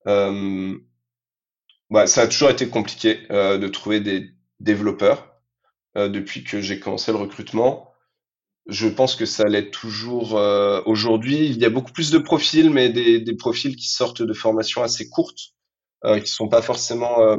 Euh, 0.06 0.74
ça 2.06 2.22
a 2.22 2.26
toujours 2.26 2.50
été 2.50 2.68
compliqué 2.68 3.20
euh, 3.30 3.58
de 3.58 3.68
trouver 3.68 4.00
des 4.00 4.30
développeurs 4.60 5.40
euh, 5.96 6.08
depuis 6.08 6.44
que 6.44 6.60
j'ai 6.60 6.80
commencé 6.80 7.12
le 7.12 7.18
recrutement. 7.18 7.92
Je 8.68 8.88
pense 8.88 9.14
que 9.14 9.26
ça 9.26 9.44
l'est 9.44 9.70
toujours 9.70 10.36
euh, 10.36 10.80
aujourd'hui. 10.86 11.46
Il 11.46 11.58
y 11.58 11.64
a 11.64 11.70
beaucoup 11.70 11.92
plus 11.92 12.10
de 12.10 12.18
profils, 12.18 12.70
mais 12.70 12.88
des, 12.88 13.20
des 13.20 13.36
profils 13.36 13.76
qui 13.76 13.88
sortent 13.88 14.22
de 14.22 14.32
formations 14.32 14.82
assez 14.82 15.08
courtes, 15.08 15.54
euh, 16.04 16.18
qui 16.20 16.30
sont 16.30 16.48
pas 16.48 16.62
forcément 16.62 17.36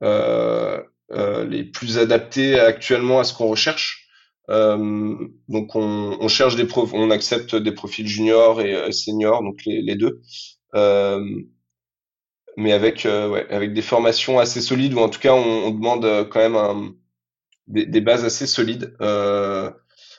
les 0.00 1.64
plus 1.64 1.98
adaptés 1.98 2.58
actuellement 2.58 3.20
à 3.20 3.24
ce 3.24 3.34
qu'on 3.34 3.46
recherche. 3.46 4.08
donc 4.48 5.76
on, 5.76 6.18
on, 6.20 6.28
cherche 6.28 6.56
des 6.56 6.66
profs, 6.66 6.92
on 6.92 7.10
accepte 7.10 7.54
des 7.54 7.72
profils 7.72 8.08
juniors 8.08 8.60
et 8.60 8.90
seniors, 8.92 9.42
donc 9.42 9.64
les, 9.64 9.80
les 9.82 9.94
deux. 9.94 10.20
Euh, 10.74 11.24
mais 12.56 12.72
avec 12.72 13.06
euh, 13.06 13.28
ouais, 13.28 13.46
avec 13.50 13.72
des 13.72 13.82
formations 13.82 14.38
assez 14.38 14.60
solides 14.60 14.94
ou 14.94 14.98
en 14.98 15.08
tout 15.08 15.20
cas 15.20 15.32
on, 15.34 15.66
on 15.66 15.70
demande 15.70 16.04
euh, 16.04 16.24
quand 16.24 16.40
même 16.40 16.56
un, 16.56 16.94
des, 17.66 17.86
des, 17.86 18.00
bases 18.00 18.24
assez 18.24 18.46
solides. 18.46 18.96
Euh, 19.00 19.70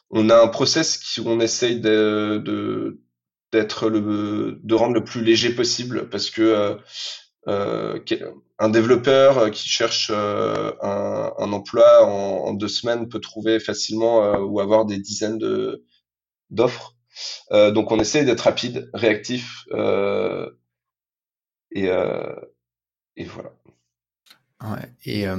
on 0.10 0.30
a 0.30 0.42
un 0.42 0.48
process 0.48 0.98
qui 0.98 1.22
on 1.22 1.40
essaye 1.40 1.80
de, 1.80 3.00
d'être 3.52 3.90
de 3.90 4.76
rendre 4.76 4.94
le 4.94 5.04
plus 5.04 5.24
léger 5.24 5.54
possible 5.54 6.10
parce 6.10 6.30
que 6.30 6.78
euh, 7.48 8.00
un 8.60 8.70
développeur 8.70 9.52
qui 9.52 9.68
cherche 9.70 10.12
un, 10.12 11.32
emploi 11.38 12.06
en, 12.06 12.54
deux 12.54 12.68
semaines 12.68 13.10
peut 13.10 13.20
trouver 13.20 13.60
facilement 13.60 14.36
ou 14.40 14.60
avoir 14.60 14.86
des 14.86 14.98
dizaines 14.98 15.40
d'offres. 16.50 16.96
donc 17.52 17.92
on 17.92 18.00
essaye 18.00 18.26
d'être 18.26 18.42
rapide, 18.42 18.90
réactif 18.94 19.66
et, 21.72 21.90
euh, 21.90 22.36
et 23.16 23.26
voilà. 23.26 23.52
Et 25.06 25.28
euh, 25.28 25.38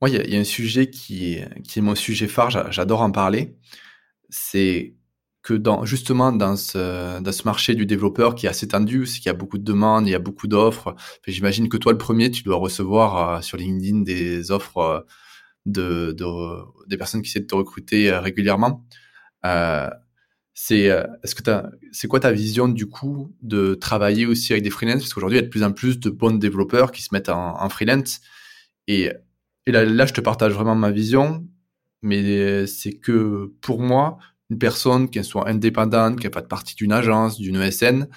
moi, 0.00 0.10
il 0.10 0.32
y, 0.32 0.36
a 0.36 0.40
un 0.40 0.44
sujet 0.44 0.90
qui 0.90 1.34
est 1.34 1.80
mon 1.80 1.94
sujet 1.94 2.28
phare, 2.28 2.72
j'adore 2.72 3.02
en 3.02 3.10
parler. 3.10 3.56
C'est 4.28 4.94
que 5.42 5.54
dans, 5.54 5.84
justement 5.84 6.32
dans 6.32 6.56
ce, 6.56 7.20
dans 7.20 7.32
ce 7.32 7.44
marché 7.44 7.74
du 7.74 7.86
développeur 7.86 8.34
qui 8.34 8.46
est 8.46 8.48
assez 8.48 8.68
tendu, 8.68 9.06
c'est 9.06 9.18
qu'il 9.18 9.26
y 9.26 9.30
a 9.30 9.34
beaucoup 9.34 9.58
de 9.58 9.64
demandes, 9.64 10.06
il 10.06 10.10
y 10.10 10.14
a 10.14 10.18
beaucoup 10.18 10.46
d'offres. 10.46 10.94
J'imagine 11.26 11.68
que 11.68 11.76
toi, 11.76 11.92
le 11.92 11.98
premier, 11.98 12.30
tu 12.30 12.42
dois 12.42 12.56
recevoir 12.56 13.36
euh, 13.38 13.40
sur 13.40 13.56
LinkedIn 13.56 14.00
des 14.00 14.50
offres 14.50 14.78
euh, 14.78 15.00
de, 15.66 16.12
de, 16.12 16.26
des 16.88 16.96
personnes 16.98 17.22
qui 17.22 17.30
essaient 17.30 17.40
de 17.40 17.46
te 17.46 17.54
recruter 17.54 18.10
euh, 18.10 18.20
régulièrement. 18.20 18.84
Euh, 19.46 19.88
c'est 20.54 20.86
est-ce 21.22 21.36
que 21.36 21.42
c'est 21.92 22.08
quoi 22.08 22.18
ta 22.18 22.32
vision 22.32 22.66
du 22.68 22.86
coup 22.86 23.32
de 23.42 23.74
travailler 23.74 24.26
aussi 24.26 24.52
avec 24.52 24.64
des 24.64 24.70
freelances? 24.70 25.02
Parce 25.02 25.14
qu'aujourd'hui 25.14 25.38
il 25.38 25.42
y 25.42 25.44
a 25.44 25.46
de 25.46 25.50
plus 25.50 25.62
en 25.62 25.70
plus 25.72 26.00
de 26.00 26.10
bons 26.10 26.36
développeurs 26.36 26.90
qui 26.90 27.00
se 27.02 27.10
mettent 27.12 27.28
en, 27.28 27.62
en 27.62 27.68
freelance 27.68 28.20
et, 28.88 29.12
et 29.66 29.70
là, 29.70 29.84
là, 29.84 30.06
je 30.06 30.14
te 30.14 30.20
partage 30.22 30.52
vraiment 30.54 30.74
ma 30.74 30.90
vision 30.90 31.46
mais 32.02 32.66
c'est 32.66 32.92
que 32.92 33.52
pour 33.60 33.80
moi 33.80 34.18
une 34.50 34.58
personne 34.58 35.10
qui 35.10 35.22
soit 35.24 35.48
indépendante 35.48 36.26
pas 36.28 36.40
de 36.40 36.46
partie 36.46 36.74
d'une 36.74 36.92
agence 36.92 37.38
d'une 37.38 37.56
ESN 37.56 38.08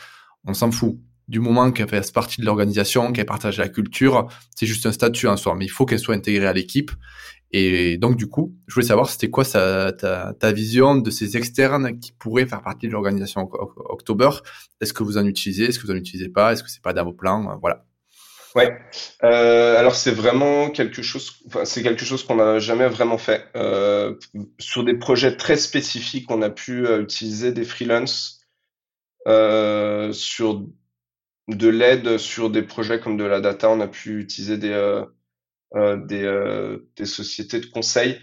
on 0.45 0.53
s'en 0.53 0.71
fout. 0.71 0.97
Du 1.27 1.39
moment 1.39 1.71
qu'elle 1.71 1.87
fasse 1.87 2.11
partie 2.11 2.41
de 2.41 2.45
l'organisation 2.45 3.11
qu'elle 3.11 3.25
partage 3.25 3.57
la 3.57 3.69
culture 3.69 4.27
c'est 4.55 4.65
juste 4.65 4.85
un 4.85 4.91
statut 4.91 5.27
en 5.27 5.37
soi 5.37 5.55
mais 5.55 5.65
il 5.65 5.71
faut 5.71 5.85
qu'elle 5.85 5.99
soit 5.99 6.15
intégrée 6.15 6.47
à 6.47 6.53
l'équipe. 6.53 6.91
Et 7.53 7.97
donc, 7.97 8.15
du 8.15 8.27
coup, 8.27 8.55
je 8.67 8.73
voulais 8.73 8.87
savoir, 8.87 9.09
c'était 9.09 9.29
quoi 9.29 9.43
ta, 9.43 9.91
ta, 9.91 10.51
vision 10.53 10.95
de 10.95 11.11
ces 11.11 11.35
externes 11.35 11.99
qui 11.99 12.13
pourraient 12.13 12.45
faire 12.45 12.61
partie 12.61 12.87
de 12.87 12.93
l'organisation 12.93 13.49
October? 13.89 14.29
Est-ce 14.79 14.93
que 14.93 15.03
vous 15.03 15.17
en 15.17 15.25
utilisez? 15.25 15.65
Est-ce 15.65 15.79
que 15.79 15.85
vous 15.85 15.91
en 15.91 15.97
utilisez 15.97 16.29
pas? 16.29 16.53
Est-ce 16.53 16.63
que 16.63 16.69
c'est 16.69 16.81
pas 16.81 16.93
dans 16.93 17.03
vos 17.03 17.13
plans? 17.13 17.57
Voilà. 17.59 17.85
Ouais. 18.55 18.77
Euh, 19.23 19.77
alors 19.77 19.95
c'est 19.95 20.11
vraiment 20.11 20.69
quelque 20.69 21.01
chose. 21.01 21.41
Enfin, 21.47 21.63
c'est 21.63 21.83
quelque 21.83 22.03
chose 22.03 22.23
qu'on 22.23 22.35
n'a 22.35 22.59
jamais 22.59 22.87
vraiment 22.87 23.17
fait. 23.17 23.45
Euh, 23.55 24.15
sur 24.59 24.83
des 24.83 24.95
projets 24.95 25.37
très 25.37 25.55
spécifiques, 25.55 26.29
on 26.29 26.41
a 26.41 26.49
pu 26.49 26.85
euh, 26.85 27.01
utiliser 27.01 27.53
des 27.53 27.63
freelances 27.63 28.41
euh, 29.27 30.11
sur 30.11 30.65
de 31.47 31.69
l'aide 31.69 32.17
sur 32.17 32.49
des 32.49 32.61
projets 32.61 32.99
comme 32.99 33.17
de 33.17 33.23
la 33.23 33.39
data. 33.39 33.69
On 33.69 33.79
a 33.79 33.87
pu 33.87 34.19
utiliser 34.19 34.57
des 34.57 34.73
euh, 34.73 35.05
des, 36.05 36.77
des, 36.97 37.05
sociétés 37.05 37.61
de 37.61 37.67
conseil. 37.67 38.19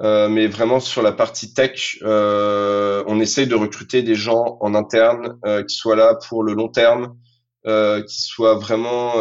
Mais 0.00 0.46
vraiment 0.46 0.80
sur 0.80 1.02
la 1.02 1.12
partie 1.12 1.54
tech, 1.54 1.98
on 2.02 3.20
essaye 3.20 3.46
de 3.48 3.54
recruter 3.56 4.02
des 4.02 4.14
gens 4.14 4.58
en 4.60 4.74
interne 4.74 5.38
qui 5.68 5.74
soient 5.74 5.96
là 5.96 6.16
pour 6.28 6.44
le 6.44 6.54
long 6.54 6.68
terme, 6.68 7.16
qui 7.64 8.22
soient 8.22 8.56
vraiment 8.56 9.14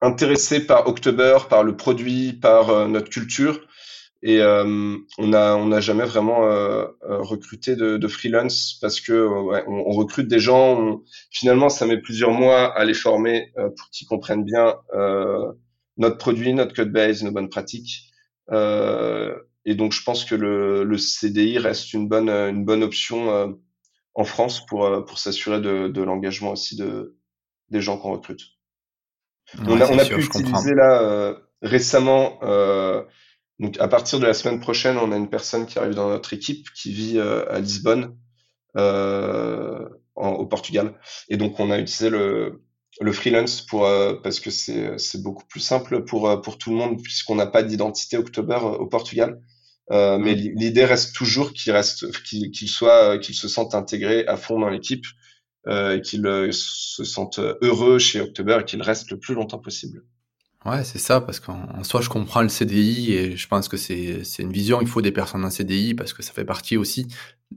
intéressés 0.00 0.66
par 0.66 0.86
October, 0.86 1.38
par 1.48 1.64
le 1.64 1.76
produit, 1.76 2.32
par 2.32 2.88
notre 2.88 3.10
culture. 3.10 3.66
Et 4.22 4.40
euh, 4.42 4.96
on 5.16 5.32
a 5.32 5.54
on 5.56 5.66
n'a 5.66 5.80
jamais 5.80 6.04
vraiment 6.04 6.44
euh, 6.44 6.84
recruté 7.02 7.74
de, 7.74 7.96
de, 7.96 8.08
freelance 8.08 8.76
parce 8.82 9.00
que 9.00 9.26
ouais, 9.26 9.64
on, 9.66 9.92
recrute 9.92 10.28
des 10.28 10.40
gens. 10.40 11.00
finalement, 11.30 11.70
ça 11.70 11.86
met 11.86 11.96
plusieurs 11.96 12.32
mois 12.32 12.66
à 12.76 12.84
les 12.84 12.92
former 12.92 13.50
pour 13.56 13.88
qu'ils 13.90 14.06
comprennent 14.06 14.44
bien 14.44 14.74
notre 16.00 16.16
produit, 16.16 16.52
notre 16.54 16.74
code 16.74 16.92
base, 16.92 17.22
nos 17.22 17.30
bonnes 17.30 17.50
pratiques. 17.50 18.10
Euh, 18.50 19.36
et 19.64 19.74
donc, 19.74 19.92
je 19.92 20.02
pense 20.02 20.24
que 20.24 20.34
le, 20.34 20.82
le, 20.82 20.98
CDI 20.98 21.58
reste 21.58 21.92
une 21.92 22.08
bonne, 22.08 22.30
une 22.30 22.64
bonne 22.64 22.82
option 22.82 23.30
euh, 23.30 23.48
en 24.14 24.24
France 24.24 24.64
pour, 24.66 24.84
euh, 24.84 25.02
pour 25.02 25.18
s'assurer 25.18 25.60
de, 25.60 25.88
de 25.88 26.02
l'engagement 26.02 26.52
aussi 26.52 26.76
de, 26.76 27.16
des 27.68 27.80
gens 27.80 27.98
qu'on 27.98 28.12
recrute. 28.12 28.42
on 29.58 29.80
a, 29.80 29.86
on 29.90 29.98
a 29.98 30.04
pu 30.04 30.20
utiliser 30.20 30.74
là 30.74 31.02
euh, 31.02 31.34
récemment, 31.62 32.38
euh, 32.42 33.02
donc 33.58 33.78
à 33.78 33.88
partir 33.88 34.20
de 34.20 34.26
la 34.26 34.34
semaine 34.34 34.60
prochaine, 34.60 34.96
on 34.98 35.12
a 35.12 35.16
une 35.16 35.30
personne 35.30 35.66
qui 35.66 35.78
arrive 35.78 35.94
dans 35.94 36.08
notre 36.08 36.32
équipe 36.32 36.68
qui 36.74 36.92
vit 36.92 37.20
à 37.20 37.58
Lisbonne, 37.58 38.16
en, 38.74 40.30
au 40.32 40.46
Portugal. 40.46 40.98
Et 41.28 41.36
donc, 41.36 41.60
on 41.60 41.70
a 41.70 41.78
utilisé 41.78 42.10
le, 42.10 42.62
le 43.00 43.12
freelance 43.12 43.62
pour 43.62 43.86
euh, 43.86 44.14
parce 44.22 44.40
que 44.40 44.50
c'est 44.50 44.98
c'est 44.98 45.22
beaucoup 45.22 45.44
plus 45.46 45.60
simple 45.60 46.04
pour 46.04 46.28
euh, 46.28 46.36
pour 46.36 46.58
tout 46.58 46.70
le 46.70 46.76
monde 46.76 47.02
puisqu'on 47.02 47.34
n'a 47.34 47.46
pas 47.46 47.62
d'identité 47.62 48.16
October 48.16 48.58
euh, 48.62 48.78
au 48.78 48.86
Portugal. 48.86 49.40
Euh, 49.90 50.18
mais 50.18 50.34
l'idée 50.34 50.84
reste 50.84 51.14
toujours 51.14 51.52
qu'il 51.52 51.72
reste 51.72 52.10
qu'il 52.22 52.68
soit 52.68 53.18
qu'il 53.18 53.34
se 53.34 53.48
sente 53.48 53.74
intégré 53.74 54.24
à 54.26 54.36
fond 54.36 54.60
dans 54.60 54.68
l'équipe 54.68 55.04
euh, 55.66 55.98
qu'il 55.98 56.22
se 56.52 57.04
sente 57.04 57.40
heureux 57.60 57.98
chez 57.98 58.20
October 58.20 58.58
et 58.60 58.64
qu'il 58.64 58.82
reste 58.82 59.10
le 59.10 59.18
plus 59.18 59.34
longtemps 59.34 59.58
possible. 59.58 60.04
Ouais, 60.66 60.84
c'est 60.84 60.98
ça, 60.98 61.22
parce 61.22 61.40
qu'en 61.40 61.82
soi, 61.84 62.02
je 62.02 62.10
comprends 62.10 62.42
le 62.42 62.50
CDI 62.50 63.14
et 63.14 63.36
je 63.36 63.48
pense 63.48 63.66
que 63.66 63.78
c'est 63.78 64.22
une 64.38 64.52
vision. 64.52 64.82
Il 64.82 64.86
faut 64.86 65.00
des 65.00 65.10
personnes 65.10 65.44
en 65.44 65.50
CDI 65.50 65.94
parce 65.94 66.12
que 66.12 66.22
ça 66.22 66.32
fait 66.32 66.44
partie 66.44 66.76
aussi 66.76 67.06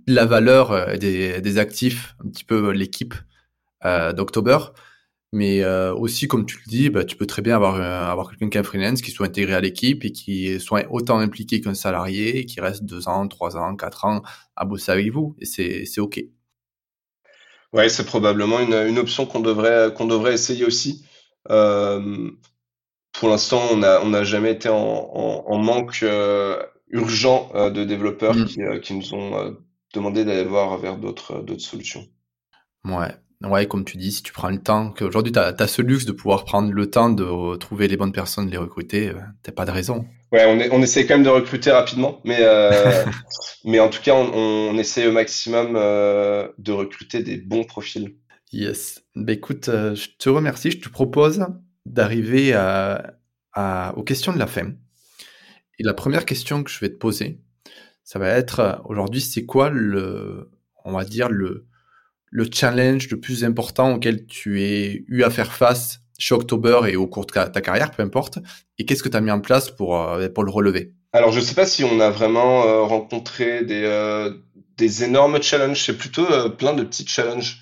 de 0.07 0.13
la 0.15 0.25
valeur 0.25 0.97
des, 0.97 1.41
des 1.41 1.57
actifs, 1.57 2.15
un 2.23 2.29
petit 2.29 2.45
peu 2.45 2.71
l'équipe 2.71 3.13
euh, 3.85 4.13
d'October. 4.13 4.57
Mais 5.33 5.63
euh, 5.63 5.95
aussi, 5.95 6.27
comme 6.27 6.45
tu 6.45 6.57
le 6.63 6.69
dis, 6.69 6.89
bah, 6.91 7.03
tu 7.03 7.15
peux 7.17 7.25
très 7.25 7.41
bien 7.41 7.55
avoir, 7.55 7.77
euh, 7.77 8.11
avoir 8.11 8.29
quelqu'un 8.29 8.49
qui 8.49 8.59
est 8.59 8.63
freelance, 8.63 9.01
qui 9.01 9.09
soit 9.09 9.25
intégré 9.25 9.55
à 9.55 9.61
l'équipe 9.61 10.05
et 10.05 10.11
qui 10.11 10.59
soit 10.59 10.85
autant 10.91 11.17
impliqué 11.17 11.59
qu'un 11.59 11.73
salarié 11.73 12.37
et 12.37 12.45
qui 12.45 12.61
reste 12.61 12.83
deux 12.83 13.07
ans, 13.07 13.27
trois 13.27 13.57
ans, 13.57 13.75
quatre 13.75 14.05
ans 14.05 14.21
à 14.55 14.63
bosser 14.63 14.91
avec 14.91 15.11
vous. 15.11 15.35
Et 15.39 15.45
c'est 15.45 15.99
OK. 15.99 16.23
Ouais, 17.73 17.89
c'est 17.89 18.05
probablement 18.05 18.59
une, 18.59 18.75
une 18.75 18.99
option 18.99 19.25
qu'on 19.25 19.39
devrait, 19.39 19.91
qu'on 19.97 20.05
devrait 20.05 20.35
essayer 20.35 20.65
aussi. 20.65 21.03
Euh, 21.49 22.29
pour 23.11 23.29
l'instant, 23.29 23.63
on 23.71 23.77
n'a 23.77 24.01
on 24.03 24.13
a 24.13 24.23
jamais 24.23 24.51
été 24.51 24.69
en, 24.69 24.75
en, 24.75 25.45
en 25.47 25.57
manque 25.57 26.05
urgent 26.89 27.49
de 27.71 27.83
développeurs 27.83 28.35
mm. 28.35 28.45
qui, 28.45 28.59
qui, 28.83 28.93
nous 28.93 29.15
ont 29.15 29.57
demandé 29.95 30.25
d'aller 30.25 30.45
voir 30.45 30.77
vers 30.77 30.97
d'autres 30.97 31.43
solutions. 31.57 32.05
Ouais, 32.85 33.15
Ouais, 33.43 33.67
comme 33.67 33.83
tu 33.83 33.97
dis, 33.97 34.13
si 34.13 34.23
tu 34.23 34.31
prends 34.31 34.49
le 34.49 34.61
temps, 34.61 34.91
qu'aujourd'hui 34.91 35.33
tu 35.33 35.39
as, 35.39 35.67
ce 35.67 35.81
luxe 35.81 36.05
de 36.05 36.13
pouvoir 36.13 36.45
prendre 36.45 36.71
le 36.71 36.89
temps 36.89 37.09
de 37.09 37.57
trouver 37.57 37.89
les 37.89 37.97
bonnes 37.97 38.13
personnes, 38.13 38.45
de 38.45 38.51
les 38.51 38.57
recruter, 38.57 39.09
euh, 39.09 39.19
t'as 39.41 39.51
pas 39.51 39.65
de 39.65 39.71
raison. 39.71 40.05
Ouais, 40.31 40.45
on, 40.47 40.59
est, 40.59 40.69
on 40.71 40.81
essaie 40.81 41.05
quand 41.05 41.15
même 41.15 41.25
de 41.25 41.29
recruter 41.29 41.69
rapidement, 41.71 42.21
mais, 42.23 42.37
euh, 42.39 43.03
mais 43.65 43.81
en 43.81 43.89
tout 43.89 44.01
cas, 44.01 44.13
on, 44.13 44.31
on 44.33 44.77
essaie 44.77 45.07
au 45.07 45.11
maximum 45.11 45.75
euh, 45.75 46.47
de 46.57 46.71
recruter 46.71 47.21
des 47.21 47.35
bons 47.35 47.65
profils. 47.65 48.15
Yes. 48.53 49.03
Bah, 49.15 49.33
écoute, 49.33 49.65
je 49.67 50.07
te 50.17 50.29
remercie. 50.29 50.71
Je 50.71 50.79
te 50.79 50.89
propose 50.89 51.45
d'arriver 51.85 52.53
à, 52.53 53.93
aux 53.97 54.03
questions 54.03 54.31
de 54.31 54.39
la 54.39 54.47
fin. 54.47 54.71
Et 55.79 55.83
la 55.83 55.93
première 55.93 56.25
question 56.25 56.63
que 56.63 56.71
je 56.71 56.79
vais 56.79 56.89
te 56.89 56.97
poser, 56.97 57.41
ça 58.05 58.19
va 58.19 58.29
être 58.29 58.81
aujourd'hui, 58.85 59.21
c'est 59.21 59.45
quoi 59.45 59.69
le, 59.69 60.49
on 60.85 60.93
va 60.93 61.03
dire 61.03 61.29
le, 61.29 61.67
le 62.33 62.47
challenge 62.51 63.09
le 63.09 63.19
plus 63.19 63.43
important 63.43 63.93
auquel 63.93 64.25
tu 64.25 64.63
aies 64.63 65.05
eu 65.07 65.23
à 65.23 65.29
faire 65.29 65.53
face 65.53 65.99
chez 66.17 66.33
October 66.33 66.81
et 66.87 66.95
au 66.95 67.07
cours 67.07 67.25
de 67.25 67.31
ta 67.31 67.61
carrière, 67.61 67.91
peu 67.91 68.01
importe, 68.01 68.39
et 68.77 68.85
qu'est-ce 68.85 69.03
que 69.03 69.09
tu 69.09 69.17
as 69.17 69.21
mis 69.21 69.31
en 69.31 69.39
place 69.39 69.69
pour, 69.69 70.01
euh, 70.01 70.27
pour 70.29 70.43
le 70.43 70.51
relever? 70.51 70.93
Alors, 71.11 71.31
je 71.31 71.39
ne 71.39 71.45
sais 71.45 71.55
pas 71.55 71.67
si 71.67 71.83
on 71.83 71.99
a 71.99 72.09
vraiment 72.09 72.65
euh, 72.65 72.81
rencontré 72.81 73.63
des, 73.63 74.31
des 74.77 75.03
énormes 75.03 75.41
challenges, 75.41 75.83
c'est 75.85 75.97
plutôt 75.97 76.25
plein 76.57 76.73
de 76.73 76.83
petits 76.83 77.07
challenges. 77.07 77.59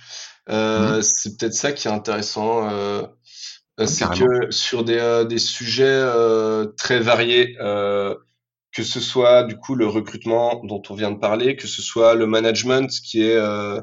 Mmh. 0.49 1.01
C'est 1.01 1.38
peut-être 1.38 1.53
ça 1.53 1.72
qui 1.74 1.88
est 1.88 1.91
intéressant. 1.91 2.69
C'est 3.86 4.09
que 4.09 4.51
sur 4.51 4.84
des, 4.84 5.26
des 5.28 5.39
sujets 5.39 6.01
très 6.78 6.99
variés, 6.99 7.57
que 8.74 8.84
ce 8.84 8.99
soit 9.01 9.43
du 9.43 9.57
coup 9.57 9.76
le 9.76 9.88
recrutement 9.88 10.61
dont 10.63 10.82
on 10.89 10.95
vient 10.95 11.11
de 11.11 11.19
parler, 11.19 11.57
que 11.57 11.67
ce 11.67 11.82
soit 11.82 12.15
le 12.15 12.26
management 12.26 12.89
qui 12.89 13.22
est 13.22 13.36
euh, 13.36 13.82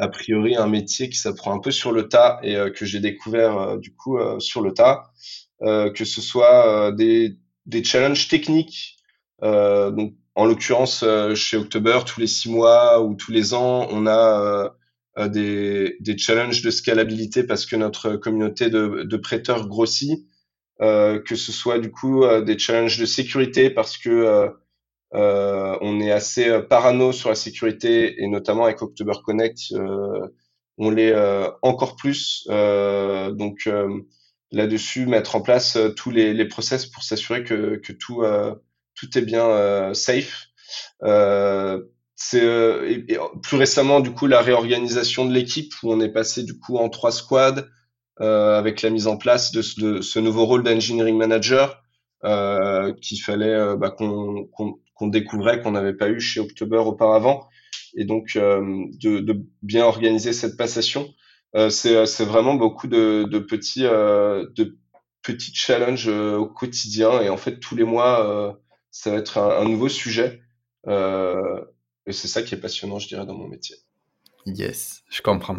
a 0.00 0.08
priori 0.08 0.56
un 0.56 0.66
métier 0.66 1.08
qui 1.08 1.18
s'apprend 1.18 1.54
un 1.54 1.60
peu 1.60 1.70
sur 1.70 1.92
le 1.92 2.08
tas 2.08 2.40
et 2.42 2.56
euh, 2.56 2.70
que 2.70 2.84
j'ai 2.84 3.00
découvert 3.00 3.58
euh, 3.58 3.76
du 3.76 3.94
coup 3.94 4.18
sur 4.38 4.62
le 4.62 4.72
tas, 4.72 5.10
que 5.60 6.04
ce 6.04 6.22
soit 6.22 6.90
des, 6.92 7.36
des 7.66 7.84
challenges 7.84 8.28
techniques. 8.28 8.96
donc 9.42 10.14
en 10.34 10.46
l'occurrence 10.46 11.04
chez 11.34 11.58
October 11.58 12.00
tous 12.06 12.18
les 12.18 12.26
six 12.26 12.48
mois 12.48 13.02
ou 13.02 13.14
tous 13.14 13.30
les 13.30 13.52
ans 13.52 13.86
on 13.90 14.06
a 14.06 14.72
des, 15.28 15.96
des 16.00 16.16
challenges 16.16 16.62
de 16.62 16.70
scalabilité 16.70 17.44
parce 17.44 17.66
que 17.66 17.76
notre 17.76 18.16
communauté 18.16 18.70
de, 18.70 19.16
prêteurs 19.18 19.68
grossit. 19.68 20.24
Euh, 20.82 21.20
que 21.20 21.36
ce 21.36 21.52
soit 21.52 21.78
du 21.78 21.90
coup 21.90 22.24
euh, 22.24 22.40
des 22.40 22.58
challenges 22.58 22.98
de 22.98 23.04
sécurité 23.04 23.68
parce 23.68 23.98
que 23.98 24.50
euh, 25.14 25.76
on 25.80 26.00
est 26.00 26.12
assez 26.12 26.60
parano 26.68 27.12
sur 27.12 27.28
la 27.28 27.34
sécurité 27.34 28.22
et 28.22 28.28
notamment 28.28 28.64
avec 28.64 28.82
October 28.82 29.14
Connect, 29.24 29.58
on 30.78 30.90
l'est 30.90 31.14
encore 31.62 31.96
plus. 31.96 32.46
donc 32.48 33.68
là-dessus, 34.52 35.06
mettre 35.06 35.36
en 35.36 35.42
place 35.42 35.78
tous 35.96 36.10
les, 36.10 36.32
les 36.34 36.48
process 36.48 36.86
pour 36.86 37.02
s'assurer 37.02 37.44
que, 37.44 37.76
que 37.76 37.92
tout 37.92 38.22
tout 38.94 39.18
est 39.18 39.22
bien 39.22 39.92
safe. 39.94 40.46
c'est 42.16 43.06
plus 43.42 43.56
récemment 43.56 44.00
du 44.00 44.12
coup 44.12 44.26
la 44.26 44.40
réorganisation 44.40 45.26
de 45.26 45.32
l'équipe 45.32 45.72
où 45.82 45.92
on 45.92 46.00
est 46.00 46.12
passé 46.12 46.42
du 46.44 46.58
coup 46.58 46.76
en 46.76 46.88
trois 46.88 47.12
squads 47.12 47.64
euh, 48.20 48.58
avec 48.58 48.82
la 48.82 48.90
mise 48.90 49.06
en 49.06 49.16
place 49.16 49.50
de, 49.50 49.62
de 49.80 50.02
ce 50.02 50.18
nouveau 50.18 50.44
rôle 50.44 50.62
d'engineering 50.62 51.16
manager 51.16 51.82
euh, 52.24 52.92
qu'il 53.00 53.18
fallait 53.22 53.54
euh, 53.54 53.76
bah, 53.76 53.90
qu'on 53.90 54.44
qu'on 54.52 54.78
découvrait 55.08 55.60
qu'on 55.62 55.72
n'avait 55.72 55.96
pas 55.96 56.08
eu 56.08 56.20
chez 56.20 56.40
October 56.40 56.78
auparavant 56.78 57.48
et 57.94 58.04
donc 58.04 58.34
de, 58.34 59.18
de, 59.20 59.44
bien 59.62 59.84
organiser 59.84 60.32
cette 60.32 60.56
passation. 60.56 61.08
c'est 61.70 62.24
vraiment 62.24 62.54
beaucoup 62.54 62.86
de, 62.86 63.38
petits 63.38 63.82
de 63.82 64.78
petits 65.22 65.54
challenges 65.54 66.08
au 66.08 66.46
quotidien 66.46 67.20
et 67.20 67.28
en 67.28 67.36
fait 67.36 67.58
tous 67.58 67.74
les 67.74 67.84
mois 67.84 68.58
ça 68.90 69.10
va 69.10 69.16
être 69.16 69.38
un, 69.38 69.64
nouveau 69.64 69.88
sujet 69.88 70.40
et 70.86 72.12
c'est 72.12 72.28
ça 72.28 72.42
qui 72.42 72.54
est 72.54 72.60
passionnant 72.60 72.98
je 72.98 73.08
dirais 73.08 73.26
dans 73.26 73.36
mon 73.36 73.48
métier. 73.48 73.76
Yes, 74.46 75.02
je 75.10 75.20
comprends. 75.22 75.58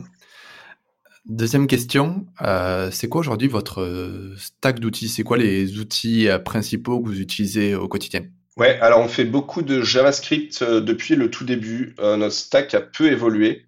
Deuxième 1.26 1.68
question, 1.68 2.26
euh, 2.42 2.90
c'est 2.92 3.08
quoi 3.08 3.20
aujourd'hui 3.20 3.48
votre 3.48 3.82
euh, 3.82 4.36
stack 4.38 4.80
d'outils? 4.80 5.08
C'est 5.08 5.24
quoi 5.24 5.38
les 5.38 5.78
outils 5.78 6.28
euh, 6.28 6.40
principaux 6.40 7.00
que 7.00 7.08
vous 7.08 7.22
utilisez 7.22 7.76
au 7.76 7.88
quotidien? 7.88 8.24
Ouais, 8.58 8.80
alors 8.80 9.00
on 9.00 9.08
fait 9.08 9.26
beaucoup 9.26 9.62
de 9.62 9.82
JavaScript 9.82 10.64
depuis 10.64 11.16
le 11.16 11.30
tout 11.32 11.46
début. 11.46 11.96
notre 12.00 12.34
stack 12.34 12.74
a 12.74 12.82
peu 12.82 13.12
évolué. 13.12 13.66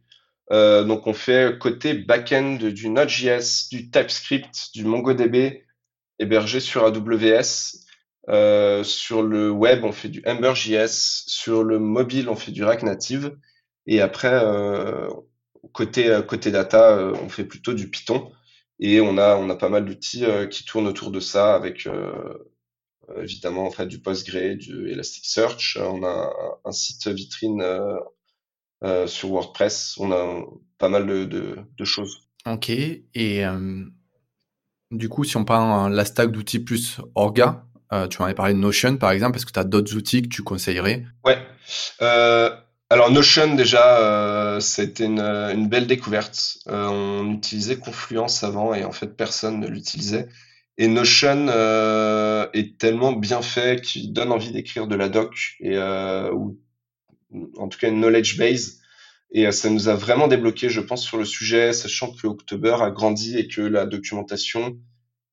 donc 0.52 1.08
on 1.08 1.14
fait 1.14 1.58
côté 1.58 1.94
backend 1.94 2.58
du 2.58 2.90
Node.js, 2.90 3.70
du 3.72 3.90
TypeScript, 3.90 4.72
du 4.74 4.84
MongoDB 4.84 5.64
hébergé 6.20 6.60
sur 6.60 6.84
AWS. 6.86 7.86
sur 8.84 9.24
le 9.24 9.50
web, 9.52 9.84
on 9.86 9.94
fait 9.94 10.10
du 10.10 10.22
Ember.js. 10.28 11.24
Sur 11.28 11.64
le 11.64 11.80
mobile, 11.80 12.28
on 12.30 12.36
fait 12.36 12.52
du 12.52 12.64
React 12.64 12.84
Native. 12.84 13.38
Et 13.88 14.02
après, 14.02 14.32
côté 15.72 16.10
euh, 16.10 16.22
côté 16.22 16.52
data, 16.52 16.92
euh, 16.92 17.14
on 17.22 17.30
fait 17.30 17.46
plutôt 17.46 17.74
du 17.74 17.90
Python 17.90 18.32
et 18.80 19.02
on 19.02 19.18
a 19.18 19.36
on 19.38 19.50
a 19.50 19.56
pas 19.56 19.70
mal 19.70 19.86
d'outils 19.86 20.26
euh, 20.26 20.48
qui 20.48 20.66
tournent 20.66 20.88
autour 20.88 21.12
de 21.12 21.20
ça 21.20 21.56
avec 21.56 21.88
évidemment 23.22 23.66
en 23.66 23.72
fait 23.72 23.86
du 23.86 24.00
Postgre, 24.00 24.56
du 24.56 24.90
Elasticsearch. 24.90 25.78
On 25.80 26.04
a 26.04 26.32
un, 26.66 26.72
site 26.72 27.08
vitrine 27.08 27.64
sur 29.06 29.30
WordPress. 29.30 29.96
On 30.00 30.12
a 30.12 30.44
pas 30.78 30.90
mal 30.90 31.06
de, 31.06 31.58
de, 31.78 31.86
choses. 31.86 32.20
Ok. 32.46 32.70
Et 32.70 33.44
du 34.92 35.10
coup, 35.10 35.24
si 35.24 35.38
on 35.38 35.46
prend 35.46 35.90
la 35.90 36.06
stack 36.06 36.32
d'outils 36.32 36.60
plus 36.60 36.98
orga, 37.16 37.66
tu 38.10 38.22
en 38.22 38.26
avais 38.26 38.34
parlé 38.34 38.54
de 38.54 38.60
Notion 38.60 38.98
par 38.98 39.12
exemple, 39.12 39.38
est-ce 39.38 39.46
que 39.46 39.52
tu 39.52 39.60
as 39.60 39.64
d'autres 39.64 39.96
outils 39.96 40.22
que 40.22 40.30
tu 40.30 40.44
conseillerais? 40.44 41.06
Ouais. 41.24 41.38
Alors 42.94 43.10
Notion 43.10 43.56
déjà, 43.56 43.98
euh, 43.98 44.60
c'était 44.60 45.06
une, 45.06 45.20
une, 45.20 45.68
belle 45.68 45.88
découverte. 45.88 46.60
Euh, 46.68 46.86
on 46.86 47.34
utilisait 47.34 47.78
Confluence 47.78 48.44
avant 48.44 48.76
et 48.76 48.84
en 48.84 48.92
fait 48.92 49.08
personne 49.08 49.60
ne 49.60 49.68
l'utilisait. 49.68 50.30
Et 50.78 50.88
Notion 50.88 51.48
euh, 51.50 52.48
est 52.54 52.78
tellement 52.80 53.14
bien 53.14 53.42
fait 53.42 53.82
qu'il 53.82 54.12
donne 54.12 54.32
envie 54.32 54.52
d'écrire 54.52 54.88
de 54.88 54.96
la 54.96 55.08
doc 55.08 55.56
et 55.60 55.78
euh, 55.78 56.32
ou 56.32 56.60
en 57.58 57.68
tout 57.68 57.78
cas 57.80 57.90
une 57.90 58.00
knowledge 58.00 58.38
base. 58.38 58.80
Et 59.32 59.48
euh, 59.48 59.52
ça 59.52 59.70
nous 59.70 59.90
a 59.90 59.96
vraiment 59.96 60.28
débloqué, 60.28 60.70
je 60.70 60.82
pense, 60.82 61.04
sur 61.04 61.18
le 61.18 61.26
sujet, 61.26 61.74
sachant 61.74 62.12
que 62.12 62.28
October 62.28 62.78
a 62.82 62.92
grandi 62.92 63.38
et 63.38 63.48
que 63.48 63.62
la 63.62 63.86
documentation 63.86 64.80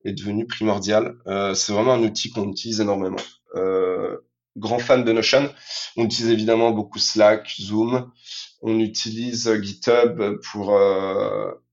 est 0.03 0.13
devenue 0.13 0.47
primordiale. 0.47 1.15
Euh, 1.27 1.53
c'est 1.53 1.73
vraiment 1.73 1.93
un 1.93 2.03
outil 2.03 2.31
qu'on 2.31 2.49
utilise 2.49 2.81
énormément. 2.81 3.19
Euh, 3.55 4.17
grand 4.57 4.79
fan 4.79 5.03
de 5.03 5.11
Notion. 5.11 5.53
On 5.97 6.05
utilise 6.05 6.31
évidemment 6.31 6.71
beaucoup 6.71 6.99
Slack, 6.99 7.53
Zoom. 7.59 8.11
On 8.61 8.79
utilise 8.79 9.47
euh, 9.47 9.61
GitHub 9.61 10.39
pour 10.51 10.77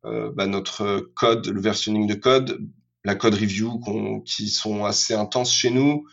bah, 0.04 0.46
notre 0.46 1.10
code, 1.14 1.46
le 1.48 1.60
versionning 1.60 2.06
de 2.06 2.14
code, 2.14 2.66
la 3.04 3.14
code 3.14 3.34
review 3.34 3.80
qui 4.24 4.48
sont 4.48 4.84
assez 4.84 5.14
intenses 5.14 5.52
chez 5.52 5.70
nous, 5.70 6.06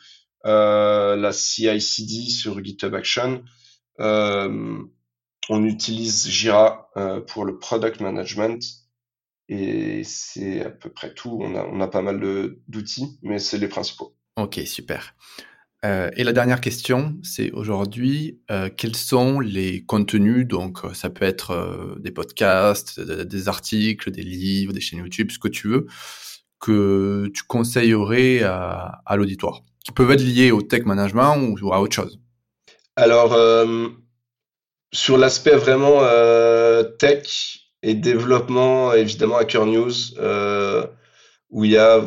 euh, 0.45 1.15
la 1.15 1.31
CI/CD 1.31 2.29
sur 2.29 2.63
GitHub 2.63 2.93
Action. 2.93 3.43
Euh, 3.99 4.77
on 5.49 5.63
utilise 5.63 6.27
Jira 6.27 6.89
pour 7.27 7.45
le 7.45 7.59
product 7.59 8.01
management 8.01 8.59
et 9.47 10.03
c'est 10.03 10.65
à 10.65 10.69
peu 10.69 10.89
près 10.89 11.13
tout. 11.13 11.37
On 11.41 11.55
a, 11.55 11.63
on 11.63 11.79
a 11.81 11.87
pas 11.87 12.01
mal 12.01 12.19
d'outils, 12.67 13.19
mais 13.21 13.39
c'est 13.39 13.57
les 13.57 13.67
principaux. 13.67 14.15
Ok, 14.37 14.59
super. 14.65 15.15
Euh, 15.85 16.09
et 16.15 16.23
la 16.23 16.33
dernière 16.33 16.61
question, 16.61 17.15
c'est 17.21 17.51
aujourd'hui, 17.51 18.39
euh, 18.49 18.69
quels 18.75 18.95
sont 18.95 19.39
les 19.39 19.83
contenus? 19.83 20.47
Donc, 20.47 20.83
euh, 20.83 20.93
ça 20.93 21.11
peut 21.11 21.25
être 21.25 21.95
des 21.99 22.11
podcasts, 22.11 22.99
des 22.99 23.47
articles, 23.47 24.09
des 24.09 24.23
livres, 24.23 24.73
des 24.73 24.81
chaînes 24.81 24.99
YouTube, 24.99 25.31
ce 25.31 25.37
que 25.37 25.47
tu 25.47 25.67
veux, 25.67 25.85
que 26.59 27.27
tu 27.33 27.43
conseillerais 27.43 28.43
à, 28.43 29.15
l'auditoire, 29.15 29.61
qui 29.83 29.91
peuvent 29.91 30.11
être 30.11 30.21
liés 30.21 30.51
au 30.51 30.61
tech 30.61 30.85
management 30.85 31.37
ou 31.61 31.73
à 31.73 31.81
autre 31.81 31.95
chose? 31.95 32.19
Alors, 32.95 33.37
sur 34.93 35.17
l'aspect 35.17 35.55
vraiment 35.55 36.01
tech 36.97 37.59
et 37.83 37.93
développement, 37.93 38.93
évidemment, 38.93 39.37
Hacker 39.37 39.65
News, 39.65 39.93
où 41.49 41.65
il 41.65 41.71
y 41.71 41.77
a 41.77 42.01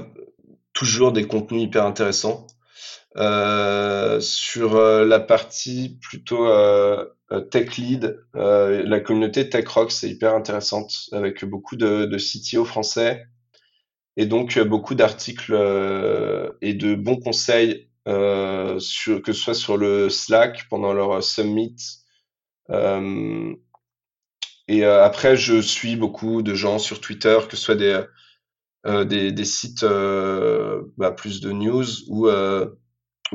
toujours 0.72 1.12
des 1.12 1.26
contenus 1.26 1.62
hyper 1.62 1.84
intéressants. 1.84 2.46
Euh, 3.16 4.20
sur 4.20 4.76
euh, 4.76 5.04
la 5.04 5.18
partie 5.18 5.98
plutôt 6.00 6.46
euh, 6.46 7.04
tech 7.50 7.76
lead, 7.76 8.22
la 8.34 9.00
communauté 9.00 9.48
Tech 9.48 9.66
Rock, 9.68 9.90
c'est 9.90 10.08
hyper 10.08 10.34
intéressante 10.34 11.08
avec 11.12 11.44
beaucoup 11.44 11.76
de 11.76 12.16
CTO 12.16 12.64
français 12.64 13.26
et 14.18 14.26
donc 14.26 14.58
beaucoup 14.58 14.94
d'articles 14.94 15.54
et 16.60 16.74
de 16.74 16.94
bons 16.94 17.16
conseils 17.16 17.88
sur, 18.78 19.22
que 19.22 19.32
ce 19.32 19.40
soit 19.40 19.54
sur 19.54 19.78
le 19.78 20.10
Slack 20.10 20.68
pendant 20.68 20.92
leur 20.92 21.22
summit. 21.22 21.76
et 24.68 24.84
après, 24.84 25.36
je 25.36 25.60
suis 25.60 25.96
beaucoup 25.96 26.42
de 26.42 26.54
gens 26.54 26.78
sur 26.78 27.00
Twitter, 27.00 27.38
que 27.48 27.56
ce 27.56 27.62
soit 27.62 27.76
des, 27.76 29.32
des, 29.32 29.44
sites 29.44 29.84
bah, 30.96 31.12
plus 31.12 31.40
de 31.40 31.52
news 31.52 31.86
ou 32.10 32.28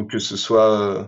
que 0.07 0.19
ce 0.19 0.37
soit 0.37 0.79
euh, 0.79 1.03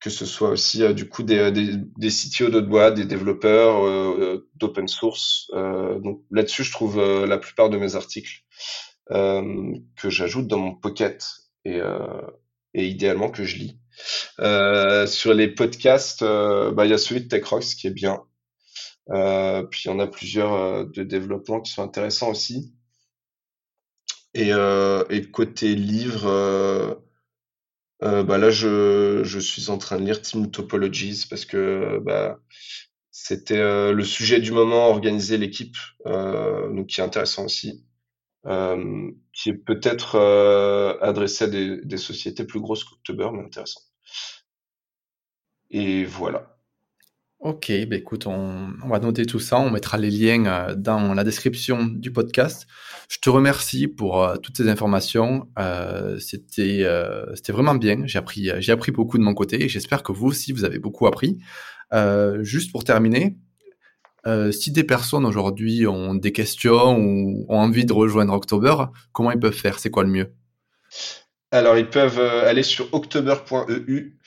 que 0.00 0.10
ce 0.10 0.26
soit 0.26 0.50
aussi 0.50 0.82
euh, 0.82 0.92
du 0.92 1.08
coup 1.08 1.22
des, 1.22 1.38
euh, 1.38 1.50
des, 1.50 1.76
des 1.76 2.08
CTO 2.08 2.50
d'autres 2.50 2.66
boîtes, 2.66 2.94
des 2.94 3.06
développeurs 3.06 4.40
d'open 4.56 4.88
source. 4.88 5.50
donc 5.52 6.22
là-dessus, 6.30 6.64
je 6.64 6.72
trouve 6.72 7.00
la 7.00 7.38
plupart 7.38 7.70
de 7.70 7.76
mes 7.76 7.94
articles 7.94 8.42
que 9.10 10.10
j'ajoute 10.10 10.46
dans 10.46 10.58
mon 10.58 10.74
pocket. 10.74 11.24
et, 11.64 11.80
et 12.74 12.86
idéalement 12.86 13.30
que 13.30 13.44
je 13.44 13.56
lis. 13.56 13.78
sur 15.08 15.34
les 15.34 15.48
podcasts, 15.48 16.24
bah, 16.24 16.84
il 16.84 16.90
y 16.90 16.94
a 16.94 16.98
celui 16.98 17.22
de 17.22 17.28
TechRox 17.28 17.74
qui 17.74 17.86
est 17.86 17.90
bien. 17.90 18.22
puis 19.06 19.82
il 19.84 19.88
y 19.88 19.90
en 19.90 19.98
a 19.98 20.06
plusieurs 20.06 20.86
de 20.86 21.02
développement 21.02 21.60
qui 21.60 21.72
sont 21.72 21.82
intéressants 21.82 22.30
aussi. 22.30 22.74
Et, 24.34 24.50
côté 25.32 25.74
livre, 25.74 27.00
bah 28.00 28.38
là 28.38 28.50
je, 28.50 29.38
suis 29.38 29.70
en 29.70 29.78
train 29.78 29.98
de 29.98 30.04
lire 30.04 30.20
Team 30.20 30.50
Topologies 30.50 31.26
parce 31.30 31.44
que 31.44 32.00
bah, 32.04 32.38
c'était 33.16 33.60
euh, 33.60 33.92
le 33.92 34.02
sujet 34.02 34.40
du 34.40 34.50
moment, 34.50 34.88
organiser 34.88 35.38
l'équipe, 35.38 35.76
euh, 36.04 36.68
donc 36.74 36.88
qui 36.88 37.00
est 37.00 37.04
intéressant 37.04 37.44
aussi, 37.44 37.86
euh, 38.46 39.10
qui 39.32 39.50
est 39.50 39.54
peut-être 39.54 40.18
adressé 41.00 41.44
à 41.44 41.48
des, 41.48 41.96
sociétés 41.96 42.44
plus 42.44 42.60
grosses 42.60 42.84
qu'October, 42.84 43.28
mais 43.32 43.44
intéressant. 43.44 43.80
Et 45.70 46.04
voilà. 46.04 46.50
Ok, 47.40 47.70
bah 47.88 47.96
écoute, 47.96 48.26
on, 48.26 48.72
va 48.88 48.98
noter 49.00 49.26
tout 49.26 49.40
ça, 49.40 49.58
on 49.58 49.70
mettra 49.70 49.98
les 49.98 50.10
liens 50.10 50.74
dans 50.76 51.12
la 51.12 51.24
description 51.24 51.84
du 51.84 52.10
podcast. 52.10 52.66
Je 53.10 53.18
te 53.18 53.28
remercie 53.28 53.86
pour 53.86 54.26
toutes 54.42 54.56
ces 54.56 54.68
informations. 54.68 55.48
c'était 56.18 56.86
vraiment 57.48 57.74
bien. 57.74 58.06
J'ai 58.06 58.18
appris 58.18 58.50
j'ai 58.60 58.72
appris 58.72 58.92
beaucoup 58.92 59.18
de 59.18 59.22
mon 59.22 59.34
côté 59.34 59.62
et 59.64 59.68
j'espère 59.68 60.02
que 60.02 60.12
vous 60.12 60.26
aussi 60.26 60.52
vous 60.52 60.64
avez 60.64 60.78
beaucoup 60.78 61.06
appris. 61.06 61.38
Euh, 61.92 62.42
juste 62.42 62.72
pour 62.72 62.84
terminer, 62.84 63.36
euh, 64.26 64.52
si 64.52 64.72
des 64.72 64.84
personnes 64.84 65.24
aujourd'hui 65.24 65.86
ont 65.86 66.14
des 66.14 66.32
questions 66.32 66.96
ou 66.98 67.46
ont 67.48 67.58
envie 67.58 67.84
de 67.84 67.92
rejoindre 67.92 68.32
October, 68.32 68.74
comment 69.12 69.30
ils 69.30 69.38
peuvent 69.38 69.52
faire? 69.52 69.78
C'est 69.78 69.90
quoi 69.90 70.04
le 70.04 70.10
mieux? 70.10 70.32
Alors, 71.50 71.76
ils 71.76 71.88
peuvent 71.88 72.18
euh, 72.18 72.48
aller 72.48 72.62
sur 72.62 72.92
october.eu. 72.92 74.18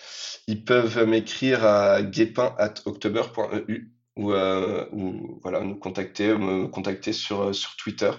Ils 0.47 0.63
peuvent 0.63 1.05
m'écrire 1.05 1.65
à 1.65 2.01
guépin.october.eu 2.01 3.91
ou, 4.15 4.33
ou 4.33 5.39
voilà, 5.43 5.61
nous 5.61 5.75
contacter, 5.75 6.35
me 6.35 6.67
contacter 6.67 7.13
sur, 7.13 7.53
sur 7.53 7.75
Twitter. 7.75 8.11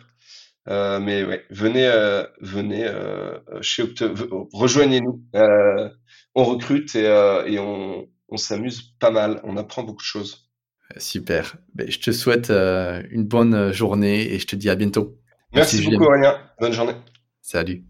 mais 0.66 1.24
ouais, 1.24 1.45
venez, 1.51 1.91
venez 2.41 2.87
chez 3.62 3.83
October, 3.83 4.26
rejoignez-nous. 4.53 5.24
on 6.35 6.45
recrute 6.45 6.95
et, 6.95 7.07
et 7.47 7.59
on, 7.59 8.07
on 8.29 8.37
s'amuse 8.37 8.83
pas 8.99 9.11
mal, 9.11 9.41
on 9.45 9.57
apprend 9.57 9.83
beaucoup 9.83 10.03
de 10.03 10.07
choses. 10.07 10.48
Super. 10.97 11.57
Ben, 11.74 11.91
je 11.91 11.99
te 11.99 12.11
souhaite 12.11 12.51
euh, 12.51 13.03
une 13.11 13.24
bonne 13.24 13.72
journée 13.72 14.32
et 14.32 14.39
je 14.39 14.47
te 14.47 14.57
dis 14.57 14.70
à 14.70 14.74
bientôt. 14.74 15.18
Merci, 15.53 15.82
beaucoup, 15.84 16.05
Aurélien. 16.05 16.39
Bonne 16.61 16.72
journée. 16.72 16.95
Salut. 17.43 17.84